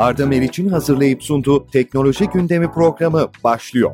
Arda 0.00 0.26
Meriç'in 0.26 0.68
hazırlayıp 0.68 1.22
sunduğu 1.22 1.66
Teknoloji 1.66 2.26
Gündemi 2.26 2.72
programı 2.72 3.30
başlıyor. 3.44 3.90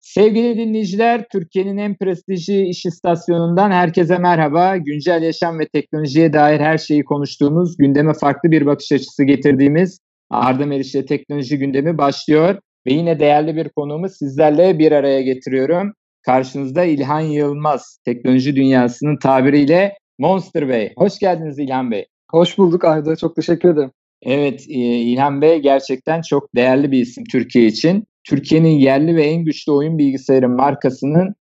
Sevgili 0.00 0.56
dinleyiciler, 0.56 1.24
Türkiye'nin 1.32 1.76
en 1.76 1.96
prestijli 1.96 2.68
iş 2.68 2.86
istasyonundan 2.86 3.70
herkese 3.70 4.18
merhaba. 4.18 4.76
Güncel 4.76 5.22
yaşam 5.22 5.58
ve 5.58 5.68
teknolojiye 5.68 6.32
dair 6.32 6.60
her 6.60 6.78
şeyi 6.78 7.04
konuştuğumuz, 7.04 7.76
gündeme 7.76 8.14
farklı 8.14 8.50
bir 8.50 8.66
bakış 8.66 8.92
açısı 8.92 9.24
getirdiğimiz 9.24 10.00
Arda 10.30 10.66
Meriç'le 10.66 11.06
teknoloji 11.08 11.58
gündemi 11.58 11.98
başlıyor. 11.98 12.58
Ve 12.86 12.92
yine 12.92 13.20
değerli 13.20 13.56
bir 13.56 13.68
konuğumu 13.68 14.08
sizlerle 14.08 14.78
bir 14.78 14.92
araya 14.92 15.22
getiriyorum. 15.22 15.92
Karşınızda 16.22 16.84
İlhan 16.84 17.20
Yılmaz, 17.20 17.98
teknoloji 18.04 18.56
dünyasının 18.56 19.16
tabiriyle 19.16 19.98
Monster 20.18 20.68
Bey. 20.68 20.92
Hoş 20.96 21.18
geldiniz 21.18 21.58
İlhan 21.58 21.90
Bey. 21.90 22.06
Hoş 22.30 22.58
bulduk 22.58 22.84
Arda, 22.84 23.16
çok 23.16 23.36
teşekkür 23.36 23.68
ederim. 23.68 23.90
Evet, 24.22 24.64
e, 24.68 24.74
İlhan 24.78 25.42
Bey 25.42 25.58
gerçekten 25.58 26.22
çok 26.22 26.54
değerli 26.54 26.90
bir 26.90 27.00
isim 27.00 27.24
Türkiye 27.24 27.66
için. 27.66 28.04
Türkiye'nin 28.24 28.78
yerli 28.78 29.16
ve 29.16 29.24
en 29.24 29.44
güçlü 29.44 29.72
oyun 29.72 29.98
bilgisayarı 29.98 30.48
markasının 30.48 31.34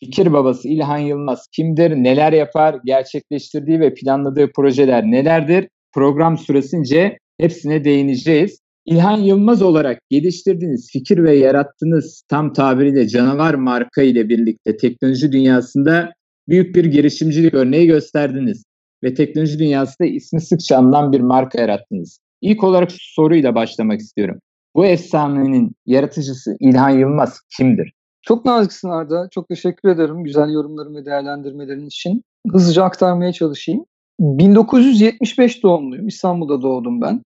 fikir 0.00 0.32
babası 0.32 0.68
İlhan 0.68 0.98
Yılmaz 0.98 1.46
kimdir, 1.52 1.90
neler 1.90 2.32
yapar, 2.32 2.76
gerçekleştirdiği 2.84 3.80
ve 3.80 3.94
planladığı 3.94 4.52
projeler 4.52 5.04
nelerdir? 5.04 5.68
Program 5.92 6.38
süresince 6.38 7.18
hepsine 7.40 7.84
değineceğiz. 7.84 8.61
İlhan 8.86 9.18
Yılmaz 9.18 9.62
olarak 9.62 10.00
geliştirdiğiniz 10.10 10.90
fikir 10.92 11.22
ve 11.24 11.36
yarattığınız 11.36 12.22
tam 12.28 12.52
tabiriyle 12.52 13.08
canavar 13.08 13.54
marka 13.54 14.02
ile 14.02 14.28
birlikte 14.28 14.76
teknoloji 14.76 15.32
dünyasında 15.32 16.12
büyük 16.48 16.76
bir 16.76 16.84
girişimcilik 16.84 17.54
örneği 17.54 17.86
gösterdiniz 17.86 18.64
ve 19.04 19.14
teknoloji 19.14 19.58
dünyasında 19.58 20.08
ismi 20.08 20.40
sıkça 20.40 20.76
anılan 20.76 21.12
bir 21.12 21.20
marka 21.20 21.60
yarattınız. 21.60 22.18
İlk 22.40 22.64
olarak 22.64 22.90
şu 22.90 22.98
soruyla 23.00 23.54
başlamak 23.54 24.00
istiyorum. 24.00 24.38
Bu 24.76 24.86
efsanenin 24.86 25.72
yaratıcısı 25.86 26.56
İlhan 26.60 26.90
Yılmaz 26.90 27.40
kimdir? 27.56 27.92
Çok 28.22 28.44
naziksin 28.44 28.88
Arda. 28.88 29.28
Çok 29.30 29.48
teşekkür 29.48 29.88
ederim 29.88 30.24
güzel 30.24 30.50
yorumların 30.50 30.94
ve 30.94 31.04
değerlendirmelerin 31.04 31.86
için. 31.86 32.22
Hızlıca 32.52 32.84
aktarmaya 32.84 33.32
çalışayım. 33.32 33.84
1975 34.20 35.62
doğumluyum. 35.62 36.08
İstanbul'da 36.08 36.62
doğdum 36.62 37.00
ben. 37.00 37.22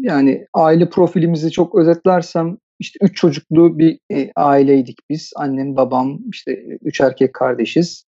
Yani 0.00 0.46
aile 0.54 0.90
profilimizi 0.90 1.50
çok 1.50 1.74
özetlersem 1.74 2.56
işte 2.78 2.98
üç 3.02 3.16
çocuklu 3.16 3.78
bir 3.78 3.98
e, 4.12 4.30
aileydik 4.36 4.98
biz. 5.10 5.32
Annem, 5.36 5.76
babam, 5.76 6.18
işte 6.32 6.52
üç 6.82 7.00
erkek 7.00 7.34
kardeşiz. 7.34 8.04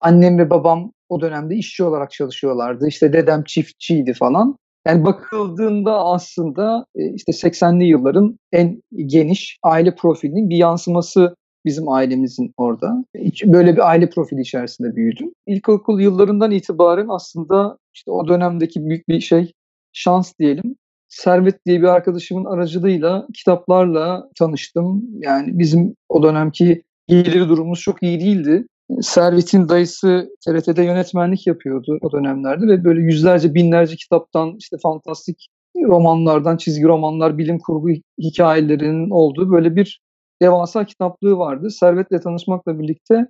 Annem 0.00 0.38
ve 0.38 0.50
babam 0.50 0.92
o 1.08 1.20
dönemde 1.20 1.54
işçi 1.54 1.84
olarak 1.84 2.10
çalışıyorlardı. 2.10 2.88
İşte 2.88 3.12
dedem 3.12 3.44
çiftçiydi 3.44 4.14
falan. 4.14 4.56
Yani 4.86 5.04
bakıldığında 5.04 6.04
aslında 6.04 6.86
e, 6.96 7.14
işte 7.14 7.32
80'li 7.32 7.84
yılların 7.84 8.38
en 8.52 8.82
geniş 9.06 9.58
aile 9.62 9.94
profilinin 9.94 10.50
bir 10.50 10.56
yansıması 10.56 11.36
bizim 11.64 11.88
ailemizin 11.88 12.52
orada. 12.56 13.04
Böyle 13.44 13.72
bir 13.72 13.90
aile 13.90 14.10
profili 14.10 14.40
içerisinde 14.40 14.96
büyüdüm. 14.96 15.32
İlkokul 15.46 16.00
yıllarından 16.00 16.50
itibaren 16.50 17.06
aslında 17.08 17.78
işte 17.94 18.10
o 18.10 18.28
dönemdeki 18.28 18.86
büyük 18.86 19.08
bir 19.08 19.20
şey 19.20 19.52
şans 19.92 20.32
diyelim. 20.38 20.76
Servet 21.12 21.66
diye 21.66 21.82
bir 21.82 21.86
arkadaşımın 21.86 22.44
aracılığıyla 22.44 23.26
kitaplarla 23.34 24.28
tanıştım. 24.38 25.02
Yani 25.20 25.58
bizim 25.58 25.94
o 26.08 26.22
dönemki 26.22 26.82
gelir 27.08 27.48
durumumuz 27.48 27.80
çok 27.80 28.02
iyi 28.02 28.20
değildi. 28.20 28.66
Servet'in 29.00 29.68
dayısı 29.68 30.28
TRT'de 30.46 30.82
yönetmenlik 30.82 31.46
yapıyordu 31.46 31.98
o 32.02 32.12
dönemlerde 32.12 32.66
ve 32.66 32.84
böyle 32.84 33.00
yüzlerce 33.00 33.54
binlerce 33.54 33.96
kitaptan 33.96 34.56
işte 34.58 34.76
fantastik 34.82 35.48
romanlardan 35.76 36.56
çizgi 36.56 36.84
romanlar, 36.84 37.38
bilim 37.38 37.58
kurgu 37.58 37.88
hikayelerinin 38.18 39.10
olduğu 39.10 39.50
böyle 39.50 39.76
bir 39.76 40.00
devasa 40.42 40.86
kitaplığı 40.86 41.38
vardı. 41.38 41.70
Servet'le 41.70 42.22
tanışmakla 42.22 42.78
birlikte 42.78 43.26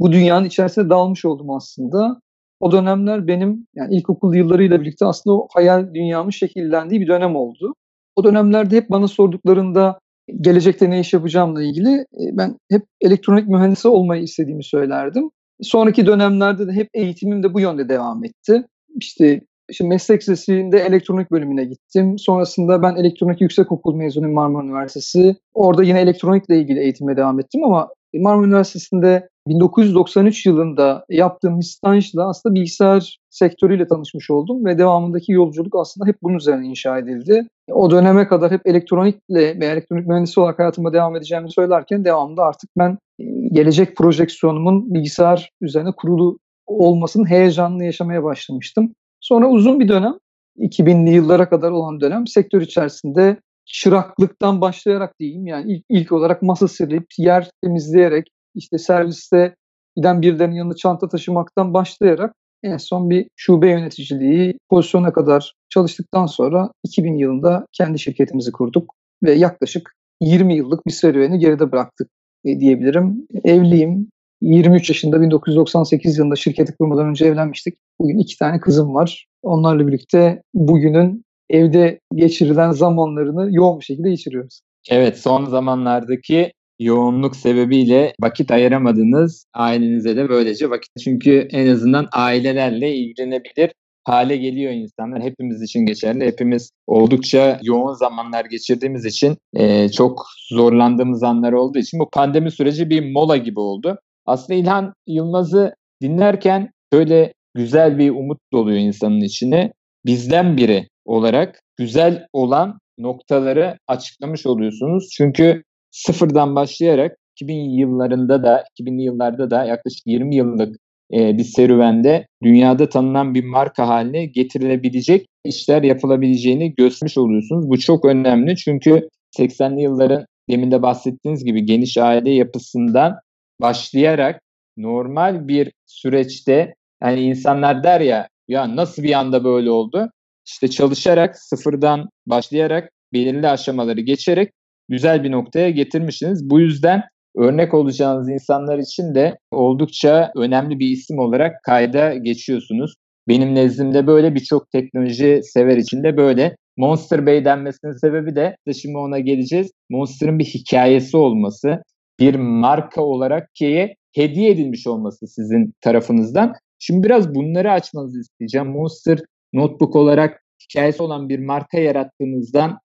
bu 0.00 0.12
dünyanın 0.12 0.44
içerisine 0.44 0.90
dalmış 0.90 1.24
oldum 1.24 1.50
aslında. 1.50 2.20
O 2.60 2.72
dönemler 2.72 3.26
benim 3.26 3.66
yani 3.74 3.94
ilkokul 3.94 4.34
yıllarıyla 4.34 4.80
birlikte 4.80 5.06
aslında 5.06 5.36
o 5.36 5.48
hayal 5.54 5.94
dünyamın 5.94 6.30
şekillendiği 6.30 7.00
bir 7.00 7.08
dönem 7.08 7.36
oldu. 7.36 7.74
O 8.16 8.24
dönemlerde 8.24 8.76
hep 8.76 8.90
bana 8.90 9.08
sorduklarında 9.08 9.98
gelecekte 10.40 10.90
ne 10.90 11.00
iş 11.00 11.12
yapacağımla 11.12 11.62
ilgili 11.62 11.90
e, 11.98 12.22
ben 12.32 12.56
hep 12.70 12.82
elektronik 13.00 13.48
mühendisi 13.48 13.88
olmayı 13.88 14.22
istediğimi 14.22 14.64
söylerdim. 14.64 15.30
Sonraki 15.62 16.06
dönemlerde 16.06 16.66
de 16.66 16.72
hep 16.72 16.88
eğitimim 16.94 17.42
de 17.42 17.54
bu 17.54 17.60
yönde 17.60 17.88
devam 17.88 18.24
etti. 18.24 18.62
İşte 18.96 19.40
işte 19.70 19.86
meslek 19.86 20.20
lisesinde 20.20 20.78
elektronik 20.78 21.30
bölümüne 21.30 21.64
gittim. 21.64 22.18
Sonrasında 22.18 22.82
ben 22.82 22.96
elektronik 22.96 23.40
yüksekokul 23.40 23.94
mezunuyum 23.94 24.34
Marmara 24.34 24.64
Üniversitesi. 24.64 25.36
Orada 25.54 25.82
yine 25.82 26.00
elektronikle 26.00 26.58
ilgili 26.58 26.80
eğitime 26.80 27.16
devam 27.16 27.40
ettim 27.40 27.64
ama 27.64 27.88
Marmara 28.20 28.46
Üniversitesi'nde 28.46 29.28
1993 29.48 30.46
yılında 30.46 31.04
yaptığım 31.08 31.58
bir 31.60 31.64
stajla 31.64 32.28
aslında 32.28 32.54
bilgisayar 32.54 33.18
sektörüyle 33.30 33.86
tanışmış 33.86 34.30
oldum 34.30 34.64
ve 34.64 34.78
devamındaki 34.78 35.32
yolculuk 35.32 35.74
aslında 35.76 36.06
hep 36.06 36.22
bunun 36.22 36.36
üzerine 36.36 36.66
inşa 36.66 36.98
edildi. 36.98 37.46
O 37.70 37.90
döneme 37.90 38.28
kadar 38.28 38.50
hep 38.50 38.66
elektronikle 38.66 39.60
ve 39.60 39.66
elektronik 39.66 40.06
mühendisi 40.06 40.40
olarak 40.40 40.58
hayatıma 40.58 40.92
devam 40.92 41.16
edeceğimi 41.16 41.52
söylerken 41.52 42.04
devamında 42.04 42.44
artık 42.44 42.70
ben 42.78 42.98
e, 43.18 43.24
gelecek 43.52 43.96
projeksiyonumun 43.96 44.94
bilgisayar 44.94 45.50
üzerine 45.60 45.92
kurulu 45.92 46.38
olmasının 46.66 47.30
heyecanını 47.30 47.84
yaşamaya 47.84 48.24
başlamıştım. 48.24 48.92
Sonra 49.20 49.48
uzun 49.48 49.80
bir 49.80 49.88
dönem 49.88 50.14
2000'li 50.58 51.10
yıllara 51.10 51.48
kadar 51.48 51.70
olan 51.70 52.00
dönem 52.00 52.26
sektör 52.26 52.60
içerisinde 52.60 53.36
çıraklıktan 53.66 54.60
başlayarak 54.60 55.20
diyeyim 55.20 55.46
yani 55.46 55.72
ilk, 55.72 55.84
ilk 55.88 56.12
olarak 56.12 56.42
masa 56.42 56.68
silip 56.68 57.06
yer 57.18 57.50
temizleyerek 57.64 58.28
işte 58.54 58.78
serviste 58.78 59.54
giden 59.96 60.22
birilerinin 60.22 60.56
yanında 60.56 60.76
çanta 60.76 61.08
taşımaktan 61.08 61.74
başlayarak 61.74 62.34
en 62.62 62.76
son 62.76 63.10
bir 63.10 63.28
şube 63.36 63.70
yöneticiliği 63.70 64.58
pozisyona 64.70 65.12
kadar 65.12 65.54
çalıştıktan 65.68 66.26
sonra 66.26 66.70
2000 66.84 67.14
yılında 67.14 67.66
kendi 67.72 67.98
şirketimizi 67.98 68.52
kurduk 68.52 68.94
ve 69.22 69.32
yaklaşık 69.32 69.92
20 70.20 70.56
yıllık 70.56 70.86
bir 70.86 70.92
serüveni 70.92 71.38
geride 71.38 71.72
bıraktık 71.72 72.08
e, 72.44 72.60
diyebilirim. 72.60 73.26
Evliyim. 73.44 74.08
23 74.40 74.88
yaşında 74.90 75.20
1998 75.20 76.18
yılında 76.18 76.36
şirketi 76.36 76.74
kurmadan 76.76 77.06
önce 77.06 77.26
evlenmiştik. 77.26 77.74
Bugün 78.00 78.18
iki 78.18 78.38
tane 78.38 78.60
kızım 78.60 78.94
var. 78.94 79.26
Onlarla 79.42 79.86
birlikte 79.86 80.42
bugünün 80.54 81.22
evde 81.50 82.00
geçirilen 82.14 82.70
zamanlarını 82.70 83.48
yoğun 83.50 83.80
bir 83.80 83.84
şekilde 83.84 84.10
geçiriyoruz. 84.10 84.60
Evet 84.90 85.18
son 85.18 85.44
zamanlardaki 85.44 86.52
yoğunluk 86.78 87.36
sebebiyle 87.36 88.12
vakit 88.20 88.50
ayıramadınız. 88.50 89.46
Ailenize 89.54 90.16
de 90.16 90.28
böylece 90.28 90.70
vakit. 90.70 90.90
Çünkü 91.04 91.48
en 91.50 91.66
azından 91.66 92.08
ailelerle 92.12 92.94
ilgilenebilir 92.94 93.70
hale 94.06 94.36
geliyor 94.36 94.72
insanlar. 94.72 95.22
Hepimiz 95.22 95.62
için 95.62 95.86
geçerli. 95.86 96.26
Hepimiz 96.26 96.70
oldukça 96.86 97.60
yoğun 97.62 97.92
zamanlar 97.92 98.44
geçirdiğimiz 98.44 99.04
için 99.04 99.36
e, 99.54 99.88
çok 99.88 100.26
zorlandığımız 100.50 101.22
anlar 101.22 101.52
olduğu 101.52 101.78
için 101.78 102.00
bu 102.00 102.10
pandemi 102.10 102.50
süreci 102.50 102.90
bir 102.90 103.12
mola 103.12 103.36
gibi 103.36 103.60
oldu. 103.60 103.98
Aslında 104.26 104.58
İlhan 104.58 104.94
Yılmaz'ı 105.06 105.74
dinlerken 106.02 106.70
böyle 106.92 107.32
güzel 107.54 107.98
bir 107.98 108.10
umut 108.10 108.38
doluyor 108.52 108.78
insanın 108.78 109.20
içine. 109.20 109.72
Bizden 110.06 110.56
biri 110.56 110.88
olarak 111.06 111.60
güzel 111.76 112.26
olan 112.32 112.78
noktaları 112.98 113.78
açıklamış 113.88 114.46
oluyorsunuz. 114.46 115.08
Çünkü 115.16 115.62
sıfırdan 115.90 116.56
başlayarak 116.56 117.16
2000 117.36 117.54
yıllarında 117.54 118.42
da 118.42 118.64
2000'li 118.80 119.02
yıllarda 119.02 119.50
da 119.50 119.64
yaklaşık 119.64 120.06
20 120.06 120.36
yıllık 120.36 120.76
e, 121.12 121.38
bir 121.38 121.44
serüvende 121.44 122.26
dünyada 122.42 122.88
tanınan 122.88 123.34
bir 123.34 123.44
marka 123.44 123.88
haline 123.88 124.26
getirilebilecek 124.26 125.26
işler 125.44 125.82
yapılabileceğini 125.82 126.74
göstermiş 126.74 127.18
oluyorsunuz. 127.18 127.68
Bu 127.68 127.78
çok 127.78 128.04
önemli 128.04 128.56
çünkü 128.56 129.08
80'li 129.38 129.82
yılların 129.82 130.26
demin 130.50 130.70
de 130.70 130.82
bahsettiğiniz 130.82 131.44
gibi 131.44 131.66
geniş 131.66 131.98
aile 131.98 132.30
yapısından 132.30 133.14
başlayarak 133.60 134.40
normal 134.76 135.48
bir 135.48 135.72
süreçte 135.86 136.74
yani 137.02 137.20
insanlar 137.20 137.84
der 137.84 138.00
ya 138.00 138.28
ya 138.48 138.76
nasıl 138.76 139.02
bir 139.02 139.12
anda 139.12 139.44
böyle 139.44 139.70
oldu? 139.70 140.10
İşte 140.46 140.68
çalışarak 140.68 141.38
sıfırdan 141.38 142.08
başlayarak 142.26 142.92
belirli 143.12 143.48
aşamaları 143.48 144.00
geçerek 144.00 144.52
güzel 144.88 145.24
bir 145.24 145.30
noktaya 145.30 145.70
getirmişsiniz. 145.70 146.50
Bu 146.50 146.60
yüzden 146.60 147.02
örnek 147.36 147.74
olacağınız 147.74 148.28
insanlar 148.28 148.78
için 148.78 149.14
de 149.14 149.38
oldukça 149.50 150.32
önemli 150.36 150.78
bir 150.78 150.88
isim 150.88 151.18
olarak 151.18 151.62
kayda 151.62 152.14
geçiyorsunuz. 152.14 152.94
Benim 153.28 153.54
nezdimde 153.54 154.06
böyle 154.06 154.34
birçok 154.34 154.70
teknoloji 154.70 155.40
sever 155.42 155.76
için 155.76 156.02
de 156.02 156.16
böyle. 156.16 156.56
Monster 156.76 157.26
Bey 157.26 157.44
denmesinin 157.44 157.92
sebebi 157.92 158.36
de 158.36 158.56
şimdi 158.80 158.98
ona 158.98 159.18
geleceğiz. 159.18 159.70
Monster'ın 159.90 160.38
bir 160.38 160.44
hikayesi 160.44 161.16
olması, 161.16 161.82
bir 162.20 162.34
marka 162.34 163.02
olarak 163.02 163.54
ki 163.54 163.94
hediye 164.14 164.50
edilmiş 164.50 164.86
olması 164.86 165.26
sizin 165.26 165.72
tarafınızdan. 165.80 166.54
Şimdi 166.78 167.06
biraz 167.06 167.34
bunları 167.34 167.72
açmanızı 167.72 168.20
isteyeceğim. 168.20 168.66
Monster 168.66 169.18
Notebook 169.52 169.96
olarak 169.96 170.42
hikayesi 170.62 171.02
olan 171.02 171.28
bir 171.28 171.38
marka 171.38 171.78
yarattığınızdan 171.78 172.78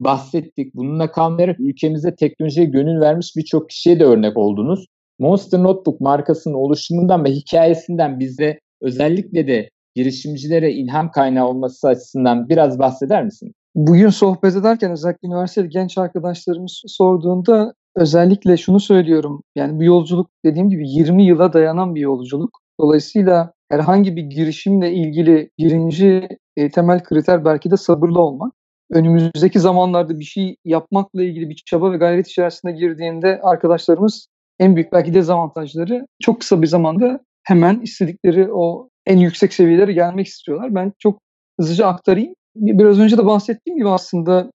bahsettik. 0.00 0.74
Bununla 0.74 1.12
kalmayarak 1.12 1.60
ülkemizde 1.60 2.16
teknolojiye 2.16 2.66
gönül 2.66 3.00
vermiş 3.00 3.36
birçok 3.36 3.70
kişiye 3.70 4.00
de 4.00 4.04
örnek 4.04 4.36
oldunuz. 4.36 4.86
Monster 5.18 5.62
Notebook 5.62 6.00
markasının 6.00 6.54
oluşumundan 6.54 7.24
ve 7.24 7.30
hikayesinden 7.30 8.20
bize 8.20 8.58
özellikle 8.82 9.46
de 9.46 9.70
girişimcilere 9.94 10.72
ilham 10.72 11.10
kaynağı 11.10 11.48
olması 11.48 11.88
açısından 11.88 12.48
biraz 12.48 12.78
bahseder 12.78 13.24
misin? 13.24 13.52
Bugün 13.74 14.08
sohbet 14.08 14.56
ederken 14.56 14.92
özellikle 14.92 15.28
üniversiteli 15.28 15.68
genç 15.68 15.98
arkadaşlarımız 15.98 16.82
sorduğunda 16.86 17.74
özellikle 17.96 18.56
şunu 18.56 18.80
söylüyorum. 18.80 19.42
Yani 19.56 19.78
bu 19.78 19.84
yolculuk 19.84 20.30
dediğim 20.44 20.70
gibi 20.70 20.88
20 20.88 21.26
yıla 21.26 21.52
dayanan 21.52 21.94
bir 21.94 22.00
yolculuk. 22.00 22.58
Dolayısıyla 22.80 23.52
herhangi 23.74 24.16
bir 24.16 24.22
girişimle 24.22 24.92
ilgili 24.92 25.50
birinci 25.58 26.28
e, 26.56 26.70
temel 26.70 27.02
kriter 27.02 27.44
belki 27.44 27.70
de 27.70 27.76
sabırlı 27.76 28.20
olmak. 28.20 28.52
Önümüzdeki 28.90 29.60
zamanlarda 29.60 30.18
bir 30.18 30.24
şey 30.24 30.56
yapmakla 30.64 31.22
ilgili 31.22 31.50
bir 31.50 31.62
çaba 31.66 31.92
ve 31.92 31.96
gayret 31.96 32.28
içerisine 32.28 32.72
girdiğinde 32.72 33.40
arkadaşlarımız 33.42 34.28
en 34.58 34.76
büyük 34.76 34.92
belki 34.92 35.14
dezavantajları 35.14 36.06
çok 36.22 36.40
kısa 36.40 36.62
bir 36.62 36.66
zamanda 36.66 37.20
hemen 37.42 37.80
istedikleri 37.80 38.52
o 38.52 38.88
en 39.06 39.18
yüksek 39.18 39.54
seviyelere 39.54 39.92
gelmek 39.92 40.26
istiyorlar. 40.26 40.74
Ben 40.74 40.92
çok 40.98 41.18
hızlıca 41.60 41.86
aktarayım. 41.86 42.34
Biraz 42.56 43.00
önce 43.00 43.18
de 43.18 43.26
bahsettiğim 43.26 43.78
gibi 43.78 43.88
aslında 43.88 44.50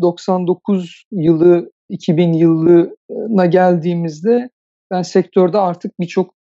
99 0.00 1.04
yılı 1.12 1.70
2000 1.88 2.32
yılına 2.32 3.46
geldiğimizde 3.46 4.50
ben 4.90 5.02
sektörde 5.02 5.58
artık 5.58 6.00
birçok 6.00 6.34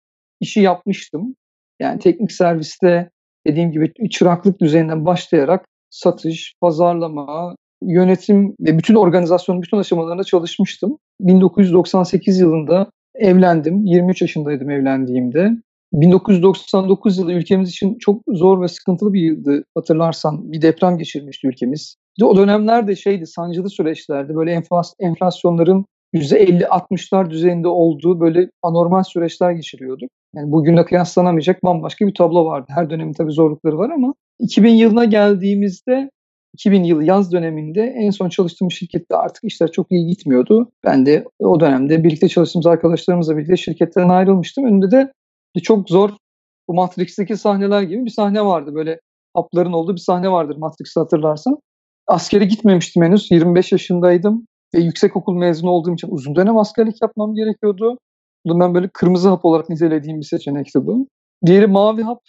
işi 0.41 0.61
yapmıştım. 0.61 1.35
Yani 1.81 1.99
teknik 1.99 2.33
serviste 2.33 3.11
dediğim 3.47 3.73
gibi 3.73 3.93
çıraklık 4.11 4.61
düzeyinden 4.61 5.07
başlayarak 5.07 5.67
satış, 5.91 6.55
pazarlama, 6.61 7.57
yönetim 7.83 8.55
ve 8.61 8.79
bütün 8.79 8.95
organizasyonun 8.95 9.63
bütün 9.63 9.77
aşamalarında 9.77 10.25
çalışmıştım. 10.25 10.99
1998 11.21 12.41
yılında 12.41 12.91
evlendim. 13.15 13.85
23 13.85 14.23
yaşındaydım 14.23 14.71
evlendiğimde. 14.71 15.51
1999 15.93 17.19
yılı 17.19 17.33
ülkemiz 17.33 17.69
için 17.69 17.99
çok 17.99 18.23
zor 18.29 18.63
ve 18.63 18.69
sıkıntılı 18.69 19.13
bir 19.13 19.21
yıldı 19.21 19.65
hatırlarsan. 19.75 20.53
Bir 20.53 20.63
deprem 20.63 20.99
geçirmişti 20.99 21.47
ülkemiz. 21.47 21.97
O 22.23 22.37
dönemlerde 22.37 22.97
şeydi 22.97 23.27
sancılı 23.27 23.71
süreçlerdi. 23.71 24.37
Böyle 24.37 24.63
enflasyonların 24.99 25.87
%50-60'lar 26.17 27.31
düzeyinde 27.31 27.69
olduğu 27.69 28.21
böyle 28.21 28.51
anormal 28.63 29.03
süreçler 29.03 29.51
geçiriyorduk. 29.51 30.11
Yani 30.35 30.53
bugünle 30.53 30.85
kıyaslanamayacak 30.85 31.65
bambaşka 31.65 32.07
bir 32.07 32.15
tablo 32.15 32.45
vardı. 32.45 32.67
Her 32.69 32.91
dönemin 32.91 33.13
tabii 33.13 33.33
zorlukları 33.33 33.79
var 33.79 33.91
ama 33.91 34.15
2000 34.39 34.75
yılına 34.75 35.05
geldiğimizde 35.05 36.11
2000 36.55 36.85
yılı 36.85 37.05
yaz 37.05 37.33
döneminde 37.33 37.83
en 37.83 38.11
son 38.11 38.29
çalıştığım 38.29 38.71
şirkette 38.71 39.17
artık 39.17 39.45
işler 39.45 39.73
çok 39.73 39.93
iyi 39.93 40.07
gitmiyordu. 40.07 40.71
Ben 40.85 41.07
de 41.07 41.25
o 41.39 41.61
dönemde 41.61 42.05
birlikte 42.05 42.29
çalıştığımız 42.29 42.67
arkadaşlarımızla 42.67 43.37
birlikte 43.37 43.57
şirketten 43.57 44.09
ayrılmıştım. 44.09 44.65
Önümde 44.65 44.91
de 44.91 45.13
çok 45.63 45.89
zor 45.89 46.11
bu 46.69 46.75
Matrix'teki 46.75 47.37
sahneler 47.37 47.83
gibi 47.83 48.05
bir 48.05 48.11
sahne 48.11 48.45
vardı. 48.45 48.75
Böyle 48.75 49.01
hapların 49.35 49.73
olduğu 49.73 49.93
bir 49.93 50.01
sahne 50.01 50.31
vardır 50.31 50.57
Matrix'i 50.57 51.01
hatırlarsan. 51.01 51.59
Askere 52.07 52.45
gitmemiştim 52.45 53.03
henüz. 53.03 53.31
25 53.31 53.73
yaşındaydım 53.73 54.47
ve 54.77 54.81
yüksek 54.81 55.17
okul 55.17 55.35
mezunu 55.35 55.71
olduğum 55.71 55.95
için 55.95 56.09
uzun 56.11 56.37
dönem 56.37 56.59
askerlik 56.59 57.03
yapmam 57.03 57.35
gerekiyordu. 57.35 57.99
Bunu 58.47 58.61
ben 58.61 58.75
böyle 58.75 58.89
kırmızı 58.89 59.29
hap 59.29 59.45
olarak 59.45 59.69
nitelediğim 59.69 60.21
bir 60.21 60.27
seçenekti 60.27 60.87
bu. 60.87 61.09
Diğeri 61.47 61.67
mavi 61.67 62.03
hap. 62.03 62.21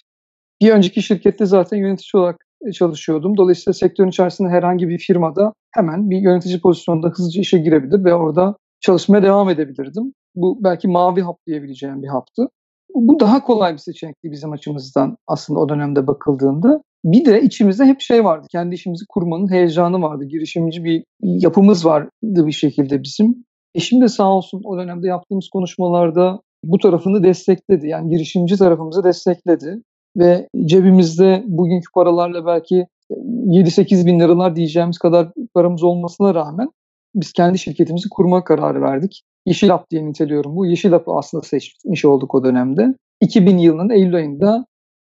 Bir 0.62 0.72
önceki 0.72 1.02
şirkette 1.02 1.46
zaten 1.46 1.78
yönetici 1.78 2.22
olarak 2.22 2.46
çalışıyordum. 2.74 3.38
Dolayısıyla 3.38 3.74
sektörün 3.74 4.10
içerisinde 4.10 4.50
herhangi 4.50 4.90
bir 4.90 4.98
firmada 4.98 5.54
hemen 5.72 6.10
bir 6.10 6.18
yönetici 6.18 6.62
pozisyonunda 6.62 7.08
hızlıca 7.08 7.42
işe 7.42 7.58
girebilir 7.58 8.04
ve 8.04 8.14
orada 8.14 8.56
çalışmaya 8.80 9.24
devam 9.24 9.50
edebilirdim. 9.50 10.14
Bu 10.36 10.58
belki 10.64 10.88
mavi 10.88 11.22
hap 11.22 11.38
diyebileceğim 11.48 12.04
bir 12.04 12.08
haptı. 12.08 12.48
Bu 12.96 13.20
daha 13.20 13.44
kolay 13.44 13.74
bir 13.74 13.78
seçenekti 13.78 14.32
bizim 14.32 14.52
açımızdan 14.52 15.18
aslında 15.28 15.60
o 15.60 15.70
dönemde 15.70 16.08
bakıldığında. 16.08 16.82
Bir 17.06 17.26
de 17.26 17.42
içimizde 17.42 17.86
hep 17.86 18.02
şey 18.02 18.24
vardı. 18.24 18.48
Kendi 18.52 18.76
işimizi 18.76 19.06
kurmanın 19.10 19.52
heyecanı 19.52 20.02
vardı. 20.02 20.26
Girişimci 20.26 20.84
bir 20.84 21.04
yapımız 21.22 21.86
vardı 21.86 22.10
bir 22.24 22.52
şekilde 22.52 23.04
bizim. 23.04 23.46
Eşim 23.76 24.02
de 24.02 24.08
sağ 24.08 24.32
olsun 24.32 24.62
o 24.66 24.78
dönemde 24.78 25.08
yaptığımız 25.08 25.50
konuşmalarda 25.50 26.42
bu 26.64 26.78
tarafını 26.78 27.24
destekledi. 27.24 27.88
Yani 27.88 28.10
girişimci 28.10 28.58
tarafımızı 28.58 29.04
destekledi. 29.04 29.82
Ve 30.18 30.48
cebimizde 30.66 31.44
bugünkü 31.48 31.92
paralarla 31.94 32.46
belki 32.46 32.88
7-8 33.12 34.06
bin 34.06 34.20
liralar 34.20 34.56
diyeceğimiz 34.56 34.98
kadar 34.98 35.32
paramız 35.54 35.84
olmasına 35.84 36.36
rağmen 36.36 36.70
biz 37.16 37.34
kendi 37.34 37.60
şirketimizi 37.60 38.10
kurma 38.10 38.44
kararı 38.44 38.82
verdik. 38.82 39.22
Yeşil 39.46 39.70
Hap 39.70 39.92
diye 39.92 40.06
niteliyorum. 40.06 40.56
Bu 40.56 40.66
Yeşil 40.66 40.92
Hap'ı 40.92 41.12
aslında 41.12 41.44
seçmiş 41.44 42.06
olduk 42.06 42.36
o 42.36 42.44
dönemde. 42.44 42.94
2000 43.22 43.58
yılının 43.58 43.90
Eylül 43.90 44.16
ayında 44.16 44.66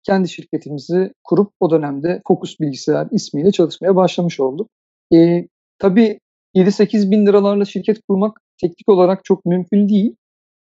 kendi 0.06 0.30
şirketimizi 0.30 1.12
kurup 1.24 1.52
o 1.60 1.72
dönemde 1.72 2.22
Focus 2.28 2.60
Bilgisayar 2.60 3.08
ismiyle 3.12 3.52
çalışmaya 3.52 3.96
başlamış 3.96 4.40
olduk. 4.40 4.70
E, 5.14 5.48
tabii 5.80 6.20
7-8 6.56 7.12
bin 7.12 7.26
liralarla 7.26 7.66
şirket 7.66 8.02
kurmak 8.10 8.42
teknik 8.62 8.90
olarak 8.90 9.26
çok 9.26 9.46
mümkün 9.46 9.90
değil. 9.90 10.16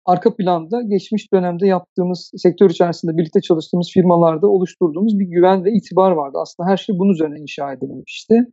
Arka 0.06 0.36
planda 0.36 0.82
geçmiş 0.82 1.34
dönemde 1.34 1.68
yaptığımız, 1.68 2.32
sektör 2.38 2.70
içerisinde 2.70 3.18
birlikte 3.18 3.42
çalıştığımız 3.42 3.90
firmalarda 3.94 4.48
oluşturduğumuz 4.48 5.20
bir 5.20 5.26
güven 5.26 5.66
ve 5.66 5.72
itibar 5.72 6.12
vardı. 6.12 6.38
Aslında 6.42 6.70
her 6.70 6.78
şey 6.78 7.00
bunun 7.00 7.14
üzerine 7.14 7.40
inşa 7.40 7.74
edilmişti. 7.74 8.46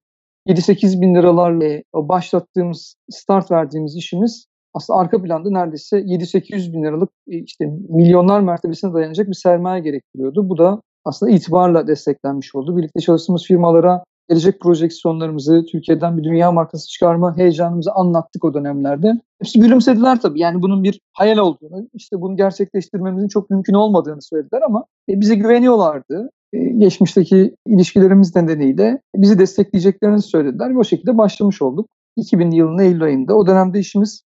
7-8 0.48 1.00
bin 1.00 1.14
liralarla 1.14 1.82
başlattığımız, 1.94 2.94
start 3.10 3.50
verdiğimiz 3.50 3.96
işimiz 3.96 4.46
aslında 4.74 4.98
arka 4.98 5.22
planda 5.22 5.50
neredeyse 5.50 6.00
7-800 6.00 6.72
bin 6.72 6.82
liralık 6.82 7.10
e, 7.28 7.38
işte 7.38 7.70
milyonlar 7.88 8.40
mertebesine 8.40 8.94
dayanacak 8.94 9.28
bir 9.28 9.34
sermaye 9.34 9.82
gerektiriyordu. 9.82 10.48
Bu 10.48 10.58
da 10.58 10.82
aslında 11.04 11.32
itibarla 11.32 11.86
desteklenmiş 11.86 12.54
oldu. 12.54 12.76
Birlikte 12.76 13.00
çalıştığımız 13.00 13.44
firmalara 13.44 14.04
gelecek 14.28 14.60
projeksiyonlarımızı, 14.60 15.64
Türkiye'den 15.72 16.18
bir 16.18 16.24
dünya 16.24 16.52
markası 16.52 16.88
çıkarma 16.88 17.36
heyecanımızı 17.36 17.92
anlattık 17.92 18.44
o 18.44 18.54
dönemlerde. 18.54 19.20
Hepsi 19.40 19.60
gülümsediler 19.60 20.20
tabii. 20.20 20.40
Yani 20.40 20.62
bunun 20.62 20.82
bir 20.84 21.00
hayal 21.12 21.38
olduğunu, 21.38 21.88
işte 21.94 22.20
bunu 22.20 22.36
gerçekleştirmemizin 22.36 23.28
çok 23.28 23.50
mümkün 23.50 23.74
olmadığını 23.74 24.22
söylediler 24.22 24.62
ama 24.62 24.84
e, 25.08 25.20
bize 25.20 25.34
güveniyorlardı. 25.34 26.30
E, 26.52 26.58
geçmişteki 26.58 27.56
ilişkilerimiz 27.66 28.36
nedeniyle 28.36 29.00
bizi 29.16 29.38
destekleyeceklerini 29.38 30.22
söylediler 30.22 30.74
ve 30.74 30.78
o 30.78 30.84
şekilde 30.84 31.18
başlamış 31.18 31.62
olduk. 31.62 31.88
2000 32.16 32.50
yılının 32.50 32.78
Eylül 32.78 33.02
ayında. 33.02 33.34
O 33.34 33.46
dönemde 33.46 33.78
işimiz 33.78 34.22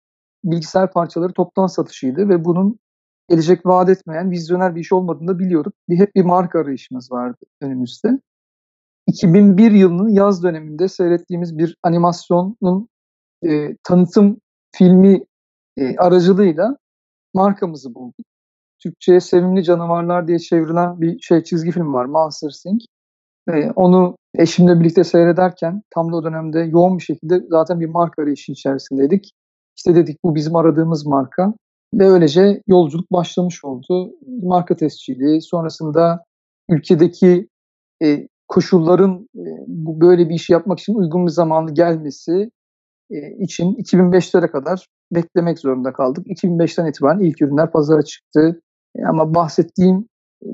bilgisayar 0.45 0.93
parçaları 0.93 1.33
toptan 1.33 1.67
satışıydı 1.67 2.29
ve 2.29 2.45
bunun 2.45 2.79
gelecek 3.29 3.67
vaat 3.67 3.89
etmeyen 3.89 4.31
vizyoner 4.31 4.75
bir 4.75 4.81
iş 4.81 4.93
olmadığını 4.93 5.29
da 5.29 5.39
biliyorduk. 5.39 5.75
Bir, 5.89 5.99
hep 5.99 6.15
bir 6.15 6.25
marka 6.25 6.61
arayışımız 6.61 7.13
vardı 7.13 7.39
önümüzde. 7.61 8.09
2001 9.07 9.71
yılının 9.71 10.09
yaz 10.09 10.43
döneminde 10.43 10.89
seyrettiğimiz 10.89 11.59
bir 11.59 11.77
animasyonun 11.83 12.89
e, 13.47 13.77
tanıtım 13.83 14.37
filmi 14.73 15.25
e, 15.77 15.97
aracılığıyla 15.97 16.77
markamızı 17.35 17.95
bulduk. 17.95 18.27
Türkçe'ye 18.83 19.21
Sevimli 19.21 19.65
Canavarlar 19.65 20.29
diye 20.29 20.39
çevrilen 20.39 21.01
bir 21.01 21.21
şey 21.21 21.43
çizgi 21.43 21.71
film 21.71 21.95
var 21.95 22.05
Monster 22.05 22.51
Inc. 22.67 22.85
E, 23.49 23.71
onu 23.71 24.17
eşimle 24.35 24.81
birlikte 24.81 25.05
seyrederken 25.05 25.83
tam 25.91 26.13
da 26.13 26.17
o 26.17 26.25
dönemde 26.25 26.61
yoğun 26.61 26.99
bir 26.99 27.03
şekilde 27.03 27.41
zaten 27.49 27.81
bir 27.81 27.87
marka 27.87 28.23
arayışı 28.23 28.53
içerisindeydik. 28.53 29.33
İşte 29.87 29.95
dedik 29.95 30.25
bu 30.25 30.35
bizim 30.35 30.57
aradığımız 30.57 31.07
marka 31.07 31.55
ve 31.95 32.11
öylece 32.11 32.63
yolculuk 32.67 33.13
başlamış 33.13 33.65
oldu. 33.65 34.11
Marka 34.43 34.77
tescili, 34.77 35.43
sonrasında 35.43 36.25
ülkedeki 36.69 37.49
e, 38.03 38.29
koşulların 38.49 39.29
e, 39.37 39.45
bu 39.67 40.01
böyle 40.01 40.29
bir 40.29 40.35
işi 40.35 40.53
yapmak 40.53 40.79
için 40.81 40.95
uygun 40.95 41.27
bir 41.27 41.31
zamanı 41.31 41.75
gelmesi 41.75 42.51
e, 43.11 43.17
için 43.39 43.75
2005'lere 43.75 44.51
kadar 44.51 44.87
beklemek 45.13 45.59
zorunda 45.59 45.93
kaldık. 45.93 46.27
2005'ten 46.27 46.87
itibaren 46.87 47.21
ilk 47.21 47.43
ürünler 47.43 47.73
pazara 47.73 48.03
çıktı. 48.03 48.61
E, 48.97 49.05
ama 49.05 49.35
bahsettiğim 49.35 50.09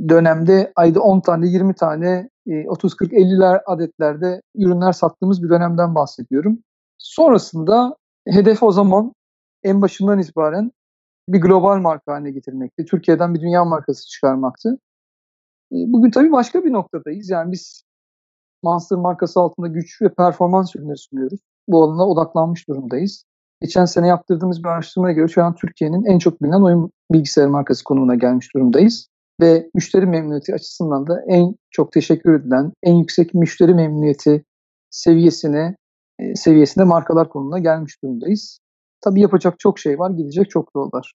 dönemde 0.09 0.73
ayda 0.77 1.01
10 1.01 1.21
tane, 1.21 1.47
20 1.47 1.75
tane, 1.75 2.29
30-40-50'ler 2.47 3.61
adetlerde 3.67 4.43
ürünler 4.57 4.93
sattığımız 4.93 5.43
bir 5.43 5.49
dönemden 5.49 5.95
bahsediyorum. 5.95 6.59
Sonrasında 6.99 7.97
hedef 8.29 8.63
o 8.63 8.73
zaman 8.73 9.13
en 9.63 9.83
başından 9.83 10.19
itibaren 10.19 10.73
bir 11.29 11.41
global 11.41 11.79
marka 11.79 12.13
haline 12.13 12.31
getirmekti. 12.31 12.85
Türkiye'den 12.85 13.35
bir 13.35 13.41
dünya 13.41 13.65
markası 13.65 14.09
çıkarmaktı. 14.09 14.79
Bugün 15.71 16.11
tabii 16.11 16.33
başka 16.33 16.65
bir 16.65 16.73
noktadayız. 16.73 17.31
Yani 17.31 17.53
biz 17.53 17.85
Monster 18.63 18.99
markası 18.99 19.41
altında 19.41 19.69
güç 19.69 20.03
ve 20.03 20.15
performans 20.15 20.77
ürünleri 20.77 20.97
sunuyoruz. 20.97 21.41
Bu 21.69 21.85
alana 21.85 22.09
odaklanmış 22.09 22.69
durumdayız. 22.69 23.25
Geçen 23.63 23.85
sene 23.85 24.07
yaptırdığımız 24.07 24.65
bir 24.65 24.69
araştırmaya 24.69 25.15
göre 25.15 25.29
şu 25.29 25.45
an 25.45 25.55
Türkiye'nin 25.55 26.05
en 26.05 26.19
çok 26.19 26.43
bilinen 26.43 26.63
oyun 26.63 26.91
bilgisayar 27.13 27.47
markası 27.47 27.85
konumuna 27.85 28.15
gelmiş 28.15 28.55
durumdayız. 28.55 29.09
Ve 29.41 29.71
müşteri 29.75 30.07
memnuniyeti 30.07 30.55
açısından 30.55 31.07
da 31.07 31.25
en 31.29 31.55
çok 31.71 31.93
teşekkür 31.93 32.41
edilen, 32.41 32.73
en 32.83 32.95
yüksek 32.95 33.35
müşteri 33.35 33.75
memnuniyeti 33.75 34.45
seviyesine 34.91 35.77
e, 36.19 36.35
seviyesinde 36.35 36.85
markalar 36.85 37.29
konumuna 37.29 37.59
gelmiş 37.59 38.03
durumdayız. 38.03 38.61
Tabii 39.01 39.21
yapacak 39.21 39.59
çok 39.59 39.79
şey 39.79 39.99
var, 39.99 40.11
gidecek 40.11 40.51
çok 40.51 40.71
yol 40.77 40.91
var. 40.93 41.13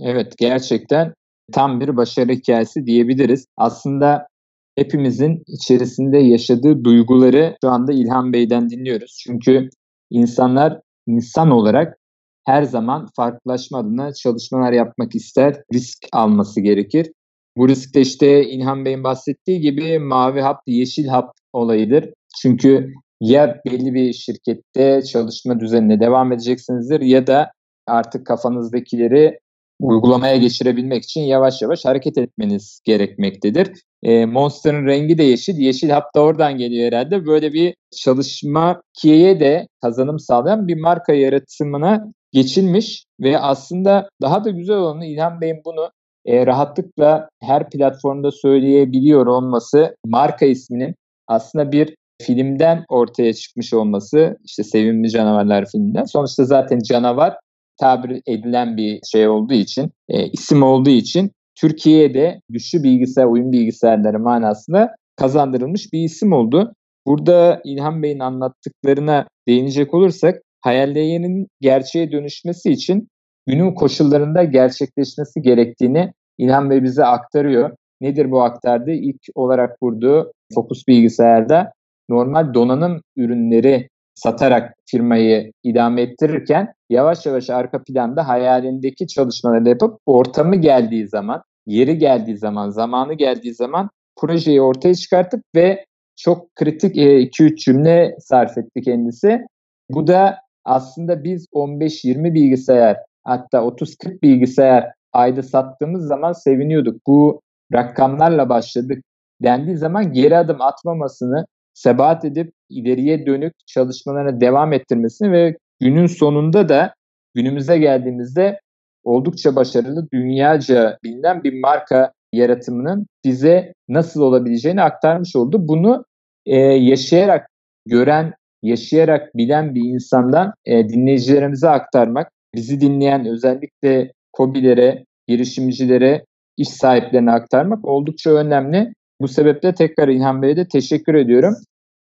Evet, 0.00 0.34
gerçekten 0.38 1.14
tam 1.52 1.80
bir 1.80 1.96
başarı 1.96 2.32
hikayesi 2.32 2.86
diyebiliriz. 2.86 3.46
Aslında 3.56 4.28
hepimizin 4.76 5.42
içerisinde 5.46 6.18
yaşadığı 6.18 6.84
duyguları 6.84 7.56
şu 7.64 7.70
anda 7.70 7.92
İlhan 7.92 8.32
Bey'den 8.32 8.70
dinliyoruz. 8.70 9.22
Çünkü 9.26 9.68
insanlar 10.10 10.80
insan 11.06 11.50
olarak 11.50 11.98
her 12.46 12.62
zaman 12.62 13.08
farklılaşma 13.16 13.78
adına 13.78 14.14
çalışmalar 14.14 14.72
yapmak 14.72 15.14
ister, 15.14 15.62
risk 15.74 15.98
alması 16.12 16.60
gerekir. 16.60 17.12
Bu 17.56 17.68
risk 17.68 17.94
de 17.94 18.00
işte 18.00 18.44
İlhan 18.48 18.84
Bey'in 18.84 19.04
bahsettiği 19.04 19.60
gibi 19.60 19.98
mavi 19.98 20.40
hap, 20.40 20.60
yeşil 20.66 21.06
hap 21.06 21.32
olayıdır. 21.52 22.10
Çünkü 22.42 22.94
ya 23.24 23.60
belli 23.66 23.94
bir 23.94 24.12
şirkette 24.12 25.02
çalışma 25.02 25.60
düzenine 25.60 26.00
devam 26.00 26.32
edeceksinizdir 26.32 27.00
ya 27.00 27.26
da 27.26 27.52
artık 27.86 28.26
kafanızdakileri 28.26 29.38
uygulamaya 29.80 30.36
geçirebilmek 30.36 31.04
için 31.04 31.20
yavaş 31.20 31.62
yavaş 31.62 31.84
hareket 31.84 32.18
etmeniz 32.18 32.80
gerekmektedir. 32.84 33.72
E, 34.02 34.26
Monster'ın 34.26 34.86
rengi 34.86 35.18
de 35.18 35.22
yeşil. 35.22 35.58
Yeşil 35.58 35.90
hap 35.90 36.14
da 36.14 36.20
oradan 36.20 36.58
geliyor 36.58 36.86
herhalde. 36.86 37.26
Böyle 37.26 37.52
bir 37.52 37.74
çalışma 37.96 38.82
kiye 38.94 39.40
de 39.40 39.68
kazanım 39.82 40.18
sağlayan 40.18 40.68
bir 40.68 40.80
marka 40.80 41.12
yaratımına 41.12 42.06
geçilmiş 42.32 43.04
ve 43.20 43.38
aslında 43.38 44.08
daha 44.22 44.44
da 44.44 44.50
güzel 44.50 44.76
olanı 44.76 45.06
İlhan 45.06 45.40
Bey'in 45.40 45.62
bunu 45.64 45.90
e, 46.26 46.46
rahatlıkla 46.46 47.28
her 47.42 47.70
platformda 47.70 48.30
söyleyebiliyor 48.30 49.26
olması 49.26 49.96
marka 50.06 50.46
isminin 50.46 50.94
aslında 51.28 51.72
bir 51.72 51.94
filmden 52.22 52.84
ortaya 52.88 53.34
çıkmış 53.34 53.74
olması 53.74 54.36
işte 54.44 54.64
Sevimli 54.64 55.10
Canavarlar 55.10 55.66
filminden. 55.72 56.04
Sonuçta 56.04 56.44
zaten 56.44 56.78
canavar 56.78 57.36
tabir 57.80 58.22
edilen 58.26 58.76
bir 58.76 59.00
şey 59.12 59.28
olduğu 59.28 59.54
için, 59.54 59.90
e, 60.08 60.26
isim 60.26 60.62
olduğu 60.62 60.90
için 60.90 61.30
Türkiye'de 61.60 62.40
güçlü 62.48 62.82
bilgisayar, 62.82 63.24
oyun 63.24 63.52
bilgisayarları 63.52 64.18
manasında 64.18 64.94
kazandırılmış 65.16 65.92
bir 65.92 66.04
isim 66.04 66.32
oldu. 66.32 66.74
Burada 67.06 67.60
İlhan 67.64 68.02
Bey'in 68.02 68.18
anlattıklarına 68.18 69.26
değinecek 69.48 69.94
olursak 69.94 70.42
hayallerinin 70.60 71.46
gerçeğe 71.60 72.12
dönüşmesi 72.12 72.70
için 72.70 73.08
günün 73.46 73.74
koşullarında 73.74 74.44
gerçekleşmesi 74.44 75.42
gerektiğini 75.42 76.12
İlhan 76.38 76.70
Bey 76.70 76.82
bize 76.82 77.04
aktarıyor. 77.04 77.70
Nedir 78.00 78.30
bu 78.30 78.42
aktardığı? 78.42 78.92
İlk 78.92 79.20
olarak 79.34 79.80
kurduğu 79.80 80.32
Focus 80.54 80.82
bilgisayarda 80.88 81.72
normal 82.08 82.54
donanım 82.54 83.00
ürünleri 83.16 83.88
satarak 84.14 84.74
firmayı 84.90 85.52
idame 85.62 86.02
ettirirken 86.02 86.74
yavaş 86.90 87.26
yavaş 87.26 87.50
arka 87.50 87.82
planda 87.82 88.28
hayalindeki 88.28 89.06
çalışmaları 89.06 89.68
yapıp 89.68 89.98
ortamı 90.06 90.56
geldiği 90.56 91.08
zaman, 91.08 91.42
yeri 91.66 91.98
geldiği 91.98 92.36
zaman, 92.36 92.70
zamanı 92.70 93.14
geldiği 93.14 93.54
zaman 93.54 93.90
projeyi 94.16 94.62
ortaya 94.62 94.94
çıkartıp 94.94 95.42
ve 95.54 95.84
çok 96.16 96.54
kritik 96.54 96.96
2-3 96.96 97.52
e, 97.52 97.56
cümle 97.56 98.16
sarf 98.18 98.58
etti 98.58 98.82
kendisi. 98.82 99.46
Bu 99.90 100.06
da 100.06 100.38
aslında 100.64 101.24
biz 101.24 101.46
15-20 101.54 102.34
bilgisayar 102.34 102.96
hatta 103.24 103.58
30-40 103.58 104.22
bilgisayar 104.22 104.92
ayda 105.12 105.42
sattığımız 105.42 106.06
zaman 106.06 106.32
seviniyorduk. 106.32 107.06
Bu 107.06 107.40
rakamlarla 107.72 108.48
başladık 108.48 109.04
dendiği 109.42 109.76
zaman 109.76 110.12
geri 110.12 110.36
adım 110.38 110.60
atmamasını, 110.60 111.46
sebat 111.74 112.24
edip 112.24 112.52
ileriye 112.70 113.26
dönük 113.26 113.52
çalışmalarına 113.66 114.40
devam 114.40 114.72
ettirmesini 114.72 115.32
ve 115.32 115.56
günün 115.80 116.06
sonunda 116.06 116.68
da 116.68 116.94
günümüze 117.34 117.78
geldiğimizde 117.78 118.60
oldukça 119.04 119.56
başarılı, 119.56 120.08
dünyaca 120.12 120.98
bilinen 121.04 121.44
bir 121.44 121.60
marka 121.60 122.12
yaratımının 122.32 123.06
bize 123.24 123.74
nasıl 123.88 124.20
olabileceğini 124.20 124.82
aktarmış 124.82 125.36
oldu. 125.36 125.68
Bunu 125.68 126.04
e, 126.46 126.56
yaşayarak 126.60 127.48
gören, 127.86 128.34
yaşayarak 128.62 129.36
bilen 129.36 129.74
bir 129.74 129.82
insandan 129.82 130.52
e, 130.64 130.88
dinleyicilerimize 130.88 131.68
aktarmak, 131.68 132.30
bizi 132.54 132.80
dinleyen 132.80 133.26
özellikle 133.26 134.12
COBİ'lere, 134.36 135.04
girişimcilere, 135.28 136.24
iş 136.56 136.68
sahiplerine 136.68 137.32
aktarmak 137.32 137.84
oldukça 137.84 138.30
önemli. 138.30 138.94
Bu 139.24 139.28
sebeple 139.28 139.74
tekrar 139.74 140.08
İlhan 140.08 140.42
Bey'e 140.42 140.56
de 140.56 140.68
teşekkür 140.68 141.14
ediyorum. 141.14 141.54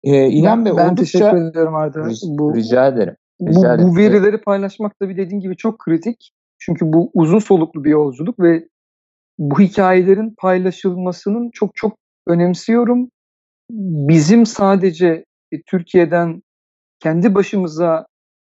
Ee, 0.05 0.29
İlhan 0.29 0.65
Bey 0.65 0.73
ben 0.77 0.89
oldukça... 0.89 1.19
teşekkür 1.19 1.51
ediyorum 1.51 1.75
Arda. 1.75 2.09
Bu, 2.23 2.55
rica 2.55 2.87
ederim. 2.87 3.17
Rica 3.43 3.79
bu, 3.79 3.89
bu 3.89 3.97
verileri 3.97 4.41
paylaşmak 4.41 5.03
da 5.03 5.09
bir 5.09 5.17
dediğin 5.17 5.41
gibi 5.41 5.57
çok 5.57 5.79
kritik. 5.79 6.33
Çünkü 6.59 6.93
bu 6.93 7.11
uzun 7.15 7.39
soluklu 7.39 7.85
bir 7.85 7.91
yolculuk 7.91 8.41
ve 8.41 8.69
bu 9.39 9.61
hikayelerin 9.61 10.35
paylaşılmasının 10.39 11.51
çok 11.51 11.75
çok 11.75 11.97
önemsiyorum. 12.27 13.09
Bizim 14.09 14.47
sadece 14.47 15.25
e, 15.53 15.63
Türkiye'den 15.67 16.43
kendi 17.01 17.35
başımıza 17.35 18.07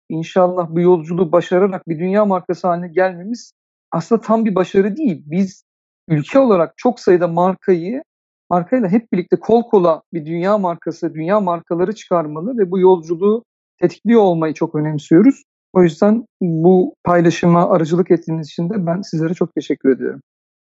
inşallah 0.10 0.70
bu 0.70 0.82
yolculuğu 0.82 1.32
başararak 1.32 1.88
bir 1.88 2.00
dünya 2.00 2.26
markası 2.26 2.68
haline 2.68 2.88
gelmemiz 2.88 3.52
aslında 3.92 4.22
tam 4.22 4.46
bir 4.46 4.56
başarı 4.56 4.98
değil. 4.98 5.24
Biz 5.26 5.64
ülke 6.08 6.40
olarak 6.40 6.74
çok 6.78 7.00
sayıda 7.00 7.28
markayı 7.28 8.04
markayla 8.50 8.90
hep 8.90 9.12
birlikte 9.14 9.40
kol 9.40 9.64
kola 9.64 10.02
bir 10.14 10.26
dünya 10.26 10.58
markası, 10.58 11.14
dünya 11.14 11.40
markaları 11.40 11.96
çıkarmalı 11.96 12.58
ve 12.58 12.72
bu 12.72 12.80
yolculuğu 12.80 13.44
tetikliyor 13.82 14.22
olmayı 14.22 14.54
çok 14.54 14.76
önemsiyoruz. 14.76 15.44
O 15.74 15.84
yüzden 15.84 16.26
bu 16.42 16.96
paylaşıma 17.04 17.70
aracılık 17.70 18.12
ettiğiniz 18.12 18.48
için 18.48 18.70
de 18.70 18.86
ben 18.86 19.02
sizlere 19.02 19.34
çok 19.34 19.56
teşekkür 19.56 19.96
ediyorum. 19.96 20.22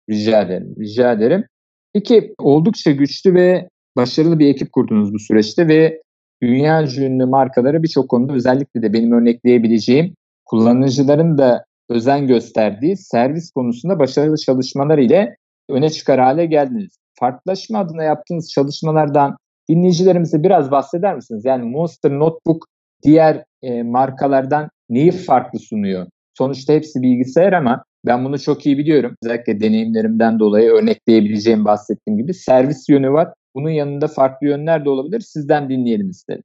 Rica 0.09 0.41
ederim, 0.41 0.75
rica 0.79 1.11
ederim. 1.11 1.45
Peki 1.93 2.33
oldukça 2.37 2.91
güçlü 2.91 3.33
ve 3.33 3.69
başarılı 3.97 4.39
bir 4.39 4.47
ekip 4.47 4.71
kurdunuz 4.71 5.13
bu 5.13 5.19
süreçte 5.19 5.67
ve 5.67 6.01
dünya 6.43 6.83
ünlü 6.83 7.25
markaları 7.25 7.83
birçok 7.83 8.09
konuda 8.09 8.33
özellikle 8.33 8.81
de 8.81 8.93
benim 8.93 9.11
örnekleyebileceğim 9.11 10.15
kullanıcıların 10.45 11.37
da 11.37 11.65
özen 11.89 12.27
gösterdiği 12.27 12.97
servis 12.97 13.51
konusunda 13.51 13.99
başarılı 13.99 14.37
çalışmalar 14.37 14.97
ile 14.97 15.37
öne 15.69 15.89
çıkar 15.89 16.19
hale 16.19 16.45
geldiniz. 16.45 16.97
Farklılaşma 17.23 17.79
adına 17.79 18.03
yaptığınız 18.03 18.51
çalışmalardan 18.51 19.37
dinleyicilerimize 19.69 20.43
biraz 20.43 20.71
bahseder 20.71 21.15
misiniz? 21.15 21.45
Yani 21.45 21.63
Monster 21.63 22.11
Notebook 22.11 22.65
diğer 23.03 23.43
e, 23.61 23.83
markalardan 23.83 24.69
neyi 24.89 25.11
farklı 25.11 25.59
sunuyor? 25.59 26.07
Sonuçta 26.37 26.73
hepsi 26.73 27.01
bilgisayar 27.01 27.53
ama 27.53 27.83
ben 28.05 28.25
bunu 28.25 28.39
çok 28.39 28.65
iyi 28.65 28.77
biliyorum. 28.77 29.15
Özellikle 29.23 29.59
deneyimlerimden 29.59 30.39
dolayı 30.39 30.71
örnekleyebileceğim 30.71 31.65
bahsettiğim 31.65 32.17
gibi 32.17 32.33
servis 32.33 32.89
yönü 32.89 33.11
var. 33.11 33.33
Bunun 33.55 33.69
yanında 33.69 34.07
farklı 34.07 34.47
yönler 34.47 34.85
de 34.85 34.89
olabilir. 34.89 35.19
Sizden 35.19 35.69
dinleyelim 35.69 36.09
isterim. 36.09 36.43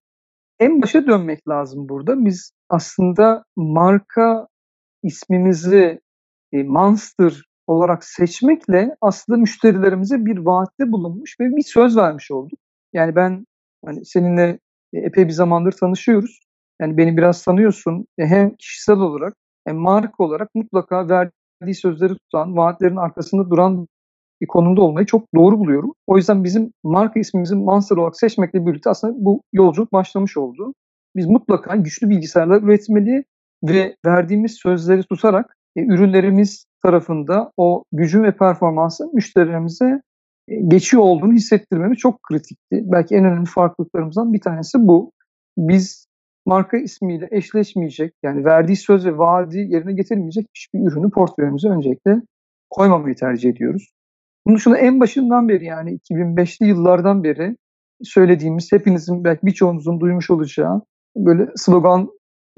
En 0.60 0.82
başa 0.82 1.06
dönmek 1.06 1.48
lazım 1.48 1.88
burada. 1.88 2.24
Biz 2.24 2.52
aslında 2.68 3.44
marka 3.56 4.46
ismimizi 5.02 6.00
e, 6.52 6.62
Monster 6.62 7.47
olarak 7.68 8.04
seçmekle 8.04 8.96
aslında 9.00 9.38
müşterilerimize 9.38 10.24
bir 10.26 10.38
vaatte 10.38 10.92
bulunmuş 10.92 11.40
ve 11.40 11.56
bir 11.56 11.62
söz 11.62 11.96
vermiş 11.96 12.30
olduk. 12.30 12.58
Yani 12.92 13.16
ben 13.16 13.46
hani 13.84 14.04
seninle 14.04 14.58
epey 14.92 15.26
bir 15.26 15.32
zamandır 15.32 15.72
tanışıyoruz. 15.72 16.40
Yani 16.80 16.96
beni 16.96 17.16
biraz 17.16 17.44
tanıyorsun. 17.44 18.06
E, 18.18 18.26
hem 18.26 18.54
kişisel 18.56 18.96
olarak 18.96 19.34
hem 19.66 19.76
marka 19.76 20.24
olarak 20.24 20.54
mutlaka 20.54 21.08
verdiği 21.08 21.74
sözleri 21.74 22.14
tutan, 22.14 22.56
vaatlerin 22.56 22.96
arkasında 22.96 23.50
duran 23.50 23.86
bir 24.40 24.46
konumda 24.46 24.80
olmayı 24.80 25.06
çok 25.06 25.34
doğru 25.34 25.58
buluyorum. 25.58 25.94
O 26.06 26.16
yüzden 26.16 26.44
bizim 26.44 26.72
marka 26.84 27.20
ismimizi 27.20 27.54
Monster 27.54 27.96
olarak 27.96 28.16
seçmekle 28.16 28.66
birlikte 28.66 28.90
aslında 28.90 29.14
bu 29.24 29.42
yolculuk 29.52 29.92
başlamış 29.92 30.36
oldu. 30.36 30.74
Biz 31.16 31.26
mutlaka 31.26 31.76
güçlü 31.76 32.10
bilgisayarlar 32.10 32.62
üretmeli 32.62 33.24
ve 33.64 33.96
verdiğimiz 34.06 34.52
sözleri 34.52 35.02
tutarak 35.02 35.56
e, 35.56 35.57
ürünlerimiz 35.86 36.64
tarafında 36.82 37.52
o 37.56 37.84
gücün 37.92 38.22
ve 38.22 38.36
performansı 38.36 39.04
müşterilerimize 39.12 40.02
e, 40.48 40.56
geçiyor 40.56 41.02
olduğunu 41.02 41.32
hissettirmemiz 41.32 41.98
çok 41.98 42.22
kritikti. 42.22 42.82
Belki 42.84 43.14
en 43.14 43.24
önemli 43.24 43.46
farklılıklarımızdan 43.46 44.32
bir 44.32 44.40
tanesi 44.40 44.78
bu. 44.78 45.12
Biz 45.58 46.06
marka 46.46 46.76
ismiyle 46.76 47.28
eşleşmeyecek 47.30 48.12
yani 48.22 48.44
verdiği 48.44 48.76
söz 48.76 49.06
ve 49.06 49.18
vaadi 49.18 49.58
yerine 49.58 49.92
getirmeyecek 49.92 50.46
hiçbir 50.54 50.80
ürünü 50.80 51.10
portföyümüze 51.10 51.68
öncelikle 51.68 52.22
koymamayı 52.70 53.14
tercih 53.14 53.50
ediyoruz. 53.50 53.90
Bunun 54.46 54.56
dışında 54.56 54.78
en 54.78 55.00
başından 55.00 55.48
beri 55.48 55.64
yani 55.64 55.98
2005'li 55.98 56.66
yıllardan 56.66 57.24
beri 57.24 57.56
söylediğimiz 58.02 58.72
hepinizin 58.72 59.24
belki 59.24 59.46
birçoğunuzun 59.46 60.00
duymuş 60.00 60.30
olacağı 60.30 60.82
böyle 61.16 61.48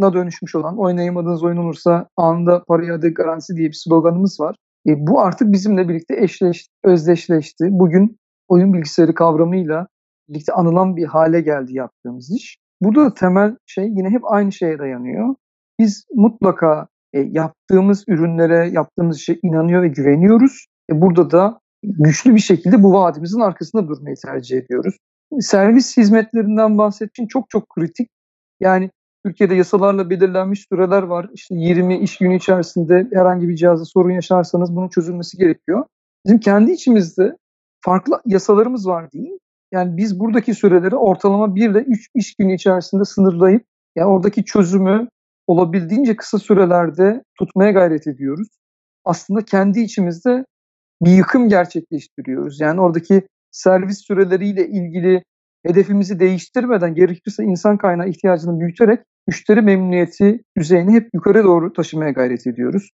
slogana 0.00 0.12
dönüşmüş 0.12 0.54
olan 0.54 0.78
oynayamadığınız 0.78 1.42
oyun 1.42 1.56
olursa 1.56 2.08
anında 2.16 2.64
para 2.64 2.84
iade 2.84 3.10
garantisi 3.10 3.56
diye 3.56 3.68
bir 3.68 3.80
sloganımız 3.84 4.40
var. 4.40 4.56
E, 4.86 5.06
bu 5.06 5.20
artık 5.20 5.52
bizimle 5.52 5.88
birlikte 5.88 6.16
eşleşti, 6.22 6.72
özdeşleşti. 6.84 7.68
Bugün 7.70 8.18
oyun 8.48 8.72
bilgisayarı 8.72 9.14
kavramıyla 9.14 9.86
birlikte 10.28 10.52
anılan 10.52 10.96
bir 10.96 11.04
hale 11.06 11.40
geldi 11.40 11.76
yaptığımız 11.76 12.30
iş. 12.30 12.58
Burada 12.82 13.04
da 13.04 13.14
temel 13.14 13.56
şey 13.66 13.84
yine 13.84 14.10
hep 14.10 14.22
aynı 14.24 14.52
şeye 14.52 14.78
dayanıyor. 14.78 15.34
Biz 15.78 16.04
mutlaka 16.14 16.88
e, 17.12 17.20
yaptığımız 17.20 18.04
ürünlere, 18.08 18.70
yaptığımız 18.72 19.16
işe 19.16 19.38
inanıyor 19.42 19.82
ve 19.82 19.88
güveniyoruz. 19.88 20.66
E, 20.92 21.00
burada 21.00 21.30
da 21.30 21.60
güçlü 21.82 22.34
bir 22.34 22.40
şekilde 22.40 22.82
bu 22.82 22.92
vaadimizin 22.92 23.40
arkasında 23.40 23.88
durmayı 23.88 24.16
tercih 24.26 24.58
ediyoruz. 24.58 24.96
Servis 25.40 25.96
hizmetlerinden 25.96 26.78
bahsettiğim 26.78 27.28
çok 27.28 27.50
çok 27.50 27.68
kritik. 27.68 28.08
Yani 28.60 28.90
Türkiye'de 29.26 29.54
yasalarla 29.54 30.10
belirlenmiş 30.10 30.66
süreler 30.68 31.02
var. 31.02 31.30
İşte 31.34 31.54
20 31.54 31.98
iş 31.98 32.18
günü 32.18 32.36
içerisinde 32.36 33.08
herhangi 33.12 33.48
bir 33.48 33.56
cihazda 33.56 33.84
sorun 33.84 34.10
yaşarsanız 34.10 34.76
bunun 34.76 34.88
çözülmesi 34.88 35.36
gerekiyor. 35.36 35.84
Bizim 36.26 36.40
kendi 36.40 36.72
içimizde 36.72 37.36
farklı 37.80 38.20
yasalarımız 38.26 38.86
var 38.86 39.12
değil. 39.12 39.38
Yani 39.72 39.96
biz 39.96 40.20
buradaki 40.20 40.54
süreleri 40.54 40.96
ortalama 40.96 41.54
1 41.54 41.70
ile 41.70 41.78
3 41.78 42.08
iş 42.14 42.34
günü 42.34 42.54
içerisinde 42.54 43.04
sınırlayıp 43.04 43.64
yani 43.96 44.08
oradaki 44.08 44.44
çözümü 44.44 45.08
olabildiğince 45.46 46.16
kısa 46.16 46.38
sürelerde 46.38 47.22
tutmaya 47.38 47.70
gayret 47.70 48.06
ediyoruz. 48.06 48.48
Aslında 49.04 49.44
kendi 49.44 49.80
içimizde 49.80 50.44
bir 51.02 51.10
yıkım 51.10 51.48
gerçekleştiriyoruz. 51.48 52.60
Yani 52.60 52.80
oradaki 52.80 53.22
servis 53.50 53.98
süreleriyle 54.06 54.68
ilgili 54.68 55.22
hedefimizi 55.66 56.20
değiştirmeden 56.20 56.94
gerekirse 56.94 57.44
insan 57.44 57.78
kaynağı 57.78 58.08
ihtiyacını 58.08 58.60
büyüterek 58.60 59.00
müşteri 59.28 59.62
memnuniyeti 59.62 60.42
düzeyini 60.58 60.92
hep 60.92 61.08
yukarı 61.14 61.44
doğru 61.44 61.72
taşımaya 61.72 62.10
gayret 62.10 62.46
ediyoruz. 62.46 62.90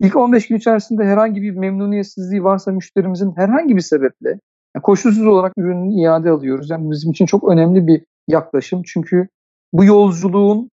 İlk 0.00 0.16
15 0.16 0.48
gün 0.48 0.56
içerisinde 0.56 1.04
herhangi 1.04 1.42
bir 1.42 1.50
memnuniyetsizliği 1.50 2.44
varsa 2.44 2.72
müşterimizin 2.72 3.32
herhangi 3.36 3.76
bir 3.76 3.80
sebeple 3.80 4.28
yani 4.74 4.82
koşulsuz 4.82 5.26
olarak 5.26 5.52
ürünü 5.58 6.02
iade 6.02 6.30
alıyoruz. 6.30 6.70
Yani 6.70 6.90
bizim 6.90 7.10
için 7.10 7.26
çok 7.26 7.48
önemli 7.48 7.86
bir 7.86 8.04
yaklaşım. 8.28 8.82
Çünkü 8.86 9.28
bu 9.72 9.84
yolculuğun 9.84 10.70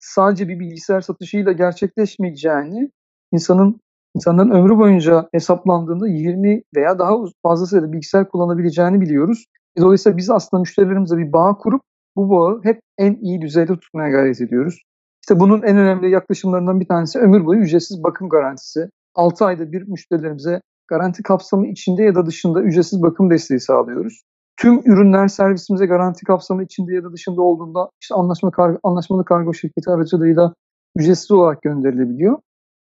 sadece 0.00 0.48
bir 0.48 0.60
bilgisayar 0.60 1.00
satışıyla 1.00 1.52
gerçekleşmeyeceğini 1.52 2.90
insanın 3.32 3.80
insanların 4.14 4.50
ömrü 4.50 4.78
boyunca 4.78 5.28
hesaplandığında 5.32 6.08
20 6.08 6.62
veya 6.76 6.98
daha 6.98 7.14
fazla 7.42 7.66
sayıda 7.66 7.92
bilgisayar 7.92 8.28
kullanabileceğini 8.28 9.00
biliyoruz. 9.00 9.46
Dolayısıyla 9.78 10.16
biz 10.16 10.30
aslında 10.30 10.60
müşterilerimizle 10.60 11.16
bir 11.16 11.32
bağ 11.32 11.54
kurup 11.54 11.82
bu 12.16 12.30
bağı 12.30 12.60
hep 12.62 12.80
en 12.98 13.14
iyi 13.14 13.40
düzeyde 13.40 13.76
tutmaya 13.76 14.10
gayret 14.10 14.40
ediyoruz. 14.40 14.82
İşte 15.22 15.40
bunun 15.40 15.62
en 15.62 15.76
önemli 15.76 16.10
yaklaşımlarından 16.10 16.80
bir 16.80 16.88
tanesi 16.88 17.18
ömür 17.18 17.46
boyu 17.46 17.60
ücretsiz 17.60 18.02
bakım 18.02 18.28
garantisi. 18.28 18.90
6 19.14 19.44
ayda 19.44 19.72
bir 19.72 19.88
müşterilerimize 19.88 20.60
garanti 20.88 21.22
kapsamı 21.22 21.66
içinde 21.66 22.02
ya 22.02 22.14
da 22.14 22.26
dışında 22.26 22.62
ücretsiz 22.62 23.02
bakım 23.02 23.30
desteği 23.30 23.60
sağlıyoruz. 23.60 24.22
Tüm 24.56 24.80
ürünler 24.84 25.28
servisimize 25.28 25.86
garanti 25.86 26.24
kapsamı 26.24 26.64
içinde 26.64 26.94
ya 26.94 27.04
da 27.04 27.12
dışında 27.12 27.42
olduğunda 27.42 27.90
işte 28.02 28.14
anlaşma 28.14 28.50
kar 28.50 28.76
anlaşmalı 28.82 29.24
kargo 29.24 29.54
şirketi 29.54 29.90
aracılığıyla 29.90 30.54
ücretsiz 30.96 31.30
olarak 31.30 31.62
gönderilebiliyor. 31.62 32.38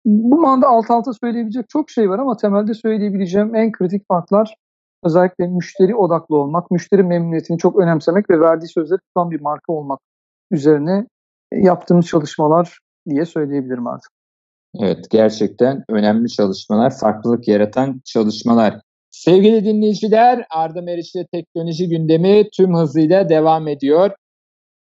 Bu 0.05 0.41
manda 0.41 0.69
alt 0.69 0.91
alta 0.91 1.12
söyleyebilecek 1.12 1.69
çok 1.69 1.91
şey 1.91 2.11
var 2.11 2.19
ama 2.19 2.37
temelde 2.37 2.75
söyleyebileceğim 2.75 3.55
en 3.55 3.73
kritik 3.73 4.09
farklar 4.09 4.55
özellikle 5.04 5.47
müşteri 5.47 5.97
odaklı 5.97 6.37
olmak, 6.37 6.71
müşteri 6.71 7.02
memnuniyetini 7.02 7.59
çok 7.59 7.78
önemsemek 7.78 8.30
ve 8.30 8.40
verdiği 8.40 8.68
sözleri 8.68 8.99
tutan 8.99 9.30
bir 9.30 9.40
marka 9.40 9.73
olmak 9.73 10.00
üzerine 10.50 11.06
yaptığımız 11.52 12.06
çalışmalar 12.06 12.78
diye 13.09 13.26
söyleyebilirim 13.26 13.87
artık. 13.87 14.11
Evet 14.78 15.11
gerçekten 15.11 15.85
önemli 15.88 16.29
çalışmalar, 16.29 16.98
farklılık 16.98 17.48
yaratan 17.48 18.00
çalışmalar. 18.05 18.81
Sevgili 19.11 19.64
dinleyiciler 19.64 20.46
Arda 20.50 20.83
Meriç'le 20.83 21.24
teknoloji 21.33 21.88
gündemi 21.88 22.48
tüm 22.57 22.77
hızıyla 22.77 23.29
devam 23.29 23.68
ediyor. 23.68 24.11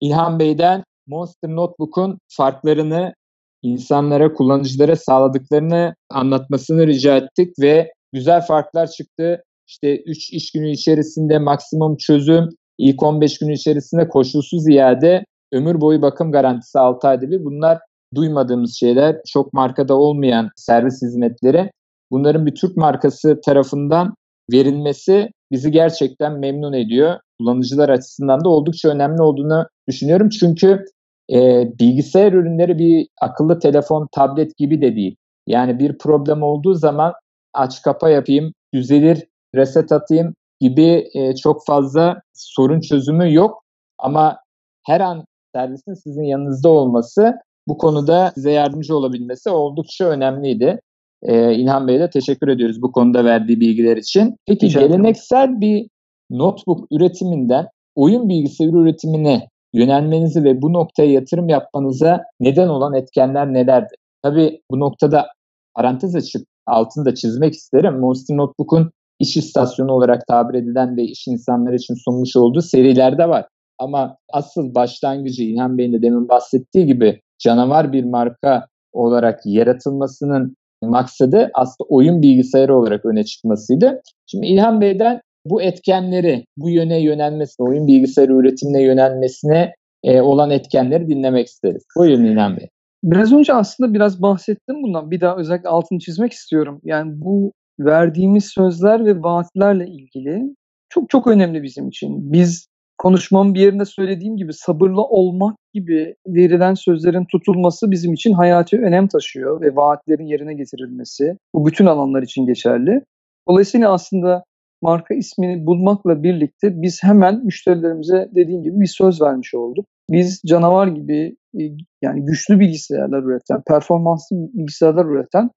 İlhan 0.01 0.39
Bey'den 0.39 0.83
Monster 1.07 1.49
Notebook'un 1.49 2.19
farklarını 2.29 3.13
insanlara, 3.61 4.33
kullanıcılara 4.33 4.95
sağladıklarını 4.95 5.95
anlatmasını 6.09 6.87
rica 6.87 7.17
ettik 7.17 7.55
ve 7.59 7.93
güzel 8.13 8.41
farklar 8.41 8.87
çıktı. 8.87 9.43
İşte 9.71 10.01
3 10.05 10.33
iş 10.33 10.51
günü 10.51 10.71
içerisinde 10.71 11.39
maksimum 11.39 11.97
çözüm, 11.97 12.49
ilk 12.77 13.03
15 13.03 13.39
gün 13.39 13.49
içerisinde 13.49 14.07
koşulsuz 14.07 14.67
iade, 14.67 15.25
ömür 15.51 15.81
boyu 15.81 16.01
bakım 16.01 16.31
garantisi 16.31 16.79
6 16.79 17.07
ayda 17.07 17.31
bir. 17.31 17.45
Bunlar 17.45 17.79
duymadığımız 18.15 18.75
şeyler, 18.79 19.17
çok 19.27 19.53
markada 19.53 19.95
olmayan 19.95 20.49
servis 20.55 21.01
hizmetleri. 21.01 21.71
Bunların 22.11 22.45
bir 22.45 22.55
Türk 22.55 22.77
markası 22.77 23.41
tarafından 23.45 24.13
verilmesi 24.51 25.29
bizi 25.51 25.71
gerçekten 25.71 26.39
memnun 26.39 26.73
ediyor. 26.73 27.15
Kullanıcılar 27.39 27.89
açısından 27.89 28.43
da 28.43 28.49
oldukça 28.49 28.89
önemli 28.89 29.21
olduğunu 29.21 29.67
düşünüyorum. 29.89 30.29
Çünkü 30.29 30.85
e, 31.33 31.67
bilgisayar 31.79 32.33
ürünleri 32.33 32.77
bir 32.77 33.07
akıllı 33.21 33.59
telefon, 33.59 34.07
tablet 34.11 34.57
gibi 34.57 34.81
de 34.81 34.95
değil. 34.95 35.15
Yani 35.47 35.79
bir 35.79 35.97
problem 35.97 36.43
olduğu 36.43 36.73
zaman 36.73 37.13
aç 37.53 37.81
kapa 37.81 38.09
yapayım, 38.09 38.53
düzelir, 38.73 39.30
reset 39.55 39.91
atayım 39.91 40.33
gibi 40.59 41.09
e, 41.13 41.35
çok 41.35 41.65
fazla 41.65 42.21
sorun 42.33 42.79
çözümü 42.79 43.33
yok. 43.33 43.63
Ama 43.97 44.37
her 44.85 45.01
an 45.01 45.25
servisin 45.55 45.93
sizin 45.93 46.23
yanınızda 46.23 46.69
olması 46.69 47.33
bu 47.67 47.77
konuda 47.77 48.31
size 48.35 48.51
yardımcı 48.51 48.95
olabilmesi 48.95 49.49
oldukça 49.49 50.05
önemliydi. 50.05 50.79
Ee, 51.23 51.53
İlhan 51.55 51.87
Bey'e 51.87 51.99
de 51.99 52.09
teşekkür 52.09 52.47
ediyoruz 52.47 52.81
bu 52.81 52.91
konuda 52.91 53.25
verdiği 53.25 53.59
bilgiler 53.59 53.97
için. 53.97 54.35
Peki 54.47 54.65
Rica 54.65 54.81
geleneksel 54.81 55.61
bir 55.61 55.87
notebook 56.29 56.87
üretiminden 56.91 57.67
oyun 57.95 58.29
bilgisayarı 58.29 58.77
üretimine 58.77 59.47
yönelmenizi 59.73 60.43
ve 60.43 60.61
bu 60.61 60.73
noktaya 60.73 61.11
yatırım 61.11 61.49
yapmanıza 61.49 62.23
neden 62.39 62.67
olan 62.67 62.93
etkenler 62.93 63.53
nelerdi? 63.53 63.93
Tabii 64.23 64.61
bu 64.71 64.79
noktada 64.79 65.27
parantez 65.75 66.15
açıp 66.15 66.41
altını 66.67 67.05
da 67.05 67.15
çizmek 67.15 67.53
isterim. 67.53 67.99
Monster 67.99 68.37
Notebook'un 68.37 68.91
iş 69.21 69.37
istasyonu 69.37 69.91
olarak 69.91 70.27
tabir 70.27 70.59
edilen 70.59 70.97
ve 70.97 71.03
iş 71.03 71.27
insanları 71.27 71.75
için 71.75 71.95
sunmuş 72.05 72.35
olduğu 72.35 72.61
serilerde 72.61 73.29
var. 73.29 73.45
Ama 73.79 74.17
asıl 74.33 74.75
başlangıcı 74.75 75.43
İlhan 75.43 75.77
Bey'in 75.77 75.93
de 75.93 76.01
demin 76.01 76.29
bahsettiği 76.29 76.85
gibi 76.85 77.21
canavar 77.39 77.93
bir 77.93 78.03
marka 78.03 78.67
olarak 78.93 79.39
yaratılmasının 79.45 80.55
maksadı 80.83 81.51
aslında 81.53 81.87
oyun 81.89 82.21
bilgisayarı 82.21 82.77
olarak 82.77 83.05
öne 83.05 83.23
çıkmasıydı. 83.23 84.01
Şimdi 84.25 84.47
İlhan 84.47 84.81
Bey'den 84.81 85.21
bu 85.45 85.61
etkenleri, 85.61 86.45
bu 86.57 86.69
yöne 86.69 87.01
yönelmesine, 87.01 87.67
oyun 87.67 87.87
bilgisayarı 87.87 88.33
üretimine 88.33 88.83
yönelmesine 88.83 89.73
e, 90.03 90.21
olan 90.21 90.49
etkenleri 90.49 91.07
dinlemek 91.07 91.47
isteriz. 91.47 91.83
Buyurun 91.97 92.25
İlhan 92.25 92.57
Bey. 92.57 92.67
Biraz 93.03 93.33
önce 93.33 93.53
aslında 93.53 93.93
biraz 93.93 94.21
bahsettim 94.21 94.83
bundan. 94.83 95.11
Bir 95.11 95.21
daha 95.21 95.37
özellikle 95.37 95.69
altını 95.69 95.99
çizmek 95.99 96.31
istiyorum. 96.31 96.81
Yani 96.83 97.11
bu 97.15 97.51
verdiğimiz 97.85 98.45
sözler 98.45 99.05
ve 99.05 99.23
vaatlerle 99.23 99.87
ilgili 99.87 100.55
çok 100.89 101.09
çok 101.09 101.27
önemli 101.27 101.63
bizim 101.63 101.87
için. 101.87 102.33
Biz 102.33 102.67
konuşmamın 102.97 103.53
bir 103.53 103.59
yerinde 103.59 103.85
söylediğim 103.85 104.37
gibi 104.37 104.53
sabırlı 104.53 105.01
olmak 105.01 105.55
gibi 105.73 106.15
verilen 106.27 106.73
sözlerin 106.73 107.25
tutulması 107.25 107.91
bizim 107.91 108.13
için 108.13 108.33
hayati 108.33 108.77
önem 108.77 109.07
taşıyor 109.07 109.61
ve 109.61 109.75
vaatlerin 109.75 110.25
yerine 110.25 110.53
getirilmesi 110.53 111.37
bu 111.55 111.65
bütün 111.65 111.85
alanlar 111.85 112.23
için 112.23 112.45
geçerli. 112.45 113.01
Dolayısıyla 113.49 113.93
aslında 113.93 114.43
marka 114.81 115.13
ismini 115.13 115.65
bulmakla 115.65 116.23
birlikte 116.23 116.81
biz 116.81 117.03
hemen 117.03 117.45
müşterilerimize 117.45 118.29
dediğim 118.35 118.63
gibi 118.63 118.79
bir 118.79 118.87
söz 118.97 119.21
vermiş 119.21 119.53
olduk. 119.53 119.85
Biz 120.09 120.41
canavar 120.47 120.87
gibi 120.87 121.35
e, 121.59 121.61
yani 122.01 122.25
güçlü 122.25 122.59
bilgisayarlar 122.59 123.23
üreten, 123.23 123.61
performanslı 123.67 124.35
bilgisayarlar 124.53 125.05
üreten 125.05 125.49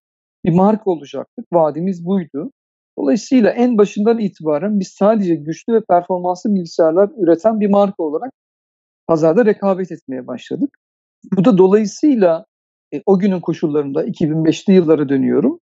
bir 0.45 0.53
marka 0.53 0.91
olacaktık. 0.91 1.47
Vaadimiz 1.53 2.07
buydu. 2.07 2.51
Dolayısıyla 2.99 3.51
en 3.51 3.79
başından 3.79 4.19
itibaren 4.19 4.81
biz 4.81 4.89
sadece 4.89 5.35
güçlü 5.35 5.75
ve 5.75 5.81
performanslı 5.91 6.55
bilgisayarlar 6.55 7.11
üreten 7.17 7.61
bir 7.61 7.71
marka 7.71 8.03
olarak 8.03 8.33
pazarda 9.07 9.47
rekabet 9.47 9.93
etmeye 9.93 10.27
başladık. 10.27 10.71
Bu 11.37 11.45
da 11.45 11.59
dolayısıyla 11.59 12.45
e, 12.95 13.03
o 13.07 13.19
günün 13.19 13.41
koşullarında 13.41 14.05
2005'li 14.05 14.73
yıllara 14.73 15.09
dönüyorum. 15.09 15.59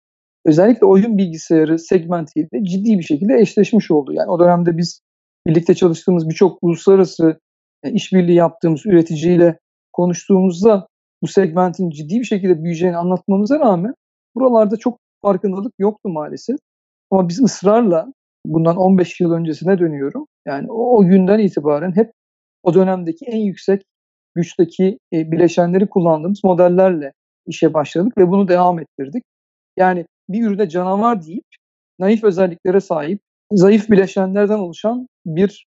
Özellikle 0.46 0.86
oyun 0.86 1.18
bilgisayarı 1.18 1.80
segmentiyle 1.80 2.64
ciddi 2.64 2.98
bir 2.98 3.04
şekilde 3.04 3.40
eşleşmiş 3.40 3.92
oldu. 3.92 4.14
Yani 4.14 4.32
o 4.32 4.40
dönemde 4.40 4.78
biz 4.78 5.02
birlikte 5.48 5.76
çalıştığımız 5.76 6.30
birçok 6.30 6.58
uluslararası 6.62 7.40
e, 7.84 7.92
işbirliği 7.92 8.36
yaptığımız 8.36 8.86
üreticiyle 8.86 9.60
konuştuğumuzda 9.94 10.88
bu 11.22 11.28
segmentin 11.28 11.90
ciddi 11.90 12.20
bir 12.20 12.26
şekilde 12.26 12.64
büyüyeceğini 12.64 12.98
anlatmamıza 12.98 13.60
rağmen 13.60 13.94
buralarda 14.36 14.78
çok 14.78 15.00
farkındalık 15.22 15.74
yoktu 15.80 16.10
maalesef. 16.10 16.58
Ama 17.12 17.30
biz 17.30 17.44
ısrarla 17.44 18.14
bundan 18.46 18.78
15 18.78 19.20
yıl 19.20 19.32
öncesine 19.32 19.80
dönüyorum. 19.80 20.26
Yani 20.48 20.72
o, 20.72 20.98
o 20.98 21.06
günden 21.06 21.40
itibaren 21.40 21.96
hep 21.96 22.12
o 22.64 22.74
dönemdeki 22.74 23.26
en 23.26 23.40
yüksek 23.40 23.82
güçteki 24.36 25.00
e, 25.14 25.32
bileşenleri 25.32 25.90
kullandığımız 25.90 26.44
modellerle 26.44 27.14
işe 27.48 27.74
başladık 27.74 28.18
ve 28.18 28.30
bunu 28.30 28.48
devam 28.48 28.80
ettirdik. 28.80 29.24
Yani 29.78 30.06
bir 30.30 30.48
ürüne 30.48 30.70
canavar 30.70 31.26
deyip 31.26 31.46
naif 32.00 32.24
özelliklere 32.24 32.80
sahip, 32.80 33.20
zayıf 33.52 33.90
bileşenlerden 33.90 34.58
oluşan 34.58 35.08
bir 35.26 35.66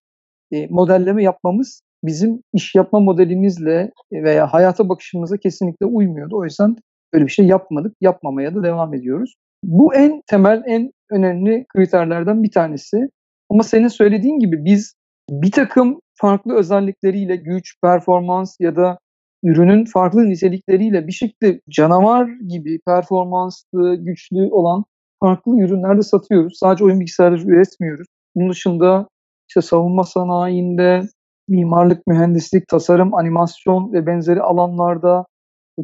e, 0.51 0.67
modelleme 0.67 1.23
yapmamız 1.23 1.81
bizim 2.03 2.41
iş 2.53 2.75
yapma 2.75 2.99
modelimizle 2.99 3.91
veya 4.11 4.53
hayata 4.53 4.89
bakışımıza 4.89 5.37
kesinlikle 5.37 5.85
uymuyordu. 5.85 6.37
O 6.37 6.43
yüzden 6.43 6.75
öyle 7.13 7.25
bir 7.25 7.31
şey 7.31 7.45
yapmadık, 7.45 7.95
yapmamaya 8.01 8.55
da 8.55 8.63
devam 8.63 8.93
ediyoruz. 8.93 9.35
Bu 9.63 9.95
en 9.95 10.21
temel, 10.27 10.63
en 10.65 10.91
önemli 11.11 11.65
kriterlerden 11.69 12.43
bir 12.43 12.51
tanesi. 12.51 13.09
Ama 13.49 13.63
senin 13.63 13.87
söylediğin 13.87 14.39
gibi 14.39 14.65
biz 14.65 14.93
bir 15.29 15.51
takım 15.51 15.99
farklı 16.15 16.55
özellikleriyle 16.55 17.35
güç, 17.35 17.81
performans 17.81 18.55
ya 18.59 18.75
da 18.75 18.97
ürünün 19.43 19.85
farklı 19.85 20.29
nitelikleriyle 20.29 21.07
bir 21.07 21.11
şekilde 21.11 21.61
canavar 21.69 22.29
gibi 22.47 22.79
performanslı, 22.87 23.95
güçlü 23.95 24.49
olan 24.51 24.83
farklı 25.19 25.59
ürünler 25.59 25.97
de 25.97 26.01
satıyoruz. 26.01 26.57
Sadece 26.59 26.85
oyun 26.85 26.99
bilgisayarları 26.99 27.41
üretmiyoruz. 27.41 28.07
Bunun 28.35 28.49
dışında 28.49 29.07
işte 29.49 29.61
savunma 29.61 30.03
sanayinde, 30.03 31.01
mimarlık, 31.47 32.07
mühendislik, 32.07 32.67
tasarım, 32.67 33.13
animasyon 33.13 33.93
ve 33.93 34.05
benzeri 34.05 34.41
alanlarda 34.41 35.25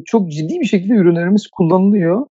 çok 0.04 0.30
ciddi 0.32 0.60
bir 0.60 0.64
şekilde 0.64 0.94
ürünlerimiz 0.94 1.46
kullanılıyor. 1.46 2.26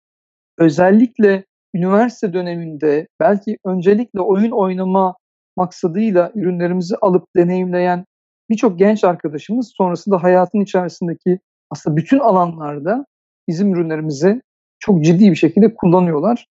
Özellikle 0.58 1.46
üniversite 1.76 2.34
döneminde 2.34 3.08
belki 3.20 3.58
öncelikle 3.66 4.22
oyun 4.22 4.52
oynama 4.52 5.16
maksadıyla 5.58 6.32
ürünlerimizi 6.36 6.96
alıp 7.02 7.24
deneyimleyen 7.36 8.06
birçok 8.50 8.80
genç 8.80 9.04
arkadaşımız 9.04 9.72
sonrasında 9.78 10.24
hayatın 10.24 10.60
içerisindeki 10.60 11.40
aslında 11.72 11.98
bütün 11.98 12.20
alanlarda 12.20 13.06
bizim 13.48 13.74
ürünlerimizi 13.74 14.42
çok 14.80 15.04
ciddi 15.04 15.32
bir 15.32 15.36
şekilde 15.36 15.76
kullanıyorlar. 15.76 16.48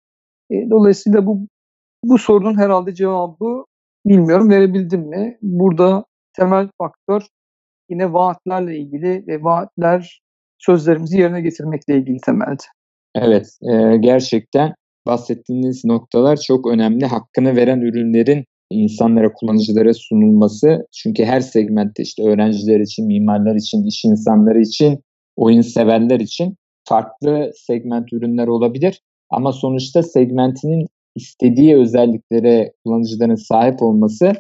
E, 0.51 0.71
dolayısıyla 0.71 1.27
bu 1.27 1.47
bu 2.05 2.19
sorunun 2.19 2.59
herhalde 2.59 2.95
cevabı 2.95 3.65
bilmiyorum 4.07 4.51
verebildim 4.51 5.01
mi? 5.01 5.39
Burada 5.43 6.05
temel 6.37 6.69
faktör 6.79 7.23
yine 7.91 8.13
vaatlerle 8.13 8.77
ilgili 8.77 9.25
ve 9.27 9.43
vaatler 9.43 10.21
sözlerimizi 10.59 11.19
yerine 11.19 11.41
getirmekle 11.41 11.99
ilgili 11.99 12.21
temelde. 12.21 12.63
Evet, 13.15 13.47
e, 13.63 13.97
gerçekten 13.97 14.75
bahsettiğiniz 15.07 15.85
noktalar 15.85 16.37
çok 16.37 16.67
önemli. 16.67 17.07
Hakkını 17.07 17.57
veren 17.57 17.81
ürünlerin 17.81 18.45
insanlara, 18.71 19.33
kullanıcılara 19.33 19.95
sunulması. 19.95 20.87
Çünkü 20.93 21.25
her 21.25 21.41
segmentte 21.41 22.03
işte 22.03 22.23
öğrenciler 22.23 22.81
için, 22.81 23.07
mimarlar 23.07 23.55
için, 23.55 23.85
iş 23.85 24.05
insanları 24.05 24.61
için, 24.61 25.01
oyun 25.37 25.61
severler 25.61 26.21
için 26.21 26.57
farklı 26.89 27.51
segment 27.55 28.13
ürünler 28.13 28.47
olabilir. 28.47 29.01
Ama 29.31 29.53
sonuçta 29.53 30.03
segmentinin 30.03 30.87
istediği 31.15 31.77
özelliklere 31.77 32.73
kullanıcıların 32.85 33.49
sahip 33.49 33.83
olması 33.83 34.33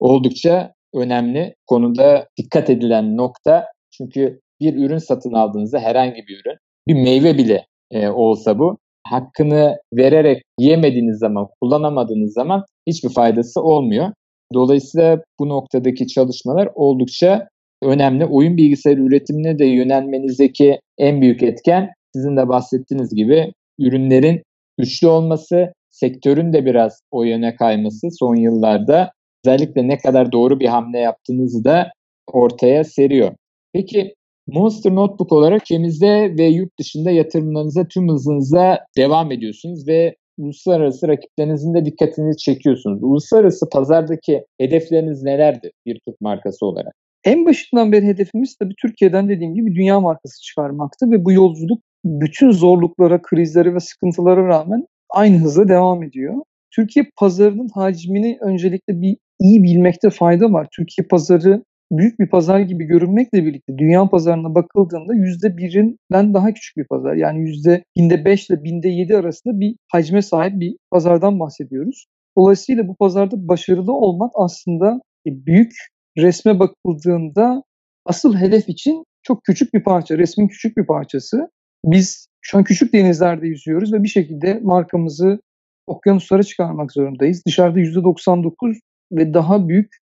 oldukça 0.00 0.72
önemli. 0.94 1.54
Konuda 1.66 2.28
dikkat 2.36 2.70
edilen 2.70 3.16
nokta 3.16 3.66
çünkü 3.90 4.40
bir 4.60 4.74
ürün 4.74 4.98
satın 4.98 5.32
aldığınızda 5.32 5.78
herhangi 5.78 6.26
bir 6.28 6.40
ürün, 6.40 6.58
bir 6.88 6.94
meyve 6.94 7.38
bile 7.38 7.66
e, 7.90 8.08
olsa 8.08 8.58
bu 8.58 8.78
hakkını 9.06 9.76
vererek 9.92 10.42
yiyemediğiniz 10.58 11.18
zaman, 11.18 11.48
kullanamadığınız 11.60 12.32
zaman 12.32 12.64
hiçbir 12.86 13.08
faydası 13.08 13.62
olmuyor. 13.62 14.12
Dolayısıyla 14.54 15.22
bu 15.40 15.48
noktadaki 15.48 16.06
çalışmalar 16.06 16.68
oldukça 16.74 17.48
önemli. 17.82 18.24
Oyun 18.24 18.56
bilgisayarı 18.56 19.00
üretimine 19.00 19.58
de 19.58 19.66
yönelmenizdeki 19.66 20.80
en 20.98 21.20
büyük 21.20 21.42
etken 21.42 21.90
sizin 22.16 22.36
de 22.36 22.48
bahsettiğiniz 22.48 23.14
gibi 23.14 23.52
ürünlerin 23.78 24.42
güçlü 24.78 25.08
olması, 25.08 25.72
sektörün 25.90 26.52
de 26.52 26.64
biraz 26.64 27.00
o 27.10 27.22
yöne 27.22 27.56
kayması 27.56 28.08
son 28.18 28.36
yıllarda 28.36 29.10
özellikle 29.46 29.88
ne 29.88 29.98
kadar 29.98 30.32
doğru 30.32 30.60
bir 30.60 30.68
hamle 30.68 30.98
yaptığınızı 30.98 31.64
da 31.64 31.92
ortaya 32.26 32.84
seriyor. 32.84 33.32
Peki 33.72 34.14
Monster 34.46 34.94
Notebook 34.94 35.32
olarak 35.32 35.62
ülkemizde 35.62 36.34
ve 36.38 36.44
yurt 36.44 36.78
dışında 36.78 37.10
yatırımlarınıza 37.10 37.88
tüm 37.88 38.08
hızınıza 38.08 38.78
devam 38.96 39.32
ediyorsunuz 39.32 39.88
ve 39.88 40.16
uluslararası 40.38 41.08
rakiplerinizin 41.08 41.74
de 41.74 41.84
dikkatini 41.84 42.36
çekiyorsunuz. 42.36 43.02
Uluslararası 43.02 43.68
pazardaki 43.72 44.44
hedefleriniz 44.60 45.22
nelerdir 45.22 45.72
bir 45.86 46.00
Türk 46.08 46.20
markası 46.20 46.66
olarak? 46.66 46.94
En 47.24 47.46
başından 47.46 47.92
beri 47.92 48.06
hedefimiz 48.06 48.56
tabii 48.56 48.74
Türkiye'den 48.82 49.28
dediğim 49.28 49.54
gibi 49.54 49.74
dünya 49.74 50.00
markası 50.00 50.42
çıkarmaktı 50.42 51.10
ve 51.10 51.24
bu 51.24 51.32
yolculuk 51.32 51.80
bütün 52.04 52.50
zorluklara, 52.50 53.22
krizlere 53.22 53.74
ve 53.74 53.80
sıkıntılara 53.80 54.48
rağmen 54.48 54.86
aynı 55.10 55.38
hızla 55.38 55.68
devam 55.68 56.02
ediyor. 56.02 56.34
Türkiye 56.74 57.06
pazarının 57.16 57.68
hacmini 57.74 58.38
öncelikle 58.40 59.00
bir 59.00 59.16
iyi 59.40 59.62
bilmekte 59.62 60.10
fayda 60.10 60.52
var. 60.52 60.66
Türkiye 60.76 61.06
pazarı 61.06 61.62
büyük 61.98 62.20
bir 62.20 62.28
pazar 62.28 62.60
gibi 62.60 62.84
görünmekle 62.84 63.46
birlikte 63.46 63.78
dünya 63.78 64.08
pazarına 64.08 64.54
bakıldığında 64.54 65.14
yüzde 65.14 65.56
birinden 65.56 66.34
daha 66.34 66.54
küçük 66.54 66.76
bir 66.76 66.84
pazar. 66.84 67.14
Yani 67.14 67.40
yüzde 67.40 67.84
binde 67.96 68.24
beş 68.24 68.50
ile 68.50 68.64
binde 68.64 68.88
yedi 68.88 69.16
arasında 69.16 69.60
bir 69.60 69.76
hacme 69.92 70.22
sahip 70.22 70.60
bir 70.60 70.76
pazardan 70.90 71.40
bahsediyoruz. 71.40 72.06
Dolayısıyla 72.38 72.88
bu 72.88 72.96
pazarda 72.96 73.48
başarılı 73.48 73.92
olmak 73.92 74.32
aslında 74.34 75.00
e, 75.26 75.46
büyük 75.46 75.72
resme 76.18 76.58
bakıldığında 76.58 77.62
asıl 78.06 78.36
hedef 78.36 78.68
için 78.68 79.04
çok 79.22 79.44
küçük 79.44 79.74
bir 79.74 79.84
parça, 79.84 80.18
resmin 80.18 80.48
küçük 80.48 80.76
bir 80.76 80.86
parçası. 80.86 81.48
Biz 81.84 82.26
şu 82.40 82.58
an 82.58 82.64
küçük 82.64 82.92
denizlerde 82.92 83.46
yüzüyoruz 83.46 83.92
ve 83.92 84.02
bir 84.02 84.08
şekilde 84.08 84.60
markamızı 84.62 85.40
okyanuslara 85.86 86.42
çıkarmak 86.42 86.92
zorundayız. 86.92 87.42
Dışarıda 87.46 87.80
%99 87.80 88.78
ve 89.12 89.34
daha 89.34 89.68
büyük 89.68 89.96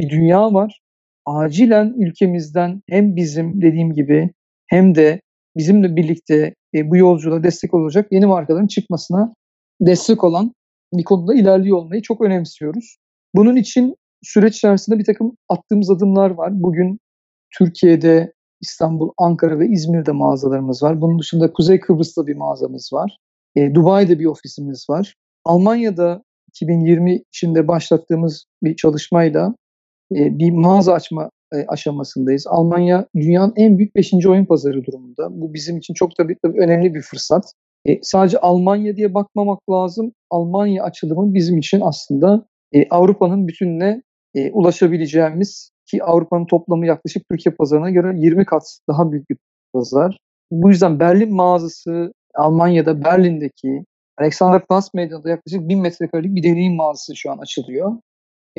bir 0.00 0.10
dünya 0.10 0.54
var 0.54 0.80
acilen 1.26 1.94
ülkemizden 1.98 2.82
hem 2.88 3.16
bizim 3.16 3.62
dediğim 3.62 3.94
gibi 3.94 4.30
hem 4.66 4.94
de 4.94 5.20
bizimle 5.56 5.96
birlikte 5.96 6.54
e, 6.74 6.90
bu 6.90 6.96
yolculuğa 6.96 7.42
destek 7.42 7.74
olacak 7.74 8.06
yeni 8.10 8.26
markaların 8.26 8.66
çıkmasına 8.66 9.34
destek 9.80 10.24
olan 10.24 10.52
bir 10.92 11.04
konuda 11.04 11.34
ilerliyor 11.34 11.78
olmayı 11.78 12.02
çok 12.02 12.20
önemsiyoruz. 12.20 12.96
Bunun 13.34 13.56
için 13.56 13.94
süreç 14.22 14.56
içerisinde 14.56 14.98
bir 14.98 15.04
takım 15.04 15.36
attığımız 15.48 15.90
adımlar 15.90 16.30
var. 16.30 16.62
Bugün 16.62 16.98
Türkiye'de 17.58 18.32
İstanbul, 18.60 19.10
Ankara 19.18 19.58
ve 19.58 19.68
İzmir'de 19.68 20.12
mağazalarımız 20.12 20.82
var. 20.82 21.00
Bunun 21.00 21.18
dışında 21.18 21.52
Kuzey 21.52 21.80
Kıbrıs'ta 21.80 22.26
bir 22.26 22.36
mağazamız 22.36 22.90
var. 22.92 23.16
E, 23.56 23.74
Dubai'de 23.74 24.18
bir 24.18 24.26
ofisimiz 24.26 24.86
var. 24.90 25.14
Almanya'da 25.44 26.22
2020 26.48 27.22
içinde 27.28 27.68
başlattığımız 27.68 28.44
bir 28.62 28.76
çalışmayla 28.76 29.54
bir 30.10 30.50
mağaza 30.50 30.92
açma 30.92 31.30
e, 31.54 31.66
aşamasındayız. 31.68 32.46
Almanya 32.46 33.06
dünyanın 33.14 33.52
en 33.56 33.78
büyük 33.78 33.96
5. 33.96 34.26
oyun 34.26 34.44
pazarı 34.44 34.84
durumunda. 34.84 35.28
Bu 35.30 35.54
bizim 35.54 35.76
için 35.78 35.94
çok 35.94 36.16
tabii 36.16 36.36
önemli 36.44 36.94
bir 36.94 37.02
fırsat. 37.02 37.52
E, 37.86 37.98
sadece 38.02 38.38
Almanya 38.38 38.96
diye 38.96 39.14
bakmamak 39.14 39.70
lazım. 39.70 40.12
Almanya 40.30 40.84
açılımı 40.84 41.34
bizim 41.34 41.58
için 41.58 41.80
aslında 41.80 42.46
e, 42.72 42.88
Avrupa'nın 42.88 43.48
bütününe 43.48 44.02
e, 44.34 44.50
ulaşabileceğimiz 44.50 45.70
ki 45.86 46.04
Avrupa'nın 46.04 46.46
toplamı 46.46 46.86
yaklaşık 46.86 47.22
Türkiye 47.30 47.54
pazarına 47.54 47.90
göre 47.90 48.14
20 48.16 48.44
kat 48.44 48.78
daha 48.88 49.12
büyük 49.12 49.30
bir 49.30 49.36
pazar. 49.72 50.18
Bu 50.50 50.70
yüzden 50.70 51.00
Berlin 51.00 51.34
mağazası 51.34 52.12
Almanya'da 52.34 53.04
Berlin'deki 53.04 53.84
Alexanderplatz 54.18 54.94
Meydanı'nda 54.94 55.30
yaklaşık 55.30 55.68
1000 55.68 55.80
metrekarelik 55.80 56.34
bir 56.34 56.42
deneyim 56.42 56.76
mağazası 56.76 57.16
şu 57.16 57.30
an 57.32 57.38
açılıyor. 57.38 57.92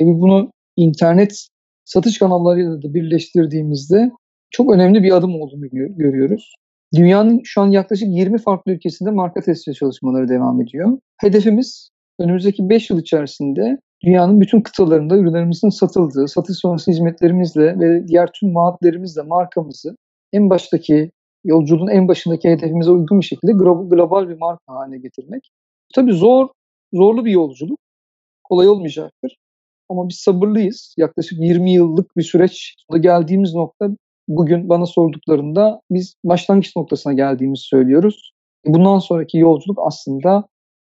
E 0.00 0.04
bunu 0.04 0.50
internet 0.76 1.48
satış 1.84 2.18
kanallarıyla 2.18 2.82
da 2.82 2.94
birleştirdiğimizde 2.94 4.10
çok 4.50 4.72
önemli 4.74 5.02
bir 5.02 5.16
adım 5.16 5.40
olduğunu 5.40 5.68
görüyoruz. 5.96 6.54
Dünyanın 6.94 7.40
şu 7.44 7.60
an 7.60 7.70
yaklaşık 7.70 8.08
20 8.08 8.38
farklı 8.38 8.72
ülkesinde 8.72 9.10
marka 9.10 9.40
testi 9.40 9.74
çalışmaları 9.74 10.28
devam 10.28 10.62
ediyor. 10.62 10.98
Hedefimiz 11.20 11.90
önümüzdeki 12.18 12.68
5 12.68 12.90
yıl 12.90 13.00
içerisinde 13.00 13.78
dünyanın 14.04 14.40
bütün 14.40 14.60
kıtalarında 14.60 15.16
ürünlerimizin 15.16 15.68
satıldığı, 15.68 16.28
satış 16.28 16.56
sonrası 16.56 16.90
hizmetlerimizle 16.90 17.78
ve 17.80 18.08
diğer 18.08 18.30
tüm 18.40 18.54
vaatlerimizle 18.54 19.22
markamızı 19.22 19.96
en 20.32 20.50
baştaki 20.50 21.10
yolculuğun 21.44 21.88
en 21.88 22.08
başındaki 22.08 22.50
hedefimize 22.50 22.90
uygun 22.90 23.20
bir 23.20 23.24
şekilde 23.24 23.52
global 23.52 24.28
bir 24.28 24.38
marka 24.38 24.74
haline 24.74 24.98
getirmek. 24.98 25.50
Tabii 25.94 26.12
zor, 26.12 26.48
zorlu 26.92 27.24
bir 27.24 27.30
yolculuk. 27.30 27.78
Kolay 28.44 28.68
olmayacaktır. 28.68 29.36
Ama 29.88 30.08
biz 30.08 30.16
sabırlıyız. 30.16 30.94
Yaklaşık 30.98 31.38
20 31.40 31.72
yıllık 31.72 32.16
bir 32.16 32.22
süreç 32.22 32.74
geldiğimiz 33.00 33.54
nokta 33.54 33.88
bugün 34.28 34.68
bana 34.68 34.86
sorduklarında 34.86 35.80
biz 35.90 36.14
başlangıç 36.24 36.76
noktasına 36.76 37.12
geldiğimizi 37.12 37.62
söylüyoruz. 37.62 38.32
Bundan 38.66 38.98
sonraki 38.98 39.38
yolculuk 39.38 39.78
aslında 39.86 40.44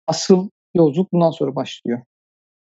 asıl 0.08 0.49
yolculuk 0.75 1.13
bundan 1.13 1.31
sonra 1.31 1.55
başlıyor. 1.55 2.01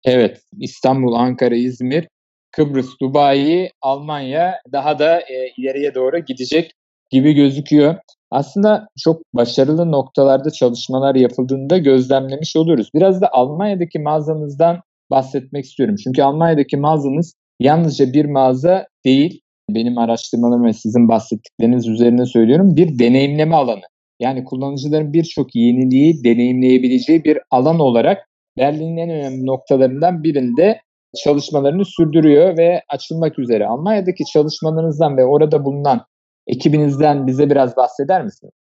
Evet, 0.04 0.42
İstanbul, 0.58 1.12
Ankara, 1.14 1.54
İzmir 1.54 2.08
Kıbrıs, 2.52 3.00
Dubai, 3.00 3.70
Almanya 3.82 4.54
daha 4.72 4.98
da 4.98 5.20
e, 5.20 5.52
ileriye 5.56 5.94
doğru 5.94 6.18
gidecek 6.18 6.72
gibi 7.10 7.32
gözüküyor. 7.32 7.96
Aslında 8.30 8.88
çok 8.98 9.22
başarılı 9.34 9.92
noktalarda 9.92 10.50
çalışmalar 10.50 11.14
yapıldığında 11.14 11.78
gözlemlemiş 11.78 12.56
oluruz. 12.56 12.90
Biraz 12.94 13.20
da 13.20 13.28
Almanya'daki 13.32 13.98
mağazanızdan 13.98 14.80
bahsetmek 15.10 15.64
istiyorum. 15.64 15.96
Çünkü 16.04 16.22
Almanya'daki 16.22 16.76
mağazanız 16.76 17.34
yalnızca 17.60 18.12
bir 18.12 18.24
mağaza 18.24 18.86
değil. 19.04 19.40
Benim 19.70 19.98
araştırmalarım 19.98 20.64
ve 20.64 20.72
sizin 20.72 21.08
bahsettikleriniz 21.08 21.88
üzerine 21.88 22.26
söylüyorum. 22.26 22.76
Bir 22.76 22.98
deneyimleme 22.98 23.56
alanı. 23.56 23.84
Yani 24.20 24.44
kullanıcıların 24.44 25.12
birçok 25.12 25.54
yeniliği 25.54 26.24
deneyimleyebileceği 26.24 27.24
bir 27.24 27.38
alan 27.50 27.78
olarak 27.80 28.28
Berlin'in 28.58 28.96
en 28.96 29.10
önemli 29.10 29.46
noktalarından 29.46 30.22
birinde 30.22 30.80
çalışmalarını 31.24 31.84
sürdürüyor 31.84 32.58
ve 32.58 32.82
açılmak 32.88 33.38
üzere. 33.38 33.66
Almanya'daki 33.66 34.24
çalışmalarınızdan 34.24 35.16
ve 35.16 35.24
orada 35.24 35.64
bulunan 35.64 36.00
ekibinizden 36.46 37.26
bize 37.26 37.50
biraz 37.50 37.76
bahseder 37.76 38.24
misiniz? 38.24 38.52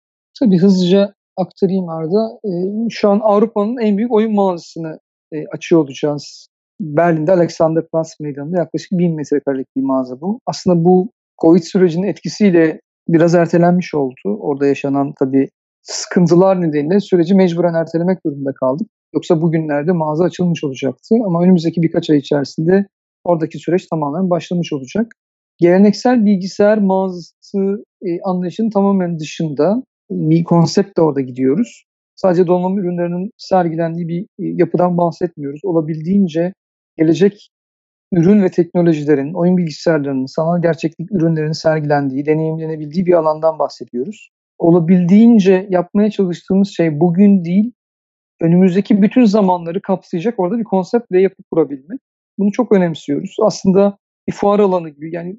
Tabii 0.41 0.59
hızlıca 0.59 1.15
aktarayım 1.37 1.89
Arda. 1.89 2.39
E, 2.45 2.51
şu 2.91 3.11
an 3.11 3.21
Avrupa'nın 3.23 3.77
en 3.79 3.97
büyük 3.97 4.13
oyun 4.13 4.35
mağazasını 4.35 4.99
e, 5.33 5.47
açıyor 5.47 5.81
olacağız. 5.81 6.49
Berlin'de 6.81 7.33
Alexanderplatz 7.33 8.17
Meydanı'nda 8.21 8.59
yaklaşık 8.59 8.93
1000 8.93 9.15
metrekarelik 9.15 9.67
bir 9.77 9.83
mağaza 9.83 10.21
bu. 10.21 10.41
Aslında 10.47 10.85
bu 10.85 11.11
Covid 11.43 11.63
sürecinin 11.63 12.07
etkisiyle 12.07 12.81
biraz 13.09 13.35
ertelenmiş 13.35 13.95
oldu. 13.95 14.39
Orada 14.41 14.67
yaşanan 14.67 15.13
tabii 15.19 15.49
sıkıntılar 15.83 16.61
nedeniyle 16.61 17.01
süreci 17.01 17.35
mecburen 17.35 17.75
ertelemek 17.75 18.25
durumunda 18.27 18.53
kaldık. 18.53 18.89
Yoksa 19.15 19.43
bugünlerde 19.43 19.93
mağaza 19.93 20.25
açılmış 20.25 20.65
olacaktı 20.65 21.15
ama 21.27 21.43
önümüzdeki 21.43 21.83
birkaç 21.83 22.11
ay 22.11 22.19
içerisinde 22.19 22.87
oradaki 23.25 23.59
süreç 23.59 23.87
tamamen 23.87 24.31
başlamış 24.31 24.73
olacak. 24.73 25.13
Geleneksel 25.59 26.25
bilgisayar 26.25 26.79
mağazası 26.79 27.85
e, 28.03 28.21
anlayışının 28.25 28.71
tamamen 28.71 29.19
dışında 29.19 29.83
bir 30.11 30.45
konseptle 30.45 31.03
orada 31.03 31.21
gidiyoruz. 31.21 31.85
Sadece 32.21 32.47
donanım 32.47 32.79
ürünlerinin 32.79 33.31
sergilendiği 33.37 34.09
bir 34.09 34.23
e, 34.23 34.27
yapıdan 34.39 34.99
bahsetmiyoruz. 34.99 35.61
Olabildiğince 35.65 36.55
gelecek 36.97 37.51
ürün 38.13 38.43
ve 38.43 38.51
teknolojilerin, 38.51 39.35
oyun 39.35 39.57
bilgisayarlarının, 39.57 40.27
sanal 40.27 40.63
gerçeklik 40.63 41.13
ürünlerinin 41.13 41.53
sergilendiği, 41.53 42.27
deneyimlenebildiği 42.27 43.07
bir 43.07 43.13
alandan 43.13 43.59
bahsediyoruz. 43.59 44.31
Olabildiğince 44.59 45.67
yapmaya 45.71 46.11
çalıştığımız 46.11 46.69
şey 46.69 47.01
bugün 47.01 47.45
değil, 47.45 47.73
önümüzdeki 48.41 49.03
bütün 49.03 49.25
zamanları 49.25 49.83
kapsayacak 49.83 50.39
orada 50.39 50.59
bir 50.59 50.65
konsept 50.65 51.13
ve 51.13 51.23
yapı 51.23 51.43
kurabilmek. 51.53 52.01
Bunu 52.39 52.53
çok 52.53 52.73
önemsiyoruz. 52.73 53.37
Aslında 53.43 53.99
bir 54.29 54.33
fuar 54.33 54.61
alanı 54.61 54.89
gibi 54.89 55.15
yani 55.15 55.37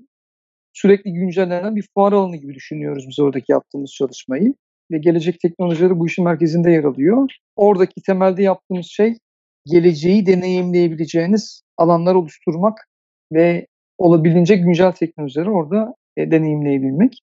sürekli 0.74 1.14
güncellenen 1.14 1.76
bir 1.76 1.86
fuar 1.94 2.14
alanı 2.14 2.36
gibi 2.36 2.54
düşünüyoruz 2.54 3.06
biz 3.10 3.20
oradaki 3.20 3.52
yaptığımız 3.52 3.92
çalışmayı. 3.92 4.54
Ve 4.92 4.98
gelecek 4.98 5.40
teknolojileri 5.40 6.00
bu 6.00 6.08
işin 6.08 6.26
merkezinde 6.26 6.72
yer 6.72 6.84
alıyor. 6.84 7.30
Oradaki 7.56 8.02
temelde 8.02 8.44
yaptığımız 8.44 8.86
şey 8.86 9.18
geleceği 9.66 10.26
deneyimleyebileceğiniz 10.26 11.62
alanlar 11.78 12.16
oluşturmak 12.16 12.88
ve 13.34 13.68
olabildiğince 13.98 14.56
güncel 14.56 14.92
teknolojileri 14.92 15.50
orada 15.50 15.94
e, 16.18 16.32
deneyimleyebilmek. 16.32 17.20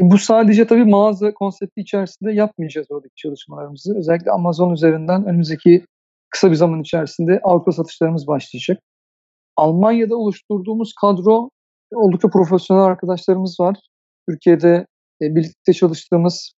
E, 0.00 0.10
bu 0.10 0.18
sadece 0.18 0.66
tabii 0.66 0.84
mağaza 0.84 1.34
konsepti 1.34 1.80
içerisinde 1.80 2.32
yapmayacağız 2.32 2.86
oradaki 2.90 3.14
çalışmalarımızı. 3.16 3.98
Özellikle 3.98 4.30
Amazon 4.30 4.72
üzerinden 4.72 5.24
önümüzdeki 5.24 5.84
kısa 6.30 6.50
bir 6.50 6.56
zaman 6.56 6.80
içerisinde 6.80 7.40
Avrupa 7.42 7.72
satışlarımız 7.72 8.26
başlayacak. 8.26 8.82
Almanya'da 9.56 10.16
oluşturduğumuz 10.16 10.92
kadro 11.00 11.50
oldukça 11.92 12.28
profesyonel 12.28 12.84
arkadaşlarımız 12.84 13.56
var. 13.60 13.76
Türkiye'de 14.28 14.86
e, 15.22 15.34
birlikte 15.34 15.72
çalıştığımız 15.72 16.52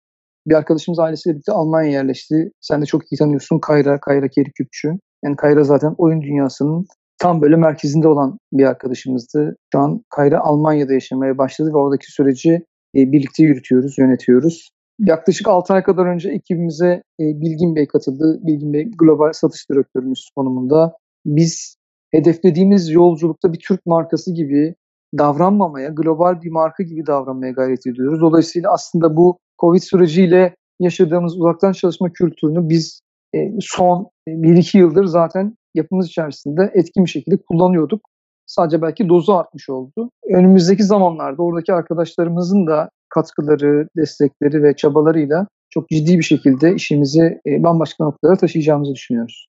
bir 0.47 0.55
arkadaşımız 0.55 0.99
ailesiyle 0.99 1.33
birlikte 1.33 1.51
Almanya'ya 1.51 1.93
yerleşti. 1.93 2.51
Sen 2.61 2.81
de 2.81 2.85
çok 2.85 3.11
iyi 3.11 3.17
tanıyorsun 3.17 3.59
Kayra, 3.59 3.99
Kayra 3.99 4.27
Keriküpçü. 4.27 4.91
Yani 5.23 5.35
Kayra 5.35 5.63
zaten 5.63 5.95
oyun 5.97 6.21
dünyasının 6.21 6.85
tam 7.19 7.41
böyle 7.41 7.55
merkezinde 7.55 8.07
olan 8.07 8.37
bir 8.53 8.65
arkadaşımızdı. 8.65 9.55
Şu 9.73 9.79
an 9.79 10.03
Kayra 10.09 10.39
Almanya'da 10.39 10.93
yaşamaya 10.93 11.37
başladı 11.37 11.69
ve 11.73 11.77
oradaki 11.77 12.11
süreci 12.11 12.51
e, 12.95 13.11
birlikte 13.11 13.43
yürütüyoruz, 13.43 13.97
yönetiyoruz. 13.97 14.69
Yaklaşık 14.99 15.47
6 15.47 15.73
ay 15.73 15.83
kadar 15.83 16.05
önce 16.05 16.29
ekibimize 16.29 17.03
e, 17.19 17.23
Bilgin 17.23 17.75
Bey 17.75 17.87
katıldı. 17.87 18.39
Bilgin 18.43 18.73
Bey 18.73 18.91
global 18.99 19.33
satış 19.33 19.69
direktörümüz 19.69 20.29
konumunda. 20.35 20.93
Biz 21.25 21.75
hedeflediğimiz 22.11 22.89
yolculukta 22.89 23.53
bir 23.53 23.59
Türk 23.67 23.85
markası 23.85 24.33
gibi 24.33 24.75
davranmamaya, 25.17 25.89
global 25.89 26.41
bir 26.41 26.51
marka 26.51 26.83
gibi 26.83 27.07
davranmaya 27.07 27.51
gayret 27.51 27.87
ediyoruz. 27.87 28.21
Dolayısıyla 28.21 28.71
aslında 28.73 29.17
bu 29.17 29.39
Covid 29.61 29.81
süreciyle 29.81 30.55
yaşadığımız 30.79 31.37
uzaktan 31.37 31.71
çalışma 31.71 32.09
kültürünü 32.13 32.69
biz 32.69 33.01
e, 33.35 33.51
son 33.59 34.09
1-2 34.27 34.77
yıldır 34.77 35.05
zaten 35.05 35.55
yapımız 35.75 36.07
içerisinde 36.07 36.71
etkin 36.73 37.05
bir 37.05 37.09
şekilde 37.09 37.37
kullanıyorduk. 37.37 38.01
Sadece 38.45 38.81
belki 38.81 39.09
dozu 39.09 39.33
artmış 39.33 39.69
oldu. 39.69 40.09
Önümüzdeki 40.29 40.83
zamanlarda 40.83 41.43
oradaki 41.43 41.73
arkadaşlarımızın 41.73 42.67
da 42.67 42.89
katkıları, 43.09 43.87
destekleri 43.97 44.63
ve 44.63 44.75
çabalarıyla 44.75 45.47
çok 45.69 45.89
ciddi 45.89 46.17
bir 46.17 46.23
şekilde 46.23 46.75
işimizi 46.75 47.39
e, 47.47 47.63
bambaşka 47.63 48.03
noktalara 48.03 48.37
taşıyacağımızı 48.37 48.93
düşünüyoruz. 48.93 49.47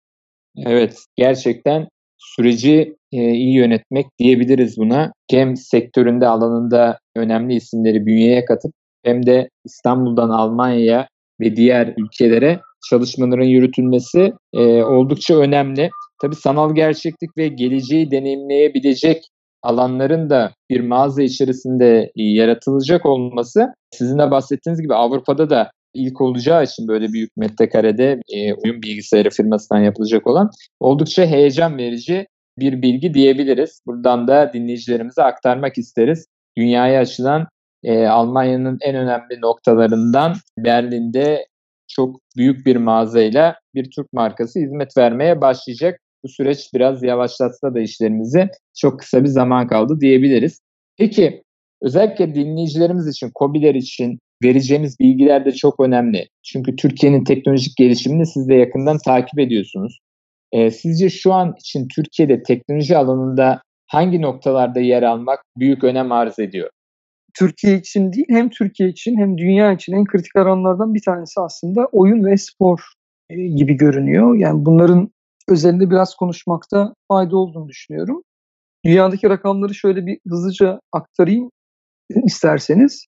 Evet, 0.66 0.96
gerçekten 1.16 1.88
süreci 2.18 2.96
e, 3.12 3.30
iyi 3.30 3.56
yönetmek 3.56 4.06
diyebiliriz 4.18 4.78
buna. 4.78 5.12
Hem 5.30 5.56
sektöründe 5.56 6.26
alanında 6.26 6.98
önemli 7.16 7.54
isimleri 7.54 8.06
bünyeye 8.06 8.44
katıp 8.44 8.72
hem 9.04 9.26
de 9.26 9.48
İstanbul'dan 9.64 10.30
Almanya'ya 10.30 11.08
ve 11.40 11.56
diğer 11.56 11.94
ülkelere 11.96 12.60
çalışmaların 12.90 13.44
yürütülmesi 13.44 14.32
e, 14.52 14.82
oldukça 14.82 15.38
önemli. 15.38 15.90
Tabii 16.22 16.36
sanal 16.36 16.74
gerçeklik 16.74 17.36
ve 17.36 17.48
geleceği 17.48 18.10
deneyimleyebilecek 18.10 19.24
alanların 19.62 20.30
da 20.30 20.52
bir 20.70 20.80
mağaza 20.80 21.22
içerisinde 21.22 22.12
yaratılacak 22.16 23.06
olması 23.06 23.74
sizin 23.90 24.18
de 24.18 24.30
bahsettiğiniz 24.30 24.82
gibi 24.82 24.94
Avrupa'da 24.94 25.50
da 25.50 25.70
ilk 25.94 26.20
olacağı 26.20 26.64
için 26.64 26.88
böyle 26.88 27.12
büyük 27.12 27.36
metrekarede 27.36 28.20
e, 28.28 28.54
oyun 28.54 28.82
bilgisayarı 28.82 29.30
firmasından 29.30 29.80
yapılacak 29.80 30.26
olan 30.26 30.50
oldukça 30.80 31.26
heyecan 31.26 31.78
verici 31.78 32.26
bir 32.58 32.82
bilgi 32.82 33.14
diyebiliriz. 33.14 33.80
Buradan 33.86 34.28
da 34.28 34.50
dinleyicilerimize 34.52 35.22
aktarmak 35.22 35.78
isteriz. 35.78 36.26
Dünyaya 36.58 37.00
açılan 37.00 37.46
e, 37.84 38.06
Almanya'nın 38.06 38.78
en 38.80 38.96
önemli 38.96 39.40
noktalarından 39.40 40.34
Berlin'de 40.58 41.46
çok 41.88 42.20
büyük 42.36 42.66
bir 42.66 42.76
mağazayla 42.76 43.56
bir 43.74 43.90
Türk 43.90 44.12
markası 44.12 44.60
hizmet 44.60 44.96
vermeye 44.96 45.40
başlayacak. 45.40 46.00
Bu 46.24 46.28
süreç 46.28 46.74
biraz 46.74 47.02
yavaşlatsa 47.02 47.74
da 47.74 47.80
işlerimizi 47.80 48.48
çok 48.78 48.98
kısa 48.98 49.22
bir 49.22 49.28
zaman 49.28 49.66
kaldı 49.66 50.00
diyebiliriz. 50.00 50.60
Peki 50.98 51.42
özellikle 51.82 52.34
dinleyicilerimiz 52.34 53.08
için, 53.08 53.30
COBİ'ler 53.38 53.74
için 53.74 54.18
vereceğimiz 54.44 55.00
bilgiler 55.00 55.44
de 55.44 55.52
çok 55.52 55.80
önemli. 55.80 56.28
Çünkü 56.42 56.76
Türkiye'nin 56.76 57.24
teknolojik 57.24 57.76
gelişimini 57.76 58.26
siz 58.26 58.48
de 58.48 58.54
yakından 58.54 58.98
takip 58.98 59.38
ediyorsunuz. 59.38 59.98
Ee, 60.52 60.70
sizce 60.70 61.10
şu 61.10 61.32
an 61.32 61.54
için 61.58 61.88
Türkiye'de 61.94 62.42
teknoloji 62.42 62.96
alanında 62.96 63.62
hangi 63.86 64.22
noktalarda 64.22 64.80
yer 64.80 65.02
almak 65.02 65.44
büyük 65.58 65.84
önem 65.84 66.12
arz 66.12 66.38
ediyor? 66.38 66.70
Türkiye 67.38 67.78
için 67.78 68.12
değil 68.12 68.26
hem 68.28 68.50
Türkiye 68.50 68.88
için 68.88 69.16
hem 69.16 69.38
dünya 69.38 69.72
için 69.72 69.92
en 69.92 70.04
kritik 70.04 70.36
alanlardan 70.36 70.94
bir 70.94 71.02
tanesi 71.02 71.40
aslında 71.40 71.88
oyun 71.92 72.24
ve 72.24 72.36
spor 72.36 72.80
e, 73.30 73.34
gibi 73.46 73.74
görünüyor. 73.74 74.34
Yani 74.34 74.64
bunların 74.64 75.10
özelinde 75.48 75.90
biraz 75.90 76.14
konuşmakta 76.14 76.94
fayda 77.08 77.36
olduğunu 77.36 77.68
düşünüyorum. 77.68 78.22
Dünyadaki 78.84 79.28
rakamları 79.28 79.74
şöyle 79.74 80.06
bir 80.06 80.18
hızlıca 80.28 80.80
aktarayım 80.92 81.50
isterseniz. 82.24 83.06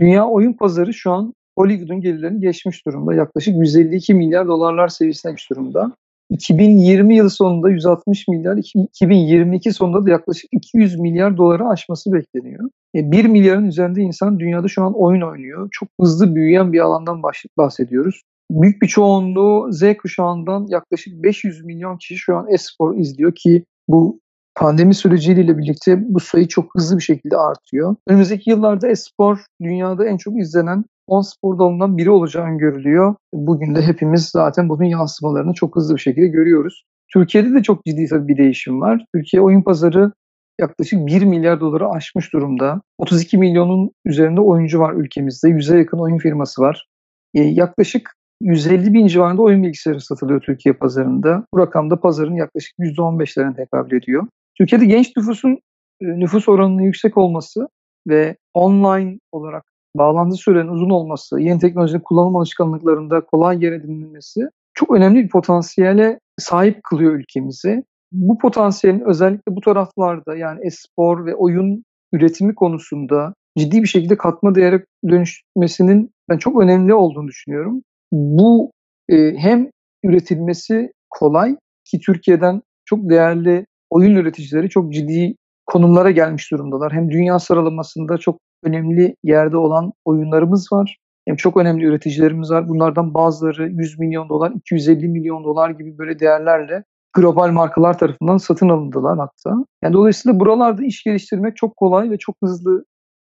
Dünya 0.00 0.28
oyun 0.28 0.52
pazarı 0.52 0.94
şu 0.94 1.10
an 1.12 1.34
Hollywood'un 1.58 2.00
gelirlerini 2.00 2.40
geçmiş 2.40 2.86
durumda. 2.86 3.14
Yaklaşık 3.14 3.56
152 3.56 4.14
milyar 4.14 4.46
dolarlar 4.46 4.88
seviyesine 4.88 5.32
geçmiş 5.32 5.50
durumda. 5.50 5.96
2020 6.30 7.16
yılı 7.16 7.30
sonunda 7.30 7.70
160 7.70 8.28
milyar, 8.28 8.56
2022 8.56 9.72
sonunda 9.72 10.06
da 10.06 10.10
yaklaşık 10.10 10.50
200 10.52 10.98
milyar 10.98 11.36
doları 11.36 11.68
aşması 11.68 12.12
bekleniyor. 12.12 12.70
1 12.94 13.24
e, 13.24 13.28
milyarın 13.28 13.66
üzerinde 13.66 14.02
insan 14.02 14.38
dünyada 14.38 14.68
şu 14.68 14.82
an 14.82 14.92
oyun 14.94 15.20
oynuyor. 15.20 15.68
Çok 15.72 15.88
hızlı 16.00 16.34
büyüyen 16.34 16.72
bir 16.72 16.80
alandan 16.80 17.22
bahsediyoruz. 17.58 18.22
Büyük 18.50 18.82
bir 18.82 18.86
çoğunluğu 18.86 19.72
Z 19.72 19.82
kuşağından 20.02 20.66
yaklaşık 20.68 21.22
500 21.22 21.64
milyon 21.64 21.98
kişi 21.98 22.16
şu 22.16 22.36
an 22.36 22.46
espor 22.50 22.96
izliyor 22.96 23.34
ki 23.34 23.64
bu 23.88 24.20
pandemi 24.60 24.94
süreciyle 24.94 25.58
birlikte 25.58 25.98
bu 26.14 26.20
sayı 26.20 26.48
çok 26.48 26.74
hızlı 26.74 26.96
bir 26.96 27.02
şekilde 27.02 27.36
artıyor. 27.36 27.96
Önümüzdeki 28.08 28.50
yıllarda 28.50 28.88
espor 28.88 29.38
dünyada 29.62 30.06
en 30.06 30.16
çok 30.16 30.38
izlenen 30.40 30.84
10 31.06 31.20
spor 31.20 31.58
dalından 31.58 31.98
biri 31.98 32.10
olacağı 32.10 32.44
öngörülüyor. 32.44 33.14
Bugün 33.34 33.74
de 33.74 33.82
hepimiz 33.82 34.28
zaten 34.28 34.68
bunun 34.68 34.84
yansımalarını 34.84 35.54
çok 35.54 35.76
hızlı 35.76 35.94
bir 35.94 36.00
şekilde 36.00 36.26
görüyoruz. 36.26 36.84
Türkiye'de 37.12 37.54
de 37.54 37.62
çok 37.62 37.84
ciddi 37.84 38.28
bir 38.28 38.36
değişim 38.36 38.80
var. 38.80 39.04
Türkiye 39.14 39.42
oyun 39.42 39.62
pazarı 39.62 40.12
yaklaşık 40.60 41.06
1 41.06 41.22
milyar 41.22 41.60
doları 41.60 41.88
aşmış 41.88 42.32
durumda. 42.32 42.80
32 42.98 43.38
milyonun 43.38 43.90
üzerinde 44.04 44.40
oyuncu 44.40 44.78
var 44.78 44.92
ülkemizde. 44.92 45.48
100'e 45.48 45.78
yakın 45.78 45.98
oyun 45.98 46.18
firması 46.18 46.62
var. 46.62 46.86
E, 47.34 47.40
yaklaşık 47.42 48.14
150 48.40 48.94
bin 48.94 49.06
civarında 49.06 49.42
oyun 49.42 49.62
bilgisayarı 49.62 50.00
satılıyor 50.00 50.40
Türkiye 50.40 50.72
pazarında. 50.72 51.44
Bu 51.54 51.58
rakamda 51.58 52.00
pazarın 52.00 52.34
yaklaşık 52.34 52.78
%15'lerine 52.78 53.56
tekabül 53.56 53.96
ediyor. 53.96 54.26
Türkiye'de 54.60 54.86
genç 54.86 55.16
nüfusun 55.16 55.58
e, 56.00 56.06
nüfus 56.06 56.48
oranının 56.48 56.82
yüksek 56.82 57.18
olması 57.18 57.68
ve 58.08 58.36
online 58.54 59.18
olarak 59.32 59.64
bağlantı 59.96 60.36
sürenin 60.36 60.68
uzun 60.68 60.90
olması, 60.90 61.40
yeni 61.40 61.58
teknolojinin 61.58 62.00
kullanım 62.00 62.36
alışkanlıklarında 62.36 63.20
kolay 63.20 63.64
yer 63.64 63.72
edinilmesi 63.72 64.40
çok 64.74 64.90
önemli 64.90 65.24
bir 65.24 65.28
potansiyele 65.28 66.20
sahip 66.38 66.82
kılıyor 66.82 67.12
ülkemizi. 67.12 67.84
Bu 68.12 68.38
potansiyelin 68.38 69.00
özellikle 69.00 69.56
bu 69.56 69.60
taraflarda 69.60 70.36
yani 70.36 70.60
espor 70.66 71.26
ve 71.26 71.34
oyun 71.34 71.84
üretimi 72.12 72.54
konusunda 72.54 73.34
ciddi 73.58 73.82
bir 73.82 73.88
şekilde 73.88 74.16
katma 74.16 74.54
değere 74.54 74.84
dönüşmesinin 75.08 76.10
ben 76.28 76.38
çok 76.38 76.62
önemli 76.62 76.94
olduğunu 76.94 77.28
düşünüyorum. 77.28 77.82
Bu 78.12 78.72
e, 79.08 79.34
hem 79.36 79.70
üretilmesi 80.04 80.92
kolay 81.10 81.56
ki 81.84 82.00
Türkiye'den 82.00 82.62
çok 82.84 83.10
değerli 83.10 83.66
oyun 83.90 84.16
üreticileri 84.16 84.68
çok 84.68 84.92
ciddi 84.92 85.34
konumlara 85.66 86.10
gelmiş 86.10 86.50
durumdalar. 86.50 86.92
Hem 86.92 87.10
dünya 87.10 87.38
sıralamasında 87.38 88.18
çok 88.18 88.38
önemli 88.64 89.14
yerde 89.24 89.56
olan 89.56 89.92
oyunlarımız 90.04 90.72
var. 90.72 90.98
Hem 91.28 91.36
çok 91.36 91.56
önemli 91.56 91.84
üreticilerimiz 91.84 92.50
var. 92.50 92.68
Bunlardan 92.68 93.14
bazıları 93.14 93.68
100 93.68 93.98
milyon 93.98 94.28
dolar, 94.28 94.50
250 94.50 95.08
milyon 95.08 95.44
dolar 95.44 95.70
gibi 95.70 95.98
böyle 95.98 96.18
değerlerle 96.18 96.84
global 97.16 97.50
markalar 97.50 97.98
tarafından 97.98 98.36
satın 98.36 98.68
alındılar 98.68 99.18
hatta. 99.18 99.64
Yani 99.84 99.92
dolayısıyla 99.92 100.40
buralarda 100.40 100.84
iş 100.84 101.04
geliştirmek 101.04 101.56
çok 101.56 101.76
kolay 101.76 102.10
ve 102.10 102.18
çok 102.18 102.36
hızlı 102.42 102.84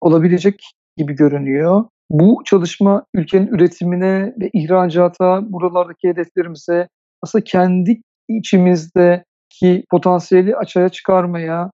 olabilecek 0.01 0.71
gibi 0.97 1.13
görünüyor. 1.13 1.83
Bu 2.09 2.41
çalışma 2.45 3.05
ülkenin 3.13 3.47
üretimine 3.47 4.33
ve 4.39 4.49
ihracata, 4.53 5.51
buralardaki 5.51 6.07
hedeflerimize 6.07 6.87
aslında 7.21 7.43
kendi 7.43 8.01
içimizdeki 9.55 9.85
potansiyeli 9.91 10.55
açığa 10.55 10.89
çıkarmaya, 10.89 11.71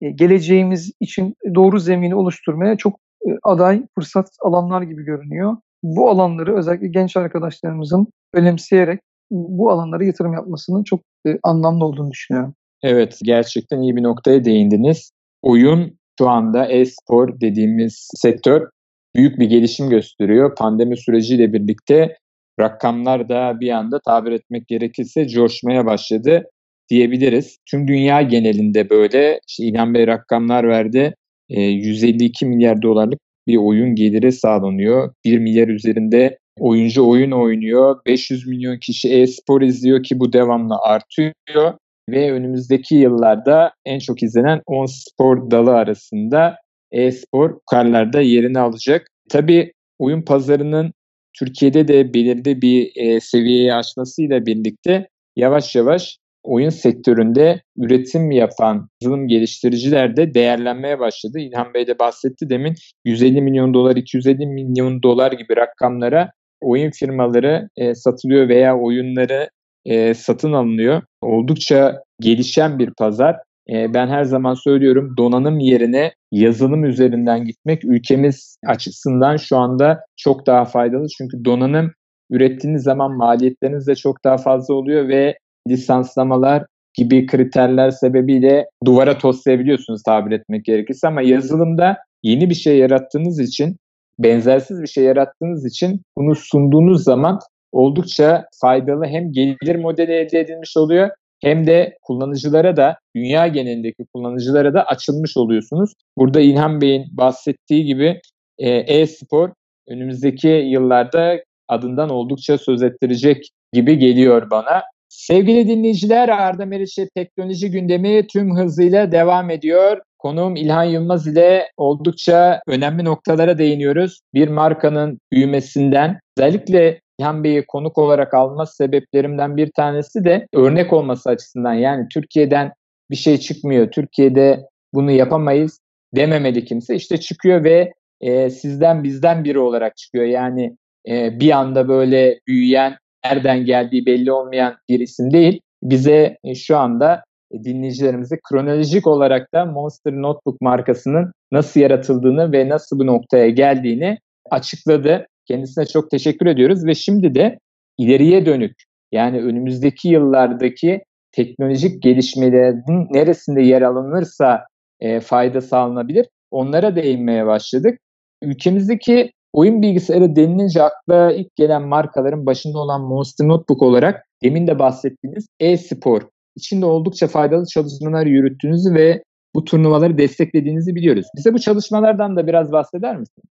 e, 0.00 0.10
geleceğimiz 0.10 0.92
için 1.00 1.34
doğru 1.54 1.78
zemini 1.78 2.14
oluşturmaya 2.14 2.76
çok 2.76 2.98
e, 3.26 3.30
aday 3.42 3.82
fırsat 3.94 4.28
alanlar 4.42 4.82
gibi 4.82 5.04
görünüyor. 5.04 5.56
Bu 5.82 6.10
alanları 6.10 6.56
özellikle 6.56 6.88
genç 6.88 7.16
arkadaşlarımızın 7.16 8.06
önemseyerek 8.34 9.00
bu 9.30 9.70
alanlara 9.70 10.04
yatırım 10.04 10.32
yapmasının 10.32 10.84
çok 10.84 11.00
e, 11.26 11.38
anlamlı 11.42 11.84
olduğunu 11.84 12.10
düşünüyorum. 12.10 12.54
Evet, 12.82 13.18
gerçekten 13.22 13.80
iyi 13.80 13.96
bir 13.96 14.02
noktaya 14.02 14.44
değindiniz. 14.44 15.10
Oyun 15.42 15.98
şu 16.18 16.28
anda 16.28 16.66
e-spor 16.66 17.40
dediğimiz 17.40 18.08
sektör 18.14 18.68
büyük 19.14 19.38
bir 19.38 19.46
gelişim 19.46 19.90
gösteriyor. 19.90 20.54
Pandemi 20.56 20.96
süreciyle 20.96 21.52
birlikte 21.52 22.16
rakamlar 22.60 23.28
da 23.28 23.60
bir 23.60 23.70
anda 23.70 24.00
tabir 24.06 24.32
etmek 24.32 24.68
gerekirse 24.68 25.28
coşmaya 25.28 25.86
başladı 25.86 26.44
diyebiliriz. 26.90 27.58
Tüm 27.70 27.88
dünya 27.88 28.22
genelinde 28.22 28.90
böyle 28.90 29.40
işte 29.48 29.64
İlhan 29.64 29.94
Bey 29.94 30.06
rakamlar 30.06 30.68
verdi. 30.68 31.14
E, 31.48 31.60
152 31.60 32.46
milyar 32.46 32.82
dolarlık 32.82 33.18
bir 33.46 33.56
oyun 33.56 33.94
geliri 33.94 34.32
sağlanıyor. 34.32 35.12
1 35.24 35.38
milyar 35.38 35.68
üzerinde 35.68 36.38
oyuncu 36.58 37.08
oyun 37.08 37.30
oynuyor. 37.30 37.96
500 38.06 38.46
milyon 38.46 38.78
kişi 38.78 39.08
e-spor 39.08 39.62
izliyor 39.62 40.02
ki 40.02 40.20
bu 40.20 40.32
devamlı 40.32 40.74
artıyor. 40.82 41.74
Ve 42.10 42.32
önümüzdeki 42.32 42.94
yıllarda 42.94 43.72
en 43.84 43.98
çok 43.98 44.22
izlenen 44.22 44.62
10 44.66 44.86
spor 44.86 45.50
dalı 45.50 45.74
arasında 45.74 46.56
e-spor 46.92 47.58
karlarda 47.70 48.20
yerini 48.20 48.58
alacak. 48.58 49.06
Tabii 49.30 49.72
oyun 49.98 50.22
pazarının 50.22 50.92
Türkiye'de 51.38 51.88
de 51.88 52.14
belirli 52.14 52.62
bir 52.62 52.90
e, 52.96 53.20
seviyeye 53.20 53.74
aşmasıyla 53.74 54.46
birlikte 54.46 55.08
yavaş 55.36 55.76
yavaş 55.76 56.18
oyun 56.44 56.68
sektöründe 56.68 57.62
üretim 57.76 58.30
yapan 58.30 58.88
yazılım 59.00 59.28
geliştiriciler 59.28 60.16
de 60.16 60.34
değerlenmeye 60.34 60.98
başladı. 60.98 61.38
İlhan 61.38 61.74
Bey 61.74 61.86
de 61.86 61.98
bahsetti 61.98 62.50
demin 62.50 62.74
150 63.04 63.42
milyon 63.42 63.74
dolar, 63.74 63.96
250 63.96 64.46
milyon 64.46 65.02
dolar 65.02 65.32
gibi 65.32 65.56
rakamlara 65.56 66.30
oyun 66.60 66.90
firmaları 66.90 67.68
e, 67.76 67.94
satılıyor 67.94 68.48
veya 68.48 68.78
oyunları 68.78 69.50
e, 69.84 70.14
satın 70.14 70.52
alınıyor. 70.52 71.02
Oldukça 71.22 72.02
gelişen 72.20 72.78
bir 72.78 72.90
pazar. 72.98 73.36
E, 73.70 73.94
ben 73.94 74.08
her 74.08 74.24
zaman 74.24 74.54
söylüyorum 74.54 75.14
donanım 75.16 75.58
yerine 75.58 76.12
yazılım 76.32 76.84
üzerinden 76.84 77.44
gitmek 77.44 77.84
ülkemiz 77.84 78.56
açısından 78.66 79.36
şu 79.36 79.56
anda 79.56 80.00
çok 80.16 80.46
daha 80.46 80.64
faydalı. 80.64 81.06
Çünkü 81.18 81.44
donanım 81.44 81.92
ürettiğiniz 82.30 82.82
zaman 82.82 83.16
maliyetleriniz 83.16 83.86
de 83.86 83.94
çok 83.94 84.24
daha 84.24 84.36
fazla 84.36 84.74
oluyor 84.74 85.08
ve 85.08 85.38
lisanslamalar 85.68 86.66
gibi 86.94 87.26
kriterler 87.26 87.90
sebebiyle 87.90 88.66
duvara 88.84 89.18
toslayabiliyorsunuz 89.18 90.02
tabir 90.02 90.30
etmek 90.32 90.64
gerekirse 90.64 91.08
ama 91.08 91.22
yazılımda 91.22 91.96
yeni 92.22 92.50
bir 92.50 92.54
şey 92.54 92.78
yarattığınız 92.78 93.40
için 93.40 93.76
benzersiz 94.18 94.82
bir 94.82 94.86
şey 94.86 95.04
yarattığınız 95.04 95.66
için 95.66 96.02
bunu 96.18 96.34
sunduğunuz 96.34 97.04
zaman 97.04 97.38
oldukça 97.72 98.46
faydalı 98.60 99.06
hem 99.06 99.32
gelir 99.32 99.76
modeli 99.76 100.12
elde 100.12 100.40
edilmiş 100.40 100.76
oluyor 100.76 101.10
hem 101.42 101.66
de 101.66 101.98
kullanıcılara 102.02 102.76
da 102.76 102.98
dünya 103.16 103.46
genelindeki 103.46 104.04
kullanıcılara 104.14 104.74
da 104.74 104.84
açılmış 104.84 105.36
oluyorsunuz. 105.36 105.92
Burada 106.18 106.40
İlhan 106.40 106.80
Bey'in 106.80 107.06
bahsettiği 107.10 107.84
gibi 107.84 108.20
e, 108.58 108.70
e-spor 108.70 109.50
önümüzdeki 109.88 110.48
yıllarda 110.48 111.36
adından 111.68 112.10
oldukça 112.10 112.58
söz 112.58 112.82
ettirecek 112.82 113.48
gibi 113.72 113.98
geliyor 113.98 114.50
bana. 114.50 114.82
Sevgili 115.16 115.68
dinleyiciler 115.68 116.28
Arda 116.28 116.66
Meriç'e 116.66 117.08
teknoloji 117.16 117.70
gündemi 117.70 118.26
tüm 118.26 118.56
hızıyla 118.56 119.12
devam 119.12 119.50
ediyor. 119.50 120.00
Konuğum 120.18 120.56
İlhan 120.56 120.84
Yılmaz 120.84 121.26
ile 121.26 121.70
oldukça 121.76 122.60
önemli 122.66 123.04
noktalara 123.04 123.58
değiniyoruz. 123.58 124.20
Bir 124.34 124.48
markanın 124.48 125.18
büyümesinden 125.32 126.20
özellikle 126.38 127.00
İlhan 127.18 127.44
Bey'i 127.44 127.64
konuk 127.66 127.98
olarak 127.98 128.34
alma 128.34 128.66
sebeplerimden 128.66 129.56
bir 129.56 129.70
tanesi 129.76 130.24
de 130.24 130.46
örnek 130.54 130.92
olması 130.92 131.30
açısından. 131.30 131.74
Yani 131.74 132.06
Türkiye'den 132.08 132.72
bir 133.10 133.16
şey 133.16 133.38
çıkmıyor. 133.38 133.90
Türkiye'de 133.90 134.60
bunu 134.94 135.10
yapamayız 135.10 135.80
dememeli 136.16 136.64
kimse. 136.64 136.94
İşte 136.94 137.16
çıkıyor 137.20 137.64
ve 137.64 137.92
e, 138.20 138.50
sizden 138.50 139.04
bizden 139.04 139.44
biri 139.44 139.58
olarak 139.58 139.96
çıkıyor. 139.96 140.24
Yani 140.24 140.76
e, 141.08 141.40
bir 141.40 141.50
anda 141.50 141.88
böyle 141.88 142.40
büyüyen 142.46 142.96
nereden 143.24 143.64
geldiği 143.64 144.06
belli 144.06 144.32
olmayan 144.32 144.76
bir 144.88 145.00
isim 145.00 145.32
değil. 145.32 145.60
Bize 145.82 146.38
e, 146.44 146.54
şu 146.54 146.76
anda 146.76 147.24
e, 147.52 147.64
dinleyicilerimize 147.64 148.38
kronolojik 148.48 149.06
olarak 149.06 149.54
da 149.54 149.64
Monster 149.64 150.12
Notebook 150.12 150.60
markasının 150.60 151.32
nasıl 151.52 151.80
yaratıldığını 151.80 152.52
ve 152.52 152.68
nasıl 152.68 152.98
bu 152.98 153.06
noktaya 153.06 153.48
geldiğini 153.48 154.18
açıkladı. 154.50 155.26
Kendisine 155.46 155.86
çok 155.86 156.10
teşekkür 156.10 156.46
ediyoruz 156.46 156.86
ve 156.86 156.94
şimdi 156.94 157.34
de 157.34 157.58
ileriye 157.98 158.46
dönük 158.46 158.74
yani 159.12 159.42
önümüzdeki 159.42 160.08
yıllardaki 160.08 161.04
teknolojik 161.32 162.02
gelişmelerin 162.02 163.08
neresinde 163.10 163.62
yer 163.62 163.82
alınırsa 163.82 164.66
e, 165.00 165.20
fayda 165.20 165.60
sağlanabilir 165.60 166.26
onlara 166.50 166.96
değinmeye 166.96 167.46
başladık. 167.46 167.98
Ülkemizdeki 168.42 169.32
Oyun 169.54 169.82
bilgisayarı 169.82 170.36
denilince 170.36 170.82
akla 170.82 171.32
ilk 171.32 171.56
gelen 171.56 171.82
markaların 171.82 172.46
başında 172.46 172.78
olan 172.78 173.00
Monster 173.00 173.48
Notebook 173.48 173.82
olarak 173.82 174.26
demin 174.42 174.66
de 174.66 174.78
bahsettiğiniz 174.78 175.46
e-spor 175.60 176.22
içinde 176.56 176.86
oldukça 176.86 177.26
faydalı 177.26 177.66
çalışmalar 177.66 178.26
yürüttüğünüzü 178.26 178.94
ve 178.94 179.22
bu 179.54 179.64
turnuvaları 179.64 180.18
desteklediğinizi 180.18 180.94
biliyoruz. 180.94 181.26
Bize 181.36 181.54
bu 181.54 181.58
çalışmalardan 181.58 182.36
da 182.36 182.46
biraz 182.46 182.72
bahseder 182.72 183.16
misiniz? 183.16 183.46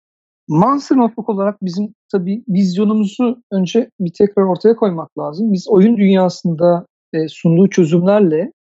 Monster 0.49 0.97
Notebook 0.97 1.29
olarak 1.29 1.63
bizim 1.63 1.95
tabii 2.13 2.45
vizyonumuzu 2.49 3.43
önce 3.53 3.91
bir 4.01 4.13
tekrar 4.19 4.43
ortaya 4.43 4.77
koymak 4.77 5.19
lazım. 5.19 5.53
Biz 5.53 5.69
oyun 5.69 5.97
dünyasında 5.97 6.87
e, 7.13 7.29
sunduğu 7.29 7.69
çözümlerle 7.69 8.53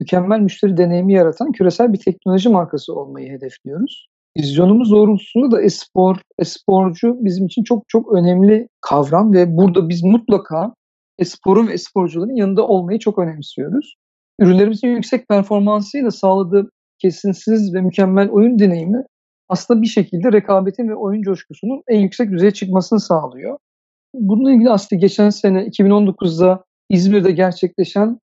mükemmel 0.00 0.40
müşteri 0.40 0.76
deneyimi 0.76 1.12
yaratan 1.12 1.52
küresel 1.52 1.92
bir 1.92 1.98
teknoloji 1.98 2.48
markası 2.48 2.94
olmayı 2.94 3.32
hedefliyoruz. 3.32 4.11
Vizyonumuz 4.38 4.90
doğrultusunda 4.90 5.56
da 5.56 5.62
espor, 5.62 6.16
esporcu 6.38 7.16
bizim 7.20 7.46
için 7.46 7.62
çok 7.62 7.84
çok 7.88 8.12
önemli 8.12 8.68
kavram 8.80 9.32
ve 9.32 9.56
burada 9.56 9.88
biz 9.88 10.02
mutlaka 10.04 10.74
esporun 11.18 11.68
ve 11.68 11.72
esporcuların 11.72 12.36
yanında 12.36 12.66
olmayı 12.66 12.98
çok 12.98 13.18
önemsiyoruz. 13.18 13.94
Ürünlerimizin 14.40 14.88
yüksek 14.88 15.28
performansıyla 15.28 16.10
sağladığı 16.10 16.70
kesinsiz 16.98 17.74
ve 17.74 17.80
mükemmel 17.80 18.30
oyun 18.30 18.58
deneyimi 18.58 19.04
aslında 19.48 19.82
bir 19.82 19.86
şekilde 19.86 20.32
rekabetin 20.32 20.88
ve 20.88 20.94
oyun 20.94 21.22
coşkusunun 21.22 21.82
en 21.88 22.00
yüksek 22.00 22.30
düzeye 22.30 22.50
çıkmasını 22.50 23.00
sağlıyor. 23.00 23.58
Bununla 24.14 24.52
ilgili 24.52 24.70
aslında 24.70 25.00
geçen 25.00 25.30
sene 25.30 25.66
2019'da 25.66 26.64
İzmir'de 26.90 27.30
gerçekleşen 27.30 28.18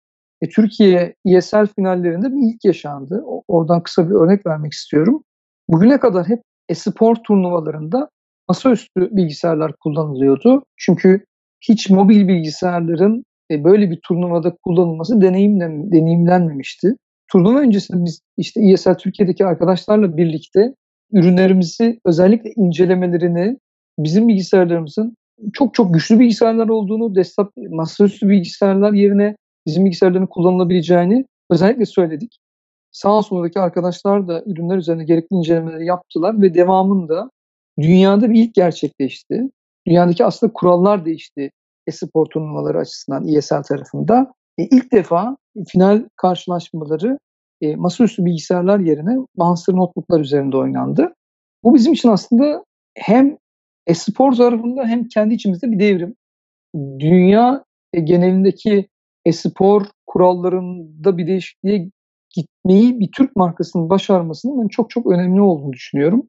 e, 0.42 0.50
Türkiye 0.50 1.16
ESL 1.26 1.68
finallerinde 1.76 2.28
bir 2.32 2.54
ilk 2.54 2.66
yaşandı. 2.66 3.24
Oradan 3.48 3.84
kısa 3.84 4.10
bir 4.10 4.16
örnek 4.16 4.46
vermek 4.46 4.74
istiyorum. 4.74 5.24
Bugüne 5.70 6.00
kadar 6.00 6.28
hep 6.28 6.42
e-spor 6.70 7.16
turnuvalarında 7.16 8.10
masaüstü 8.50 9.10
bilgisayarlar 9.12 9.74
kullanılıyordu. 9.74 10.64
Çünkü 10.78 11.26
hiç 11.62 11.90
mobil 11.90 12.28
bilgisayarların 12.28 13.24
e, 13.52 13.64
böyle 13.64 13.92
bir 13.92 14.00
turnuvada 14.08 14.56
kullanılması 14.64 15.22
deneyimlen, 15.22 15.92
deneyimlenmemişti. 15.92 16.96
Turnuva 17.32 17.60
öncesinde 17.60 18.06
biz 18.06 18.22
işte 18.38 18.62
ESL 18.62 18.94
Türkiye'deki 18.94 19.46
arkadaşlarla 19.46 20.18
birlikte 20.18 20.74
ürünlerimizi 21.12 22.00
özellikle 22.06 22.52
incelemelerini 22.56 23.58
bizim 24.00 24.28
bilgisayarlarımızın 24.28 25.16
çok 25.54 25.74
çok 25.74 25.94
güçlü 25.94 26.20
bilgisayarlar 26.20 26.68
olduğunu, 26.68 27.16
desktop 27.16 27.52
masaüstü 27.58 28.30
bilgisayarlar 28.30 28.94
yerine 28.94 29.36
bizim 29.66 29.86
bilgisayarların 29.86 30.28
kullanılabileceğini 30.28 31.26
özellikle 31.50 31.86
söyledik. 31.86 32.40
Sağ 32.96 33.24
soldaki 33.24 33.60
arkadaşlar 33.60 34.28
da 34.28 34.44
ürünler 34.46 34.78
üzerine 34.78 35.04
gerekli 35.04 35.36
incelemeleri 35.36 35.86
yaptılar 35.86 36.42
ve 36.42 36.54
devamında 36.54 37.30
dünyada 37.80 38.30
bir 38.30 38.44
ilk 38.44 38.54
gerçekleşti. 38.54 39.50
Dünyadaki 39.88 40.26
aslında 40.26 40.54
kurallar 40.54 41.06
değişti 41.06 41.52
e-spor 41.88 42.26
turnuvaları 42.26 42.78
açısından 42.78 43.28
ESL 43.28 43.64
tarafında. 43.64 44.34
E, 44.58 44.64
ilk 44.64 44.92
defa 44.92 45.38
final 45.68 46.10
karşılaşmaları 46.16 47.20
e, 47.62 47.76
masaüstü 47.76 48.26
bilgisayarlar 48.26 48.80
yerine 48.80 49.18
Monster 49.38 49.76
notebooklar 49.76 50.20
üzerinde 50.20 50.58
oynandı. 50.58 51.14
Bu 51.64 51.76
bizim 51.76 51.94
için 51.94 52.10
aslında 52.10 52.66
hem 52.98 53.38
e-spor 53.88 54.34
tarafında 54.34 54.86
hem 54.86 55.08
kendi 55.08 55.34
içimizde 55.34 55.72
bir 55.72 55.80
devrim. 55.80 56.16
Dünya 57.00 57.64
e, 57.94 58.00
genelindeki 58.00 58.88
e-spor 59.26 59.86
kurallarında 60.06 61.18
bir 61.18 61.28
değişikliğe 61.28 61.90
gitmeyi 62.36 63.00
bir 63.00 63.10
Türk 63.18 63.36
markasının 63.36 63.90
başarmasının 63.90 64.64
ben 64.64 64.68
çok 64.68 64.90
çok 64.90 65.08
önemli 65.08 65.42
olduğunu 65.42 65.74
düşünüyorum. 65.74 66.24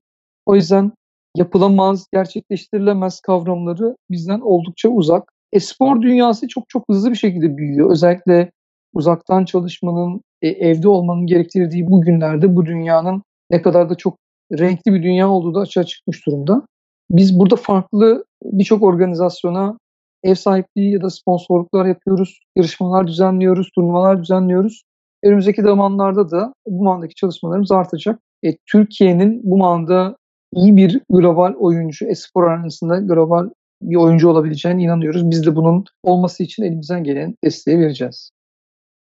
O 0.47 0.55
yüzden 0.55 0.93
yapılamaz, 1.37 2.07
gerçekleştirilemez 2.13 3.21
kavramları 3.21 3.97
bizden 4.11 4.41
oldukça 4.41 4.89
uzak. 4.89 5.33
E-spor 5.53 6.03
dünyası 6.03 6.49
çok 6.49 6.69
çok 6.69 6.85
hızlı 6.91 7.11
bir 7.11 7.17
şekilde 7.17 7.57
büyüyor. 7.57 7.91
Özellikle 7.91 8.51
uzaktan 8.95 9.45
çalışmanın, 9.45 10.21
e, 10.43 10.49
evde 10.49 10.89
olmanın 10.89 11.27
gerektirdiği 11.27 11.87
bu 11.87 12.01
günlerde 12.01 12.57
bu 12.57 12.67
dünyanın 12.67 13.23
ne 13.51 13.63
kadar 13.63 13.91
da 13.91 13.95
çok 13.95 14.19
renkli 14.59 14.93
bir 14.93 15.03
dünya 15.03 15.29
olduğu 15.29 15.55
da 15.55 15.61
açığa 15.61 15.85
çıkmış 15.85 16.27
durumda. 16.27 16.63
Biz 17.11 17.39
burada 17.39 17.57
farklı 17.57 18.25
birçok 18.45 18.83
organizasyona 18.83 19.79
ev 20.23 20.35
sahipliği 20.35 20.93
ya 20.93 21.03
da 21.03 21.11
sponsorluklar 21.11 21.87
yapıyoruz, 21.87 22.41
yarışmalar 22.57 23.07
düzenliyoruz, 23.07 23.71
turnuvalar 23.75 24.23
düzenliyoruz. 24.23 24.83
Önümüzdeki 25.25 25.63
zamanlarda 25.63 26.31
da 26.31 26.53
bu 26.67 26.85
mandaki 26.85 27.15
çalışmalarımız 27.15 27.73
artacak. 27.73 28.21
E, 28.45 28.57
Türkiye'nin 28.73 29.41
bu 29.45 29.57
manda 29.57 30.17
iyi 30.55 30.77
bir 30.77 31.01
global 31.11 31.55
oyuncu, 31.59 32.07
espor 32.07 32.45
arenasında 32.45 32.99
global 32.99 33.49
bir 33.83 33.97
oyuncu 33.97 34.29
olabileceğine 34.29 34.83
inanıyoruz. 34.83 35.31
Biz 35.31 35.47
de 35.47 35.57
bunun 35.57 35.85
olması 36.03 36.43
için 36.43 36.63
elimizden 36.63 37.05
gelen 37.05 37.35
desteği 37.45 37.79
vereceğiz. 37.79 38.31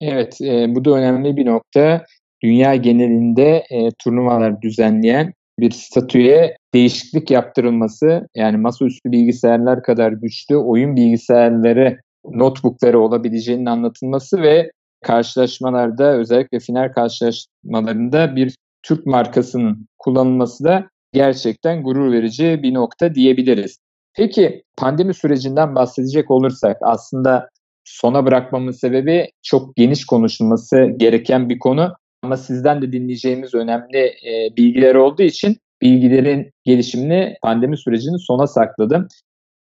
Evet, 0.01 0.41
e, 0.41 0.75
bu 0.75 0.85
da 0.85 0.91
önemli 0.91 1.37
bir 1.37 1.47
nokta. 1.47 2.05
Dünya 2.43 2.77
genelinde 2.77 3.65
e, 3.71 3.89
turnuvalar 4.05 4.63
düzenleyen 4.63 5.33
bir 5.59 5.71
statüye 5.71 6.57
değişiklik 6.75 7.31
yaptırılması 7.31 8.29
yani 8.37 8.57
masaüstü 8.57 9.13
bilgisayarlar 9.13 9.83
kadar 9.83 10.13
güçlü 10.13 10.57
oyun 10.57 10.97
bilgisayarları, 10.97 11.99
notebookları 12.25 13.01
olabileceğinin 13.01 13.67
anlatılması 13.67 14.43
ve 14.43 14.71
karşılaşmalarda 15.03 16.13
özellikle 16.17 16.61
final 16.61 16.93
karşılaşmalarında 16.93 18.37
bir 18.37 18.57
Türk 18.83 19.07
markasının 19.07 19.87
kullanılması 19.99 20.65
da 20.65 20.89
gerçekten 21.13 21.83
gurur 21.83 22.13
verici 22.13 22.61
bir 22.63 22.75
nokta 22.75 23.15
diyebiliriz. 23.15 23.79
Peki 24.17 24.63
pandemi 24.77 25.15
sürecinden 25.15 25.75
bahsedecek 25.75 26.31
olursak 26.31 26.77
aslında 26.81 27.49
sona 27.85 28.27
bırakmamın 28.27 28.71
sebebi 28.71 29.31
çok 29.43 29.77
geniş 29.77 30.07
konuşulması 30.07 30.85
gereken 30.97 31.49
bir 31.49 31.59
konu. 31.59 31.95
Ama 32.23 32.37
sizden 32.37 32.83
de 32.83 32.93
dinleyeceğimiz 32.93 33.55
önemli 33.55 33.99
e, 33.99 34.57
bilgiler 34.57 34.95
olduğu 34.95 35.23
için 35.23 35.57
bilgilerin 35.83 36.51
gelişimini 36.65 37.37
pandemi 37.43 37.77
sürecini 37.77 38.19
sona 38.19 38.47
sakladım. 38.47 39.09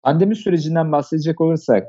Pandemi 0.03 0.37
sürecinden 0.37 0.93
bahsedecek 0.93 1.41
olursak 1.41 1.89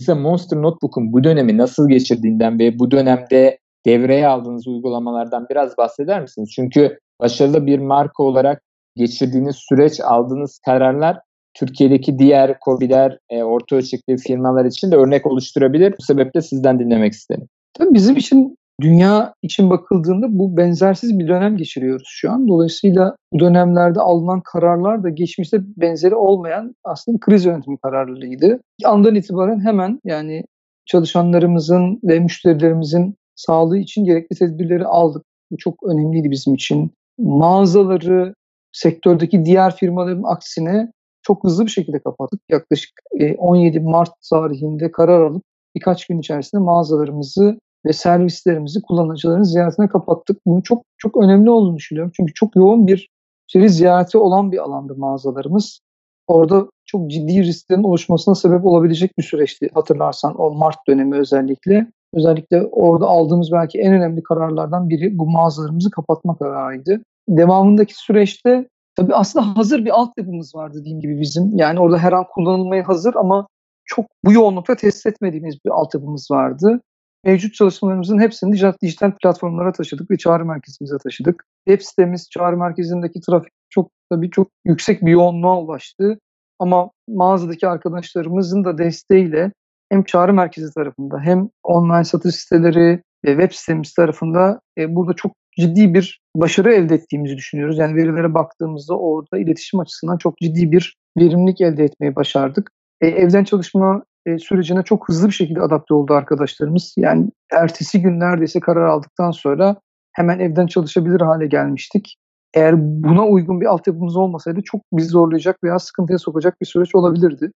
bize 0.00 0.14
Monster 0.14 0.62
Notebook'un 0.62 1.12
bu 1.12 1.24
dönemi 1.24 1.58
nasıl 1.58 1.88
geçirdiğinden 1.88 2.58
ve 2.58 2.78
bu 2.78 2.90
dönemde 2.90 3.58
devreye 3.86 4.26
aldığınız 4.26 4.66
uygulamalardan 4.66 5.46
biraz 5.50 5.78
bahseder 5.78 6.22
misiniz? 6.22 6.50
Çünkü 6.54 6.98
başarılı 7.20 7.66
bir 7.66 7.78
marka 7.78 8.22
olarak 8.22 8.62
geçirdiğiniz 8.96 9.56
süreç, 9.56 10.00
aldığınız 10.00 10.58
kararlar 10.64 11.18
Türkiye'deki 11.54 12.18
diğer 12.18 12.56
COBİ'ler, 12.64 13.18
e, 13.30 13.42
orta 13.42 13.76
ölçekli 13.76 14.16
firmalar 14.16 14.64
için 14.64 14.92
de 14.92 14.96
örnek 14.96 15.26
oluşturabilir. 15.26 15.94
Bu 15.98 16.02
sebeple 16.02 16.42
sizden 16.42 16.78
dinlemek 16.78 17.12
isterim. 17.12 17.48
Tabii 17.74 17.94
bizim 17.94 18.16
için 18.16 18.56
dünya 18.80 19.34
için 19.42 19.70
bakıldığında 19.70 20.38
bu 20.38 20.56
benzersiz 20.56 21.18
bir 21.18 21.28
dönem 21.28 21.56
geçiriyoruz 21.56 22.08
şu 22.10 22.30
an. 22.30 22.48
Dolayısıyla 22.48 23.16
bu 23.32 23.40
dönemlerde 23.40 24.00
alınan 24.00 24.40
kararlar 24.40 25.02
da 25.02 25.08
geçmişte 25.08 25.58
benzeri 25.76 26.14
olmayan 26.14 26.74
aslında 26.84 27.18
kriz 27.20 27.44
yönetimi 27.44 27.78
kararlarıydı. 27.78 28.60
Andan 28.84 29.14
itibaren 29.14 29.64
hemen 29.64 30.00
yani 30.04 30.44
çalışanlarımızın 30.86 32.00
ve 32.04 32.20
müşterilerimizin 32.20 33.14
sağlığı 33.36 33.78
için 33.78 34.04
gerekli 34.04 34.36
tedbirleri 34.36 34.86
aldık. 34.86 35.22
Bu 35.50 35.56
çok 35.56 35.82
önemliydi 35.82 36.30
bizim 36.30 36.54
için. 36.54 36.90
Mağazaları 37.18 38.34
sektördeki 38.72 39.44
diğer 39.44 39.76
firmaların 39.76 40.22
aksine 40.22 40.92
çok 41.22 41.44
hızlı 41.44 41.66
bir 41.66 41.70
şekilde 41.70 41.98
kapattık. 41.98 42.40
Yaklaşık 42.50 42.90
17 43.38 43.80
Mart 43.80 44.10
tarihinde 44.30 44.90
karar 44.90 45.20
alıp 45.20 45.42
birkaç 45.74 46.06
gün 46.06 46.18
içerisinde 46.18 46.60
mağazalarımızı 46.62 47.58
ve 47.86 47.92
servislerimizi 47.92 48.82
kullanıcıların 48.82 49.42
ziyaretine 49.42 49.88
kapattık. 49.88 50.46
Bunu 50.46 50.62
çok 50.62 50.82
çok 50.98 51.16
önemli 51.16 51.50
olduğunu 51.50 51.76
düşünüyorum. 51.76 52.12
Çünkü 52.16 52.34
çok 52.34 52.56
yoğun 52.56 52.86
bir 52.86 53.10
müşteri 53.46 53.70
ziyareti 53.70 54.18
olan 54.18 54.52
bir 54.52 54.58
alandı 54.58 54.94
mağazalarımız. 54.96 55.80
Orada 56.26 56.66
çok 56.86 57.10
ciddi 57.10 57.42
risklerin 57.42 57.82
oluşmasına 57.82 58.34
sebep 58.34 58.64
olabilecek 58.64 59.18
bir 59.18 59.22
süreçti 59.22 59.70
hatırlarsan 59.74 60.40
o 60.40 60.50
Mart 60.50 60.76
dönemi 60.88 61.16
özellikle. 61.16 61.86
Özellikle 62.14 62.62
orada 62.62 63.06
aldığımız 63.06 63.52
belki 63.52 63.78
en 63.78 63.92
önemli 63.92 64.22
kararlardan 64.22 64.88
biri 64.88 65.18
bu 65.18 65.30
mağazalarımızı 65.30 65.90
kapatma 65.90 66.36
kararıydı. 66.36 67.02
Devamındaki 67.28 67.94
süreçte 67.94 68.68
tabii 68.96 69.14
aslında 69.14 69.56
hazır 69.56 69.84
bir 69.84 69.90
altyapımız 69.90 70.54
vardı 70.54 70.78
dediğim 70.80 71.00
gibi 71.00 71.20
bizim. 71.20 71.58
Yani 71.58 71.80
orada 71.80 71.98
her 71.98 72.12
an 72.12 72.24
kullanılmaya 72.34 72.88
hazır 72.88 73.14
ama 73.14 73.46
çok 73.84 74.06
bu 74.24 74.32
yoğunlukta 74.32 74.76
test 74.76 75.06
etmediğimiz 75.06 75.56
bir 75.64 75.70
altyapımız 75.70 76.30
vardı 76.30 76.80
mevcut 77.26 77.54
çalışmalarımızın 77.54 78.20
hepsini 78.20 78.52
dijital, 78.52 78.72
dijital 78.82 79.12
platformlara 79.22 79.72
taşıdık 79.72 80.10
ve 80.10 80.18
çağrı 80.18 80.44
merkezimize 80.44 80.98
taşıdık. 80.98 81.44
Web 81.68 81.80
sitemiz, 81.80 82.30
çağrı 82.30 82.56
merkezindeki 82.56 83.20
trafik 83.20 83.52
çok 83.70 83.90
tabii 84.10 84.30
çok 84.30 84.48
yüksek 84.64 85.02
bir 85.06 85.10
yoğunluğa 85.10 85.60
ulaştı. 85.60 86.18
Ama 86.58 86.90
mağazadaki 87.08 87.68
arkadaşlarımızın 87.68 88.64
da 88.64 88.78
desteğiyle 88.78 89.52
hem 89.88 90.04
çağrı 90.04 90.34
merkezi 90.34 90.74
tarafında 90.74 91.20
hem 91.20 91.48
online 91.62 92.04
satış 92.04 92.34
siteleri 92.34 93.02
ve 93.24 93.30
web 93.30 93.52
sitemiz 93.52 93.94
tarafında 93.94 94.60
e, 94.78 94.94
burada 94.94 95.12
çok 95.12 95.32
ciddi 95.58 95.94
bir 95.94 96.20
başarı 96.36 96.74
elde 96.74 96.94
ettiğimizi 96.94 97.36
düşünüyoruz. 97.36 97.78
Yani 97.78 97.96
verilere 97.96 98.34
baktığımızda 98.34 98.98
orada 98.98 99.38
iletişim 99.38 99.80
açısından 99.80 100.16
çok 100.16 100.38
ciddi 100.38 100.72
bir 100.72 100.96
verimlilik 101.18 101.60
elde 101.60 101.84
etmeyi 101.84 102.16
başardık. 102.16 102.70
E, 103.00 103.06
evden 103.06 103.44
çalışma 103.44 104.04
e, 104.26 104.38
sürecine 104.38 104.82
çok 104.82 105.08
hızlı 105.08 105.28
bir 105.28 105.32
şekilde 105.32 105.60
adapte 105.60 105.94
oldu 105.94 106.14
arkadaşlarımız. 106.14 106.94
Yani 106.96 107.30
ertesi 107.52 108.02
gün 108.02 108.20
neredeyse 108.20 108.60
karar 108.60 108.86
aldıktan 108.86 109.30
sonra 109.30 109.76
hemen 110.12 110.38
evden 110.38 110.66
çalışabilir 110.66 111.20
hale 111.20 111.46
gelmiştik. 111.46 112.16
Eğer 112.54 112.74
buna 112.78 113.26
uygun 113.26 113.60
bir 113.60 113.66
altyapımız 113.66 114.16
olmasaydı 114.16 114.62
çok 114.62 114.80
bizi 114.92 115.08
zorlayacak 115.08 115.64
veya 115.64 115.78
sıkıntıya 115.78 116.18
sokacak 116.18 116.60
bir 116.60 116.66
süreç 116.66 116.94
olabilirdi. 116.94 117.50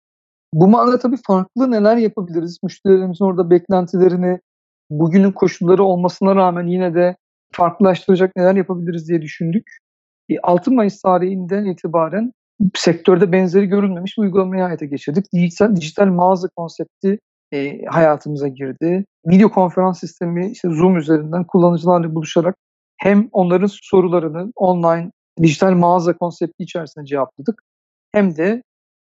Bu 0.54 0.68
manada 0.68 0.98
tabii 0.98 1.18
farklı 1.26 1.70
neler 1.70 1.96
yapabiliriz? 1.96 2.58
Müşterilerimizin 2.62 3.24
orada 3.24 3.50
beklentilerini 3.50 4.40
bugünün 4.90 5.32
koşulları 5.32 5.84
olmasına 5.84 6.36
rağmen 6.36 6.66
yine 6.66 6.94
de 6.94 7.16
farklılaştıracak 7.52 8.36
neler 8.36 8.54
yapabiliriz 8.54 9.08
diye 9.08 9.22
düşündük. 9.22 9.78
6 10.42 10.70
Mayıs 10.70 11.02
tarihinden 11.02 11.64
itibaren 11.64 12.32
sektörde 12.74 13.32
benzeri 13.32 13.66
görülmemiş 13.66 14.18
bir 14.18 14.22
uygulamayı 14.22 14.62
hayata 14.62 14.84
geçirdik. 14.84 15.32
Dijital, 15.32 15.76
dijital 15.76 16.06
mağaza 16.06 16.48
konsepti 16.56 17.18
e, 17.52 17.84
hayatımıza 17.84 18.48
girdi. 18.48 19.04
Video 19.26 19.50
konferans 19.50 20.00
sistemi 20.00 20.50
işte 20.50 20.68
Zoom 20.68 20.96
üzerinden 20.96 21.44
kullanıcılarla 21.44 22.14
buluşarak 22.14 22.56
hem 22.96 23.28
onların 23.32 23.68
sorularını 23.70 24.52
online 24.56 25.10
dijital 25.42 25.72
mağaza 25.72 26.16
konsepti 26.16 26.62
içerisinde 26.62 27.04
cevapladık. 27.04 27.62
Hem 28.12 28.36
de 28.36 28.62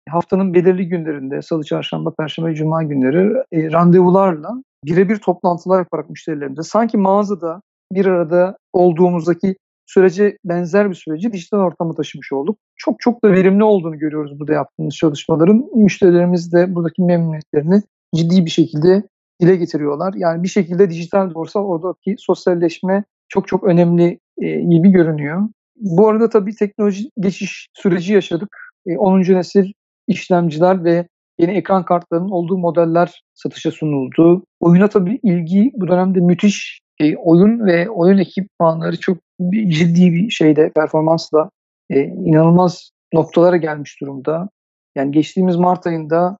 haftanın 0.09 0.55
belirli 0.55 0.89
günlerinde 0.89 1.43
salı, 1.43 1.65
çarşamba, 1.65 2.15
perşembe, 2.19 2.55
cuma 2.55 2.83
günleri 2.83 3.43
e, 3.53 3.73
randevularla 3.73 4.51
birebir 4.85 5.17
toplantılar 5.17 5.79
yaparak 5.79 6.11
müşterilerimize 6.11 6.63
sanki 6.63 6.97
mağazada 6.97 7.61
bir 7.93 8.07
arada 8.07 8.57
olduğumuzdaki 8.73 9.57
sürece 9.87 10.39
benzer 10.45 10.91
bir 10.91 10.95
süreci 10.95 11.33
dijital 11.33 11.59
ortama 11.59 11.95
taşımış 11.95 12.33
olduk. 12.33 12.59
Çok 12.77 13.01
çok 13.01 13.25
da 13.25 13.33
verimli 13.33 13.65
olduğunu 13.65 13.99
görüyoruz 13.99 14.41
burada 14.41 14.53
yaptığımız 14.53 14.95
çalışmaların. 14.95 15.71
Müşterilerimiz 15.75 16.53
de 16.53 16.75
buradaki 16.75 17.03
memnuniyetlerini 17.03 17.83
ciddi 18.15 18.45
bir 18.45 18.51
şekilde 18.51 19.03
dile 19.43 19.57
getiriyorlar. 19.57 20.15
Yani 20.17 20.43
bir 20.43 20.49
şekilde 20.49 20.91
dijital 20.91 21.31
de 21.35 21.39
olsa 21.39 21.61
oradaki 21.61 22.15
sosyalleşme 22.19 23.05
çok 23.29 23.49
çok 23.49 23.65
önemli 23.65 24.19
e, 24.43 24.61
gibi 24.61 24.91
görünüyor. 24.91 25.49
Bu 25.77 26.09
arada 26.09 26.29
tabii 26.29 26.55
teknoloji 26.55 27.11
geçiş 27.21 27.69
süreci 27.75 28.13
yaşadık. 28.13 28.57
E, 28.87 28.99
10. 28.99 29.21
nesil 29.21 29.73
işlemciler 30.09 30.85
ve 30.85 31.09
yeni 31.39 31.53
ekran 31.53 31.85
kartlarının 31.85 32.31
olduğu 32.31 32.59
modeller 32.59 33.23
satışa 33.35 33.71
sunuldu. 33.71 34.45
Oyuna 34.61 34.89
tabii 34.89 35.21
ilgi 35.23 35.71
bu 35.75 35.89
dönemde 35.89 36.21
müthiş. 36.21 36.84
E, 37.01 37.17
oyun 37.17 37.67
ve 37.67 37.91
oyun 37.91 38.19
ekipmanları 38.19 39.01
çok 39.01 39.19
ciddi 39.51 40.13
bir 40.13 40.31
şeyde 40.31 40.73
performansla 40.77 41.51
e, 41.91 42.01
inanılmaz 42.01 42.91
noktalara 43.13 43.57
gelmiş 43.57 44.01
durumda. 44.01 44.49
Yani 44.97 45.11
geçtiğimiz 45.11 45.57
Mart 45.57 45.87
ayında 45.87 46.37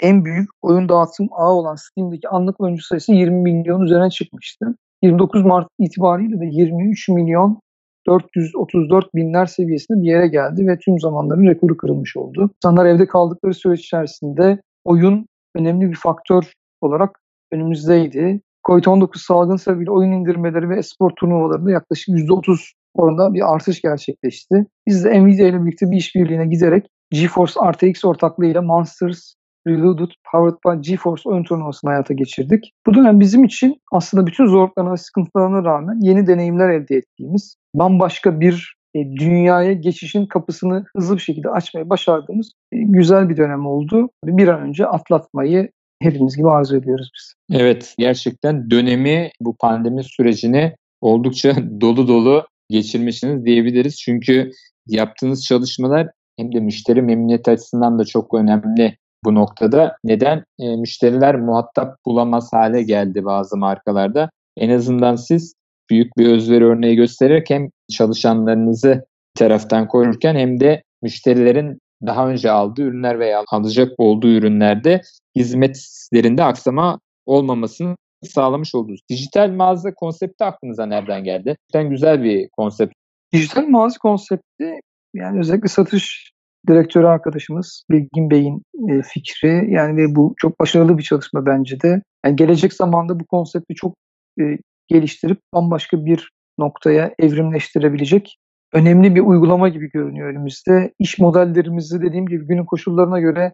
en 0.00 0.24
büyük 0.24 0.48
oyun 0.62 0.88
dağıtım 0.88 1.28
ağı 1.32 1.52
olan 1.52 1.74
Steam'deki 1.74 2.28
anlık 2.28 2.60
oyuncu 2.60 2.82
sayısı 2.82 3.12
20 3.12 3.42
milyon 3.42 3.80
üzerine 3.80 4.10
çıkmıştı. 4.10 4.74
29 5.02 5.42
Mart 5.44 5.68
itibariyle 5.78 6.40
de 6.40 6.46
23 6.46 7.08
milyon 7.08 7.60
434 8.06 9.14
binler 9.14 9.46
seviyesinde 9.46 10.02
bir 10.02 10.06
yere 10.06 10.28
geldi 10.28 10.66
ve 10.66 10.78
tüm 10.78 11.00
zamanların 11.00 11.46
rekoru 11.46 11.76
kırılmış 11.76 12.16
oldu. 12.16 12.50
İnsanlar 12.56 12.86
evde 12.86 13.06
kaldıkları 13.06 13.54
süreç 13.54 13.80
içerisinde 13.80 14.60
oyun 14.84 15.26
önemli 15.54 15.90
bir 15.90 15.96
faktör 15.96 16.52
olarak 16.80 17.20
önümüzdeydi. 17.52 18.40
Covid-19 18.66 19.26
salgın 19.26 19.56
sebebiyle 19.56 19.90
oyun 19.90 20.12
indirmeleri 20.12 20.68
ve 20.68 20.78
espor 20.78 21.10
turnuvalarında 21.10 21.70
yaklaşık 21.70 22.08
%30 22.08 22.72
oranında 22.94 23.34
bir 23.34 23.54
artış 23.54 23.82
gerçekleşti. 23.82 24.66
Biz 24.88 25.04
de 25.04 25.22
Nvidia 25.22 25.46
ile 25.46 25.64
birlikte 25.64 25.90
bir 25.90 25.96
işbirliğine 25.96 26.46
giderek 26.46 26.86
GeForce 27.10 27.60
RTX 27.72 28.04
ortaklığıyla 28.04 28.62
Monsters 28.62 29.34
Reloaded 29.66 30.10
Powered 30.32 30.58
by 30.66 30.90
GeForce 30.90 31.28
oyun 31.28 31.44
turnuvasını 31.44 31.90
hayata 31.90 32.14
geçirdik. 32.14 32.72
Bu 32.86 32.94
dönem 32.94 33.20
bizim 33.20 33.44
için 33.44 33.76
aslında 33.92 34.26
bütün 34.26 34.46
zorluklarına 34.46 34.92
ve 34.92 34.96
sıkıntılarına 34.96 35.64
rağmen 35.64 35.98
yeni 36.00 36.26
deneyimler 36.26 36.68
elde 36.68 36.96
ettiğimiz, 36.96 37.56
bambaşka 37.74 38.40
bir 38.40 38.76
e, 38.94 38.98
dünyaya 39.04 39.72
geçişin 39.72 40.26
kapısını 40.26 40.84
hızlı 40.96 41.16
bir 41.16 41.20
şekilde 41.20 41.48
açmayı 41.48 41.90
başardığımız 41.90 42.52
e, 42.72 42.76
güzel 42.78 43.28
bir 43.28 43.36
dönem 43.36 43.66
oldu. 43.66 44.10
Bir 44.24 44.48
an 44.48 44.60
önce 44.60 44.86
atlatmayı 44.86 45.70
hepimiz 46.02 46.36
gibi 46.36 46.50
arzu 46.50 46.76
ediyoruz 46.76 47.10
biz. 47.16 47.34
Evet 47.58 47.94
gerçekten 47.98 48.70
dönemi 48.70 49.30
bu 49.40 49.56
pandemi 49.56 50.04
sürecini 50.04 50.76
oldukça 51.00 51.56
dolu 51.80 52.08
dolu 52.08 52.46
geçirmişsiniz 52.70 53.44
diyebiliriz. 53.44 54.00
Çünkü 54.00 54.50
yaptığınız 54.86 55.44
çalışmalar 55.44 56.08
hem 56.36 56.54
de 56.54 56.60
müşteri 56.60 57.02
memnuniyeti 57.02 57.50
açısından 57.50 57.98
da 57.98 58.04
çok 58.04 58.34
önemli 58.34 58.96
bu 59.24 59.34
noktada. 59.34 59.96
Neden? 60.04 60.44
E, 60.58 60.76
müşteriler 60.76 61.36
muhatap 61.36 61.96
bulamaz 62.06 62.52
hale 62.52 62.82
geldi 62.82 63.24
bazı 63.24 63.56
markalarda. 63.56 64.30
En 64.56 64.70
azından 64.70 65.16
siz 65.16 65.54
büyük 65.90 66.16
bir 66.16 66.26
özveri 66.26 66.64
örneği 66.64 66.96
göstererek 66.96 67.50
hem 67.50 67.68
çalışanlarınızı 67.92 69.04
taraftan 69.34 69.88
korurken 69.88 70.34
hem 70.34 70.60
de 70.60 70.82
müşterilerin 71.02 71.78
daha 72.06 72.28
önce 72.28 72.50
aldığı 72.50 72.82
ürünler 72.82 73.18
veya 73.18 73.44
alacak 73.48 73.92
olduğu 73.98 74.28
ürünlerde 74.28 75.00
hizmetlerinde 75.36 76.44
aksama 76.44 77.00
olmamasını 77.26 77.96
sağlamış 78.22 78.74
oldunuz. 78.74 79.00
Dijital 79.10 79.50
mağaza 79.50 79.94
konsepti 79.94 80.44
aklınıza 80.44 80.86
nereden 80.86 81.24
geldi? 81.24 81.44
Gerçekten 81.44 81.90
güzel 81.90 82.22
bir 82.22 82.48
konsept. 82.48 82.94
Dijital 83.32 83.66
mağaza 83.66 83.98
konsepti 83.98 84.80
yani 85.14 85.38
özellikle 85.38 85.68
satış 85.68 86.32
direktörü 86.68 87.06
arkadaşımız 87.06 87.84
Bilgin 87.90 88.30
Bey'in 88.30 88.62
e, 88.88 89.02
fikri. 89.02 89.72
Yani 89.72 89.96
ve 89.96 90.14
bu 90.14 90.34
çok 90.36 90.60
başarılı 90.60 90.98
bir 90.98 91.02
çalışma 91.02 91.46
bence 91.46 91.80
de. 91.80 92.02
Yani 92.24 92.36
gelecek 92.36 92.72
zamanda 92.72 93.20
bu 93.20 93.26
konsepti 93.26 93.74
çok 93.74 93.94
e, 94.40 94.42
geliştirip 94.88 95.38
bambaşka 95.54 96.04
bir 96.04 96.30
noktaya 96.58 97.14
evrimleştirebilecek 97.18 98.36
önemli 98.72 99.14
bir 99.14 99.20
uygulama 99.20 99.68
gibi 99.68 99.90
görünüyor 99.90 100.28
önümüzde. 100.28 100.92
İş 100.98 101.18
modellerimizi 101.18 102.02
dediğim 102.02 102.26
gibi 102.26 102.46
günün 102.46 102.64
koşullarına 102.64 103.20
göre 103.20 103.52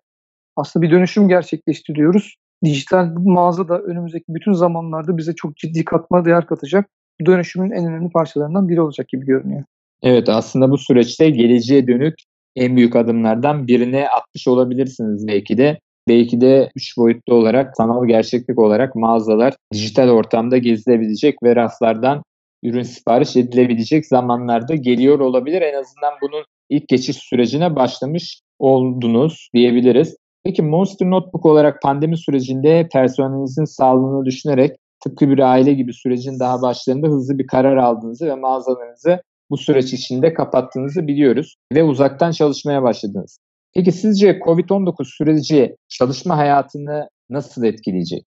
aslında 0.56 0.86
bir 0.86 0.90
dönüşüm 0.90 1.28
gerçekleştiriyoruz. 1.28 2.36
Dijital 2.64 3.12
mağaza 3.16 3.68
da 3.68 3.78
önümüzdeki 3.78 4.24
bütün 4.28 4.52
zamanlarda 4.52 5.18
bize 5.18 5.34
çok 5.34 5.56
ciddi 5.56 5.84
katma 5.84 6.24
değer 6.24 6.46
katacak. 6.46 6.88
Bu 7.20 7.26
dönüşümün 7.26 7.70
en 7.70 7.86
önemli 7.86 8.10
parçalarından 8.10 8.68
biri 8.68 8.80
olacak 8.80 9.08
gibi 9.08 9.26
görünüyor. 9.26 9.64
Evet 10.02 10.28
aslında 10.28 10.70
bu 10.70 10.78
süreçte 10.78 11.30
geleceğe 11.30 11.86
dönük 11.86 12.14
en 12.56 12.76
büyük 12.76 12.96
adımlardan 12.96 13.66
birine 13.66 14.08
atmış 14.08 14.48
olabilirsiniz 14.48 15.26
belki 15.26 15.58
de. 15.58 15.78
Belki 16.08 16.40
de 16.40 16.70
üç 16.76 16.96
boyutlu 16.96 17.34
olarak, 17.34 17.76
sanal 17.76 18.06
gerçeklik 18.06 18.58
olarak 18.58 18.94
mağazalar 18.94 19.54
dijital 19.72 20.08
ortamda 20.08 20.58
gezilebilecek 20.58 21.42
ve 21.42 21.56
raflardan 21.56 22.22
ürün 22.62 22.82
sipariş 22.82 23.36
edilebilecek 23.36 24.06
zamanlarda 24.06 24.74
geliyor 24.74 25.20
olabilir. 25.20 25.62
En 25.62 25.74
azından 25.74 26.12
bunun 26.22 26.44
ilk 26.68 26.88
geçiş 26.88 27.16
sürecine 27.16 27.76
başlamış 27.76 28.40
oldunuz 28.58 29.48
diyebiliriz. 29.54 30.16
Peki 30.44 30.62
Monster 30.62 31.10
Notebook 31.10 31.46
olarak 31.46 31.82
pandemi 31.82 32.18
sürecinde 32.18 32.88
personelinizin 32.92 33.64
sağlığını 33.64 34.24
düşünerek 34.24 34.76
tıpkı 35.04 35.28
bir 35.28 35.38
aile 35.38 35.72
gibi 35.72 35.92
sürecin 35.92 36.40
daha 36.40 36.62
başlarında 36.62 37.06
hızlı 37.06 37.38
bir 37.38 37.46
karar 37.46 37.76
aldığınızı 37.76 38.26
ve 38.26 38.34
mağazalarınızı 38.34 39.22
bu 39.50 39.56
süreç 39.56 39.92
içinde 39.92 40.34
kapattığınızı 40.34 41.06
biliyoruz 41.06 41.56
ve 41.72 41.84
uzaktan 41.84 42.30
çalışmaya 42.30 42.82
başladınız. 42.82 43.38
Peki 43.74 43.92
sizce 43.92 44.30
COVID-19 44.30 45.04
süreci 45.04 45.76
çalışma 45.88 46.36
hayatını 46.36 47.08
nasıl 47.30 47.64
etkileyecek? 47.64 48.24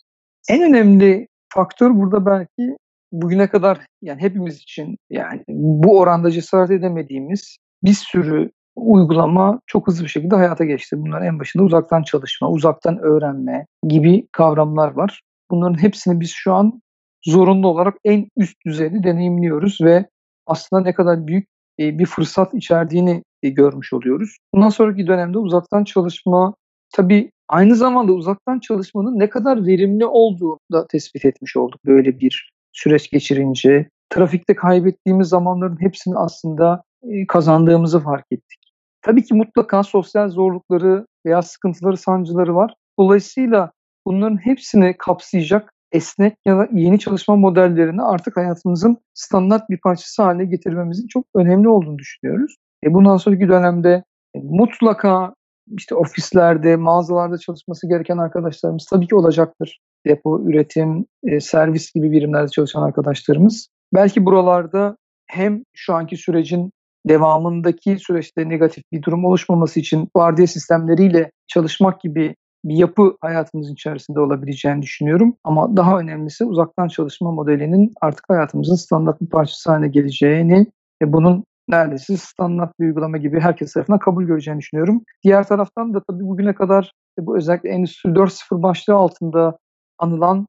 En 0.49 0.63
önemli 0.63 1.29
faktör 1.55 1.95
burada 1.95 2.27
belki 2.27 2.77
bugüne 3.23 3.49
kadar 3.49 3.79
yani 4.03 4.23
hepimiz 4.23 4.57
için 4.57 4.97
yani 5.11 5.45
bu 5.49 5.99
oranda 5.99 6.31
cesaret 6.31 6.71
edemediğimiz 6.71 7.57
bir 7.85 7.93
sürü 7.93 8.51
uygulama 8.77 9.61
çok 9.67 9.87
hızlı 9.87 10.05
bir 10.05 10.09
şekilde 10.09 10.35
hayata 10.35 10.65
geçti. 10.65 10.97
Bunların 10.99 11.27
en 11.27 11.39
başında 11.39 11.63
uzaktan 11.63 12.03
çalışma, 12.03 12.51
uzaktan 12.51 12.99
öğrenme 12.99 13.67
gibi 13.89 14.27
kavramlar 14.33 14.91
var. 14.93 15.23
Bunların 15.51 15.83
hepsini 15.83 16.21
biz 16.21 16.31
şu 16.31 16.55
an 16.55 16.83
zorunlu 17.25 17.69
olarak 17.69 17.95
en 18.05 18.29
üst 18.37 18.57
düzeyde 18.67 19.03
deneyimliyoruz 19.03 19.79
ve 19.81 20.07
aslında 20.47 20.83
ne 20.83 20.95
kadar 20.95 21.27
büyük 21.27 21.49
e, 21.81 21.99
bir 21.99 22.07
fırsat 22.07 22.55
içerdiğini 22.55 23.23
e, 23.43 23.49
görmüş 23.49 23.93
oluyoruz. 23.93 24.37
Bundan 24.55 24.69
sonraki 24.69 25.07
dönemde 25.07 25.39
uzaktan 25.39 25.85
çalışma 25.85 26.55
tabii 26.95 27.31
aynı 27.49 27.77
zamanda 27.77 28.13
uzaktan 28.13 28.59
çalışmanın 28.59 29.19
ne 29.19 29.31
kadar 29.31 29.67
verimli 29.67 30.07
olduğunu 30.07 30.59
da 30.73 30.87
tespit 30.87 31.25
etmiş 31.25 31.57
olduk 31.57 31.81
böyle 31.87 32.21
bir 32.21 32.51
süreç 32.77 33.11
geçirince. 33.11 33.89
Trafikte 34.11 34.55
kaybettiğimiz 34.55 35.29
zamanların 35.29 35.81
hepsini 35.81 36.17
aslında 36.17 36.83
e, 37.03 37.27
kazandığımızı 37.27 38.01
fark 38.01 38.27
ettik. 38.31 38.61
Tabii 39.03 39.25
ki 39.25 39.35
mutlaka 39.35 39.83
sosyal 39.83 40.29
zorlukları 40.29 41.07
veya 41.27 41.43
sıkıntıları, 41.43 41.97
sancıları 41.97 42.55
var. 42.55 42.75
Dolayısıyla 42.99 43.73
bunların 44.07 44.37
hepsini 44.37 44.97
kapsayacak 44.99 45.73
esnek 45.93 46.37
ya 46.47 46.59
da 46.59 46.69
yeni 46.73 46.99
çalışma 46.99 47.37
modellerini 47.37 48.03
artık 48.03 48.37
hayatımızın 48.37 48.97
standart 49.15 49.71
bir 49.71 49.81
parçası 49.81 50.23
haline 50.23 50.45
getirmemizin 50.45 51.07
çok 51.07 51.25
önemli 51.35 51.69
olduğunu 51.69 51.99
düşünüyoruz. 51.99 52.57
E 52.85 52.95
bundan 52.95 53.17
sonraki 53.17 53.49
dönemde 53.49 54.05
e, 54.35 54.39
mutlaka 54.43 55.35
işte 55.79 55.95
ofislerde, 55.95 56.77
mağazalarda 56.77 57.39
çalışması 57.39 57.89
gereken 57.89 58.19
arkadaşlarımız 58.19 58.87
tabii 58.91 59.07
ki 59.07 59.15
olacaktır. 59.15 59.81
Depo, 60.07 60.41
üretim, 60.49 61.07
e, 61.25 61.41
servis 61.41 61.93
gibi 61.95 62.13
birimlerde 62.13 62.49
çalışan 62.49 62.83
arkadaşlarımız. 62.83 63.69
Belki 63.95 64.25
buralarda 64.25 64.97
hem 65.27 65.63
şu 65.75 65.95
anki 65.95 66.17
sürecin 66.17 66.71
devamındaki 67.09 67.99
süreçte 67.99 68.49
negatif 68.49 68.85
bir 68.93 69.03
durum 69.03 69.25
oluşmaması 69.25 69.81
için 69.81 70.09
vardiya 70.17 70.47
sistemleriyle 70.47 71.31
çalışmak 71.47 72.01
gibi 72.01 72.35
bir 72.65 72.75
yapı 72.75 73.17
hayatımızın 73.21 73.73
içerisinde 73.73 74.21
olabileceğini 74.21 74.83
düşünüyorum. 74.83 75.37
Ama 75.45 75.77
daha 75.77 75.99
önemlisi 75.99 76.45
uzaktan 76.45 76.89
çalışma 76.89 77.33
modelinin 77.33 77.93
artık 78.01 78.25
hayatımızın 78.29 78.75
standart 78.75 79.21
bir 79.21 79.27
parçası 79.27 79.71
haline 79.71 79.89
geleceğini 79.89 80.67
ve 81.03 81.13
bunun 81.13 81.45
neredeyse 81.69 82.17
standart 82.17 82.81
bir 82.81 82.87
uygulama 82.87 83.17
gibi 83.17 83.41
herkes 83.41 83.73
tarafından 83.73 83.99
kabul 83.99 84.25
göreceğini 84.25 84.61
düşünüyorum. 84.61 85.03
Diğer 85.25 85.49
taraftan 85.49 85.95
da 85.95 86.03
tabii 86.11 86.25
bugüne 86.25 86.55
kadar 86.55 86.93
bu 87.19 87.37
özellikle 87.37 87.69
Endüstri 87.69 88.11
4.0 88.11 88.63
başlığı 88.63 88.95
altında 88.95 89.59
anılan 89.99 90.47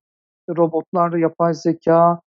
robotlar, 0.49 1.13
yapay 1.13 1.53
zeka 1.53 2.21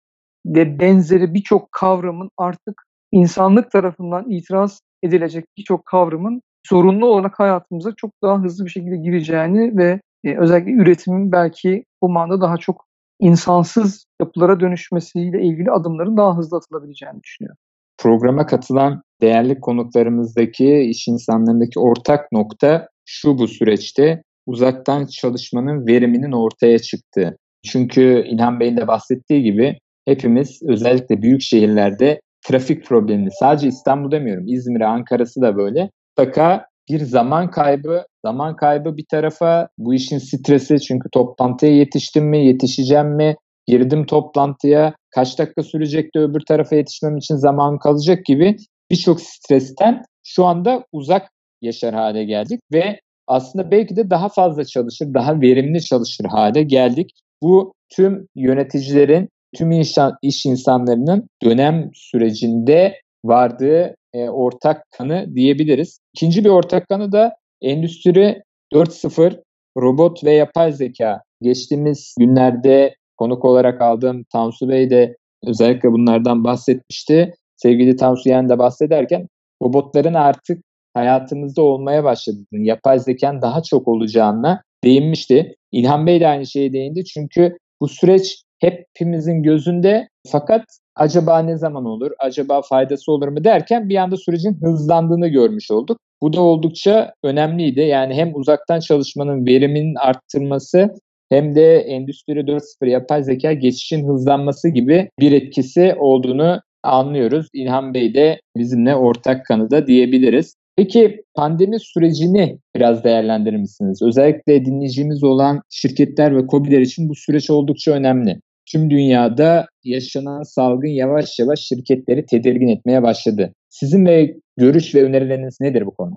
ve 0.47 0.79
benzeri 0.79 1.35
birçok 1.35 1.73
kavramın 1.73 2.31
artık 2.37 2.83
insanlık 3.13 3.71
tarafından 3.71 4.31
itiraz 4.31 4.81
edilecek 5.03 5.45
birçok 5.57 5.87
kavramın 5.87 6.43
zorunlu 6.69 7.07
olarak 7.07 7.39
hayatımıza 7.39 7.93
çok 7.97 8.11
daha 8.23 8.43
hızlı 8.43 8.65
bir 8.65 8.71
şekilde 8.71 8.97
gireceğini 8.97 9.79
ve 9.79 10.01
e, 10.25 10.37
özellikle 10.39 10.73
üretimin 10.73 11.33
belki 11.33 11.85
bu 12.03 12.09
manada 12.09 12.41
daha 12.41 12.57
çok 12.57 12.85
insansız 13.21 14.07
yapılara 14.21 14.61
dönüşmesiyle 14.61 15.43
ilgili 15.43 15.71
adımların 15.71 16.17
daha 16.17 16.37
hızlı 16.37 16.57
atılabileceğini 16.57 17.23
düşünüyorum. 17.23 17.59
Programa 17.99 18.47
katılan 18.47 19.03
değerli 19.21 19.61
konuklarımızdaki 19.61 20.79
iş 20.79 21.09
insanlarındaki 21.09 21.81
ortak 21.81 22.33
nokta 22.33 22.89
şu 23.07 23.39
bu 23.39 23.49
süreçte 23.49 24.23
uzaktan 24.47 25.07
çalışmanın 25.07 25.87
veriminin 25.87 26.33
ortaya 26.33 26.79
çıktığı. 26.79 27.37
Çünkü 27.67 28.25
İlhan 28.27 28.61
Bey'in 28.61 28.77
de 28.77 28.87
bahsettiği 28.87 29.43
gibi 29.43 29.79
hepimiz 30.05 30.61
özellikle 30.69 31.23
büyük 31.23 31.43
şehirlerde 31.43 32.21
trafik 32.47 32.85
problemini 32.85 33.29
sadece 33.41 33.69
İstanbul 33.69 34.11
demiyorum 34.11 34.45
İzmir, 34.49 34.81
Ankara'sı 34.81 35.41
da 35.41 35.57
böyle. 35.57 35.91
Mutlaka 36.19 36.67
bir 36.91 37.01
zaman 37.01 37.51
kaybı, 37.51 38.05
zaman 38.25 38.57
kaybı 38.57 38.97
bir 38.97 39.05
tarafa 39.11 39.69
bu 39.79 39.95
işin 39.95 40.19
stresi 40.19 40.81
çünkü 40.81 41.09
toplantıya 41.13 41.73
yetiştim 41.73 42.29
mi, 42.29 42.47
yetişeceğim 42.47 43.17
mi, 43.17 43.37
girdim 43.67 44.07
toplantıya 44.07 44.95
kaç 45.11 45.39
dakika 45.39 45.63
sürecekti 45.63 46.19
öbür 46.19 46.41
tarafa 46.49 46.77
yetişmem 46.77 47.17
için 47.17 47.37
zaman 47.37 47.79
kalacak 47.79 48.25
gibi 48.25 48.57
birçok 48.91 49.21
stresten 49.21 50.03
şu 50.25 50.45
anda 50.45 50.85
uzak 50.93 51.31
yaşar 51.63 51.95
hale 51.95 52.25
geldik 52.25 52.61
ve 52.73 53.01
aslında 53.31 53.71
belki 53.71 53.97
de 53.97 54.11
daha 54.11 54.29
fazla 54.29 54.65
çalışır, 54.65 55.15
daha 55.15 55.41
verimli 55.41 55.83
çalışır 55.83 56.25
hale 56.25 56.63
geldik. 56.63 57.11
Bu 57.43 57.73
tüm 57.91 58.27
yöneticilerin, 58.37 59.29
tüm 59.57 59.71
insan, 59.71 60.17
iş 60.23 60.47
insanlarının 60.47 61.29
dönem 61.45 61.91
sürecinde 61.95 62.95
vardığı 63.25 63.95
e, 64.15 64.29
ortak 64.29 64.85
kanı 64.91 65.35
diyebiliriz. 65.35 65.99
İkinci 66.15 66.45
bir 66.45 66.49
ortak 66.49 66.89
kanı 66.89 67.13
da 67.13 67.33
Endüstri 67.63 68.43
4.0 68.73 69.43
robot 69.77 70.25
ve 70.25 70.33
yapay 70.33 70.73
zeka. 70.73 71.23
Geçtiğimiz 71.43 72.15
günlerde 72.19 72.95
konuk 73.17 73.45
olarak 73.45 73.81
aldığım 73.81 74.25
Tansu 74.33 74.69
Bey 74.69 74.91
de 74.91 75.17
özellikle 75.47 75.93
bunlardan 75.93 76.45
bahsetmişti. 76.45 77.35
Sevgili 77.57 77.97
Tansu 77.97 78.29
Yen 78.29 78.49
de 78.49 78.59
bahsederken 78.59 79.27
robotların 79.63 80.15
artık 80.15 80.65
hayatımızda 80.95 81.63
olmaya 81.63 82.05
başladığını, 82.05 82.67
yapay 82.67 82.99
zekanın 82.99 83.43
daha 83.43 83.63
çok 83.63 83.89
olacağına 83.89 84.63
değinmişti. 84.85 85.57
İlhan 85.73 86.07
Bey 86.07 86.21
de 86.21 86.27
aynı 86.29 86.47
şeye 86.47 86.73
değindi 86.73 87.05
çünkü 87.05 87.59
bu 87.81 87.89
süreç 87.89 88.43
hepimizin 88.59 89.43
gözünde 89.43 90.09
fakat 90.29 90.65
acaba 90.97 91.39
ne 91.39 91.57
zaman 91.57 91.85
olur, 91.85 92.11
acaba 92.19 92.63
faydası 92.63 93.13
olur 93.13 93.29
mu 93.29 93.45
derken 93.45 93.89
bir 93.89 93.97
anda 93.97 94.17
sürecin 94.17 94.59
hızlandığını 94.63 95.29
görmüş 95.29 95.71
olduk. 95.71 95.99
Bu 96.23 96.33
da 96.33 96.41
oldukça 96.41 97.15
önemliydi. 97.25 97.81
Yani 97.81 98.15
hem 98.15 98.35
uzaktan 98.35 98.81
çalışmanın 98.81 99.47
veriminin 99.47 99.95
arttırması 99.95 100.95
hem 101.31 101.55
de 101.55 101.79
Endüstri 101.79 102.33
4.0 102.33 102.89
yapay 102.89 103.23
zeka 103.23 103.53
geçişin 103.53 104.09
hızlanması 104.09 104.69
gibi 104.69 105.11
bir 105.21 105.33
etkisi 105.33 105.95
olduğunu 105.99 106.61
anlıyoruz. 106.83 107.49
İlhan 107.53 107.95
Bey 107.95 108.15
de 108.15 108.41
bizimle 108.57 108.97
ortak 108.97 109.47
kanıda 109.47 109.87
diyebiliriz. 109.87 110.55
Peki 110.77 111.23
pandemi 111.35 111.81
sürecini 111.81 112.59
biraz 112.77 113.05
değerlendirir 113.05 113.57
misiniz? 113.57 114.03
Özellikle 114.03 114.65
dinleyicimiz 114.65 115.25
olan 115.25 115.63
şirketler 115.71 116.37
ve 116.37 116.47
COBİ'ler 116.51 116.81
için 116.81 117.09
bu 117.09 117.15
süreç 117.15 117.51
oldukça 117.51 117.93
önemli. 117.93 118.41
Tüm 118.73 118.91
dünyada 118.91 119.67
yaşanan 119.85 120.43
salgın 120.43 120.89
yavaş 120.89 121.39
yavaş 121.39 121.61
şirketleri 121.61 122.27
tedirgin 122.27 122.69
etmeye 122.69 123.03
başladı. 123.03 123.55
Sizin 123.69 124.07
ve 124.07 124.37
görüş 124.57 124.95
ve 124.95 125.05
önerileriniz 125.05 125.57
nedir 125.61 125.87
bu 125.87 125.95
konu? 125.95 126.17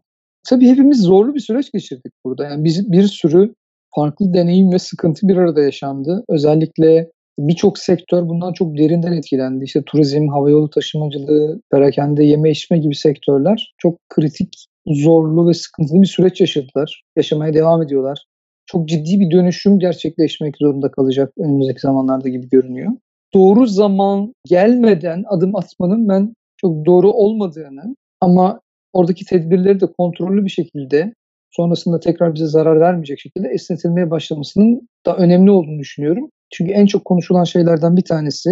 Tabii 0.50 0.68
hepimiz 0.68 1.02
zorlu 1.02 1.36
bir 1.36 1.40
süreç 1.40 1.72
geçirdik 1.72 2.14
burada. 2.26 2.46
Yani 2.46 2.64
biz 2.64 2.92
bir 2.92 3.04
sürü 3.04 3.54
farklı 3.96 4.34
deneyim 4.34 4.72
ve 4.72 4.80
sıkıntı 4.80 5.28
bir 5.28 5.38
arada 5.38 5.62
yaşandı. 5.62 6.24
Özellikle 6.30 7.12
birçok 7.40 7.78
sektör 7.80 8.28
bundan 8.28 8.54
çok 8.54 8.78
derinden 8.78 9.12
etkilendi. 9.14 9.64
İşte 9.64 9.84
turizm, 9.86 10.28
havayolu 10.28 10.70
taşımacılığı, 10.70 11.62
perakende, 11.72 12.24
yeme 12.24 12.52
içme 12.52 12.78
gibi 12.78 12.96
sektörler 12.96 13.74
çok 13.78 14.00
kritik, 14.10 14.66
zorlu 14.88 15.48
ve 15.48 15.54
sıkıntılı 15.54 16.02
bir 16.02 16.08
süreç 16.08 16.42
yaşadılar. 16.42 17.04
Yaşamaya 17.16 17.54
devam 17.54 17.82
ediyorlar. 17.82 18.26
Çok 18.66 18.88
ciddi 18.90 19.20
bir 19.20 19.32
dönüşüm 19.32 19.80
gerçekleşmek 19.80 20.58
zorunda 20.58 20.92
kalacak 20.92 21.34
önümüzdeki 21.38 21.80
zamanlarda 21.80 22.30
gibi 22.30 22.50
görünüyor. 22.50 22.92
Doğru 23.34 23.68
zaman 23.68 24.34
gelmeden 24.48 25.24
adım 25.30 25.56
atmanın 25.56 26.10
ben 26.10 26.34
çok 26.58 26.86
doğru 26.86 27.12
olmadığını 27.12 27.96
ama 28.22 28.60
oradaki 28.94 29.26
tedbirleri 29.26 29.80
de 29.80 29.86
kontrollü 29.98 30.46
bir 30.46 30.50
şekilde 30.50 31.14
sonrasında 31.56 32.00
tekrar 32.00 32.34
bize 32.34 32.46
zarar 32.46 32.80
vermeyecek 32.80 33.20
şekilde 33.20 33.48
esnetilmeye 33.48 34.12
başlamasının 34.12 34.90
da 35.06 35.18
önemli 35.18 35.52
olduğunu 35.52 35.80
düşünüyorum. 35.80 36.30
Çünkü 36.54 36.72
en 36.72 36.86
çok 36.86 37.06
konuşulan 37.06 37.44
şeylerden 37.44 37.98
bir 37.98 38.06
tanesi 38.06 38.50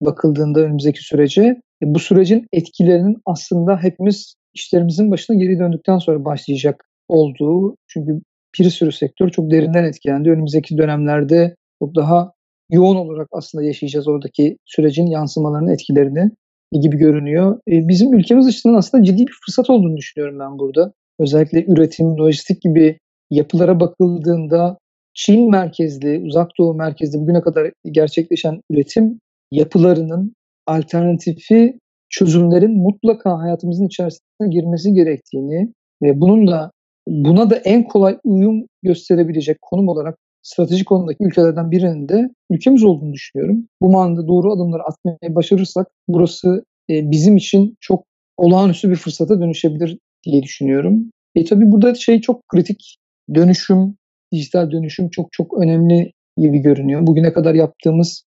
bakıldığında 0.00 0.60
önümüzdeki 0.60 1.04
sürece 1.04 1.42
e, 1.82 1.94
bu 1.94 1.98
sürecin 1.98 2.46
etkilerinin 2.52 3.16
aslında 3.26 3.82
hepimiz 3.82 4.34
işlerimizin 4.54 5.10
başına 5.10 5.36
geri 5.36 5.58
döndükten 5.58 5.98
sonra 5.98 6.24
başlayacak 6.24 6.84
olduğu. 7.08 7.76
Çünkü 7.88 8.20
bir 8.58 8.70
sürü 8.70 8.92
sektör 8.92 9.30
çok 9.30 9.50
derinden 9.50 9.84
etkilendi. 9.84 10.30
Önümüzdeki 10.30 10.78
dönemlerde 10.78 11.56
çok 11.82 11.94
daha 11.94 12.32
yoğun 12.70 12.96
olarak 12.96 13.28
aslında 13.32 13.64
yaşayacağız 13.64 14.08
oradaki 14.08 14.56
sürecin 14.64 15.06
yansımalarını, 15.06 15.72
etkilerini 15.72 16.30
gibi 16.80 16.96
görünüyor. 16.96 17.60
E, 17.68 17.88
bizim 17.88 18.14
ülkemiz 18.14 18.46
açısından 18.46 18.74
aslında 18.74 19.04
ciddi 19.04 19.26
bir 19.26 19.32
fırsat 19.46 19.70
olduğunu 19.70 19.96
düşünüyorum 19.96 20.38
ben 20.38 20.58
burada. 20.58 20.92
Özellikle 21.22 21.64
üretim, 21.64 22.18
lojistik 22.18 22.62
gibi 22.62 22.98
yapılara 23.30 23.80
bakıldığında 23.80 24.78
Çin 25.14 25.50
merkezli, 25.50 26.22
uzak 26.26 26.50
doğu 26.58 26.74
merkezli 26.74 27.18
bugüne 27.18 27.40
kadar 27.40 27.70
gerçekleşen 27.84 28.60
üretim 28.70 29.20
yapılarının 29.50 30.34
alternatifi 30.66 31.78
çözümlerin 32.10 32.82
mutlaka 32.82 33.38
hayatımızın 33.38 33.86
içerisine 33.86 34.48
girmesi 34.50 34.92
gerektiğini 34.92 35.72
ve 36.02 36.20
bunun 36.20 36.46
da 36.46 36.70
buna 37.08 37.50
da 37.50 37.56
en 37.56 37.84
kolay 37.84 38.18
uyum 38.24 38.66
gösterebilecek 38.82 39.62
konum 39.62 39.88
olarak 39.88 40.16
stratejik 40.42 40.86
konumdaki 40.86 41.24
ülkelerden 41.24 41.70
birinin 41.70 42.08
de 42.08 42.30
ülkemiz 42.50 42.84
olduğunu 42.84 43.12
düşünüyorum. 43.12 43.66
Bu 43.82 43.90
manada 43.90 44.28
doğru 44.28 44.52
adımları 44.52 44.82
atmayı 44.82 45.34
başarırsak 45.34 45.86
burası 46.08 46.64
e, 46.90 47.10
bizim 47.10 47.36
için 47.36 47.76
çok 47.80 48.04
olağanüstü 48.36 48.90
bir 48.90 48.96
fırsata 48.96 49.40
dönüşebilir 49.40 49.98
diye 50.24 50.42
düşünüyorum. 50.42 51.10
E 51.34 51.44
tabii 51.44 51.72
burada 51.72 51.94
şey 51.94 52.20
çok 52.20 52.48
kritik 52.48 52.96
dönüşüm, 53.34 53.96
dijital 54.32 54.70
dönüşüm 54.70 55.10
çok 55.10 55.32
çok 55.32 55.62
önemli 55.62 56.12
gibi 56.36 56.58
görünüyor. 56.58 57.06
Bugüne 57.06 57.32
kadar 57.32 57.54
yaptığımız 57.54 58.24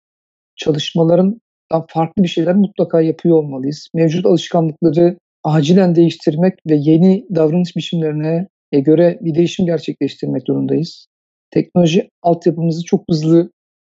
çalışmaların 0.55 1.41
farklı 1.87 2.23
bir 2.23 2.27
şeyler 2.27 2.55
mutlaka 2.55 3.01
yapıyor 3.01 3.37
olmalıyız. 3.37 3.87
Mevcut 3.93 4.25
alışkanlıkları 4.25 5.17
acilen 5.43 5.95
değiştirmek 5.95 6.53
ve 6.69 6.75
yeni 6.75 7.25
davranış 7.35 7.75
biçimlerine 7.75 8.47
göre 8.71 9.19
bir 9.21 9.35
değişim 9.35 9.65
gerçekleştirmek 9.65 10.47
durumundayız. 10.47 11.07
Teknoloji 11.51 12.09
altyapımızı 12.21 12.85
çok 12.85 13.03
hızlı 13.09 13.51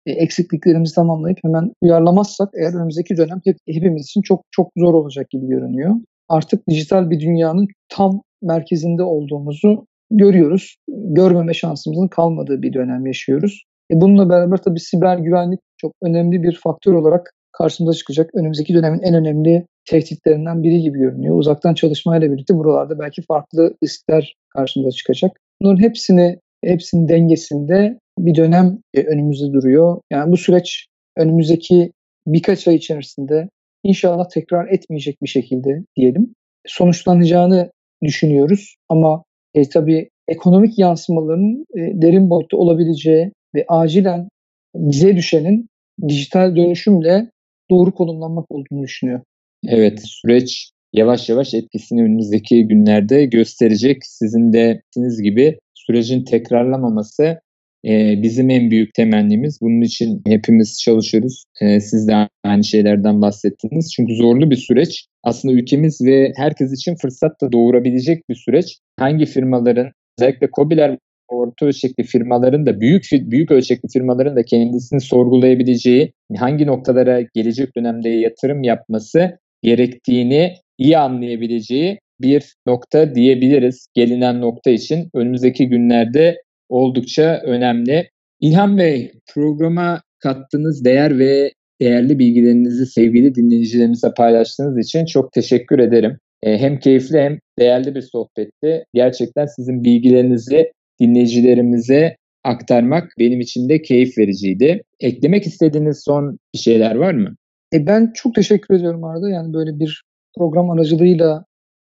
e, 0.06 0.12
eksikliklerimizi 0.12 0.96
tamamlayıp 0.96 1.38
hemen 1.44 1.72
uyarlamazsak 1.82 2.50
eğer 2.60 2.74
önümüzdeki 2.74 3.18
dönem 3.18 3.42
hep, 3.44 3.58
hepimiz 3.68 4.04
için 4.04 4.22
çok 4.22 4.44
çok 4.52 4.72
zor 4.78 4.94
olacak 4.94 5.30
gibi 5.30 5.48
görünüyor. 5.48 5.96
Artık 6.30 6.70
dijital 6.70 7.10
bir 7.10 7.20
dünyanın 7.20 7.68
tam 7.90 8.22
merkezinde 8.42 9.04
olduğumuzu 9.04 9.86
görüyoruz. 10.12 10.76
Görmeme 10.90 11.54
şansımızın 11.54 12.08
kalmadığı 12.08 12.62
bir 12.62 12.74
dönem 12.74 13.06
yaşıyoruz. 13.06 13.64
E 13.92 14.02
bununla 14.02 14.30
beraber 14.30 14.58
tabii 14.58 14.80
siber 14.80 15.18
güvenlik 15.18 15.60
çok 15.78 15.92
önemli 16.04 16.44
bir 16.44 16.60
faktör 16.64 16.94
olarak 16.94 17.32
karşımıza 17.52 17.98
çıkacak. 17.98 18.30
Önümüzdeki 18.36 18.74
dönemin 18.74 19.02
en 19.02 19.14
önemli 19.14 19.66
tehditlerinden 19.86 20.64
biri 20.64 20.82
gibi 20.82 21.00
görünüyor. 21.00 21.38
Uzaktan 21.38 21.74
çalışmayla 21.74 22.32
birlikte 22.32 22.58
buralarda 22.58 23.00
belki 23.00 23.22
farklı 23.22 23.76
riskler 23.84 24.36
karşımıza 24.50 24.92
çıkacak. 24.92 25.32
Bunların 25.62 25.84
hepsini 25.84 26.40
hepsinin 26.64 27.08
dengesinde 27.08 28.00
bir 28.20 28.36
dönem 28.36 28.78
önümüzde 28.96 29.54
duruyor. 29.54 30.02
Yani 30.12 30.32
bu 30.32 30.38
süreç 30.38 30.88
önümüzdeki 31.18 31.92
birkaç 32.28 32.68
ay 32.68 32.76
içerisinde 32.76 33.50
inşallah 33.86 34.30
tekrar 34.30 34.68
etmeyecek 34.68 35.22
bir 35.22 35.28
şekilde 35.28 35.84
diyelim 35.96 36.34
sonuçlanacağını 36.68 37.72
düşünüyoruz. 38.04 38.76
Ama 38.90 39.24
e, 39.54 39.70
tabii 39.70 40.10
ekonomik 40.28 40.80
yansımaların 40.80 41.66
e, 41.78 42.02
derin 42.02 42.30
boyutta 42.30 42.58
olabileceği 42.58 43.32
ve 43.56 43.66
acilen 43.68 44.30
bize 44.76 45.16
düşenin 45.16 45.68
dijital 46.08 46.56
dönüşümle 46.56 47.30
doğru 47.72 47.92
konumlanmak 47.94 48.52
olduğunu 48.52 48.84
düşünüyor. 48.84 49.22
Evet 49.68 50.02
süreç 50.06 50.72
yavaş 50.94 51.30
yavaş 51.30 51.54
etkisini 51.54 52.04
önümüzdeki 52.04 52.68
günlerde 52.68 53.26
gösterecek. 53.26 54.06
Sizin 54.06 54.54
de 54.54 54.82
gibi 55.24 55.60
sürecin 55.74 56.24
tekrarlamaması 56.24 57.40
e, 57.86 58.24
bizim 58.24 58.50
en 58.50 58.72
büyük 58.72 58.94
temennimiz. 58.94 59.60
Bunun 59.62 59.82
için 59.82 60.22
hepimiz 60.28 60.82
çalışıyoruz. 60.82 61.44
E, 61.62 61.80
siz 61.80 62.08
de 62.08 62.28
aynı 62.44 62.64
şeylerden 62.64 63.22
bahsettiniz. 63.22 63.94
Çünkü 63.96 64.16
zorlu 64.16 64.52
bir 64.52 64.56
süreç. 64.56 65.06
Aslında 65.24 65.54
ülkemiz 65.54 66.02
ve 66.02 66.34
herkes 66.38 66.74
için 66.74 66.96
fırsat 66.96 67.42
da 67.42 67.52
doğurabilecek 67.52 68.30
bir 68.30 68.36
süreç. 68.36 68.78
Hangi 69.00 69.26
firmaların 69.26 69.92
özellikle 70.20 70.50
COBİ'ler 70.56 70.98
orta 71.28 71.66
ölçekli 71.66 72.04
firmaların 72.04 72.66
da 72.66 72.82
büyük 72.82 73.04
büyük 73.12 73.52
ölçekli 73.52 73.90
firmaların 73.94 74.36
da 74.36 74.44
kendisini 74.44 75.02
sorgulayabileceği, 75.02 76.14
hangi 76.38 76.66
noktalara 76.66 77.22
gelecek 77.22 77.78
dönemde 77.78 78.10
yatırım 78.10 78.64
yapması 78.64 79.38
gerektiğini 79.64 80.54
iyi 80.78 80.98
anlayabileceği 80.98 82.00
bir 82.22 82.56
nokta 82.68 83.16
diyebiliriz. 83.16 83.88
Gelinen 83.94 84.42
nokta 84.42 84.72
için 84.72 85.10
önümüzdeki 85.14 85.68
günlerde 85.68 86.42
oldukça 86.70 87.42
önemli. 87.46 88.10
İlhan 88.40 88.78
Bey, 88.78 89.12
programa 89.34 90.02
kattığınız 90.20 90.86
değer 90.86 91.20
ve 91.20 91.52
değerli 91.82 92.20
bilgilerinizi 92.20 92.86
sevgili 92.86 93.36
dinleyicilerimize 93.36 94.14
paylaştığınız 94.18 94.88
için 94.88 95.06
çok 95.06 95.32
teşekkür 95.32 95.80
ederim. 95.80 96.18
E, 96.44 96.58
hem 96.58 96.80
keyifli 96.80 97.20
hem 97.20 97.40
değerli 97.60 97.96
bir 97.96 98.02
sohbetti. 98.02 98.86
Gerçekten 98.94 99.46
sizin 99.46 99.84
bilgilerinizi 99.84 100.72
dinleyicilerimize 101.02 102.16
aktarmak 102.44 103.12
benim 103.20 103.40
için 103.40 103.70
de 103.70 103.82
keyif 103.82 104.18
vericiydi. 104.18 104.82
Eklemek 105.00 105.46
istediğiniz 105.46 106.04
son 106.06 106.38
bir 106.54 106.60
şeyler 106.60 106.96
var 106.96 107.14
mı? 107.14 107.36
E 107.74 107.88
ben 107.88 108.12
çok 108.16 108.36
teşekkür 108.36 108.76
ediyorum 108.76 109.04
Arda. 109.04 109.30
Yani 109.30 109.54
böyle 109.54 109.80
bir 109.80 110.04
program 110.38 110.70
aracılığıyla 110.70 111.46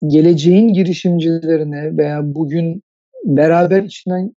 geleceğin 0.07 0.73
girişimcilerine 0.73 1.97
veya 1.97 2.21
bugün 2.25 2.83
beraber 3.25 3.83
içinden 3.83 4.33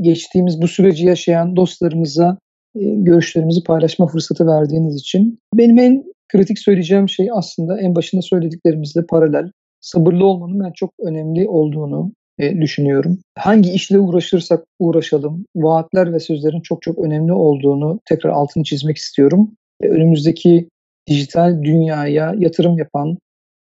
geçtiğimiz 0.00 0.62
bu 0.62 0.68
süreci 0.68 1.06
yaşayan 1.06 1.56
dostlarımıza 1.56 2.38
e, 2.74 2.80
görüşlerimizi 2.84 3.64
paylaşma 3.64 4.06
fırsatı 4.06 4.46
verdiğiniz 4.46 4.96
için 4.96 5.38
benim 5.54 5.78
en 5.78 6.04
kritik 6.28 6.58
söyleyeceğim 6.58 7.08
şey 7.08 7.28
aslında 7.32 7.80
en 7.80 7.94
başında 7.94 8.22
söylediklerimizle 8.22 9.06
paralel. 9.06 9.50
Sabırlı 9.80 10.26
olmanın 10.26 10.60
ben 10.60 10.72
çok 10.72 10.90
önemli 11.00 11.48
olduğunu 11.48 12.12
e, 12.38 12.60
düşünüyorum. 12.60 13.18
Hangi 13.38 13.72
işle 13.72 13.98
uğraşırsak 13.98 14.64
uğraşalım, 14.78 15.46
vaatler 15.56 16.12
ve 16.12 16.20
sözlerin 16.20 16.60
çok 16.60 16.82
çok 16.82 16.98
önemli 16.98 17.32
olduğunu 17.32 18.00
tekrar 18.08 18.30
altını 18.30 18.64
çizmek 18.64 18.96
istiyorum. 18.96 19.50
E, 19.82 19.88
önümüzdeki 19.88 20.68
dijital 21.08 21.62
dünyaya 21.62 22.34
yatırım 22.38 22.78
yapan, 22.78 23.18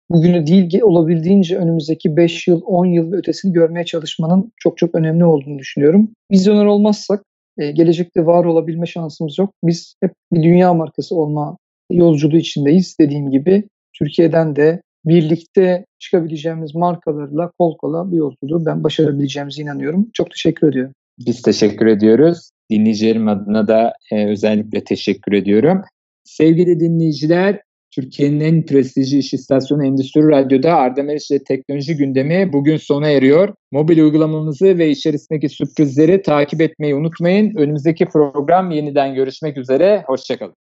bugünü 0.10 0.48
değil 0.48 0.82
olabildiğince 0.82 1.58
önümüzdeki 1.58 2.18
5 2.18 2.48
yıl, 2.48 2.62
10 2.66 2.86
yıl 2.86 3.12
ve 3.12 3.16
ötesini 3.16 3.54
görmeye 3.54 3.86
çalışmanın 3.86 4.52
çok 4.58 4.78
çok 4.78 4.96
önemli 4.96 5.26
olduğunu 5.26 5.60
düşünüyorum. 5.60 6.10
Vizyoner 6.32 6.66
olmazsak 6.66 7.24
e, 7.58 7.72
gelecekte 7.72 8.26
var 8.26 8.46
olabilme 8.46 8.86
şansımız 8.86 9.38
yok. 9.40 9.54
Biz 9.64 9.96
hep 10.02 10.12
bir 10.34 10.44
dünya 10.44 10.74
markası 10.74 11.16
olma 11.16 11.58
yolculuğu 11.92 12.38
içindeyiz. 12.38 12.96
Dediğim 13.00 13.32
gibi 13.32 13.64
Türkiye'den 13.98 14.56
de 14.56 14.82
birlikte 15.06 15.86
çıkabileceğimiz 16.00 16.76
markalarla 16.76 17.52
kol 17.60 17.78
kola 17.78 18.12
bir 18.12 18.18
yolculuğu 18.18 18.66
ben 18.66 18.84
başarabileceğimize 18.84 19.62
inanıyorum. 19.62 20.10
Çok 20.14 20.32
teşekkür 20.32 20.70
ediyorum. 20.70 20.94
Biz 21.20 21.42
teşekkür 21.42 21.86
ediyoruz. 21.86 22.50
Dinleyicilerim 22.72 23.28
adına 23.28 23.68
da 23.68 23.94
e, 24.12 24.26
özellikle 24.28 24.84
teşekkür 24.84 25.34
ediyorum. 25.34 25.82
Sevgili 26.24 26.80
dinleyiciler, 26.80 27.62
Türkiye'nin 27.96 28.40
en 28.40 28.66
prestijli 28.66 29.18
iş 29.18 29.34
istasyonu 29.34 29.86
Endüstri 29.86 30.28
Radyo'da 30.28 30.76
Arda 30.76 31.04
Meriç 31.04 31.32
ile 31.32 31.44
teknoloji 31.44 31.98
gündemi 31.98 32.54
bugün 32.54 32.78
sona 32.78 33.10
eriyor. 33.10 33.54
Mobil 33.72 33.98
uygulamamızı 33.98 34.78
ve 34.78 34.90
içerisindeki 34.90 35.50
sürprizleri 35.50 36.22
takip 36.22 36.62
etmeyi 36.62 36.96
unutmayın. 36.96 37.56
Önümüzdeki 37.56 38.06
program 38.06 38.72
yeniden 38.72 39.16
görüşmek 39.16 39.58
üzere. 39.58 40.04
Hoşçakalın. 40.08 40.56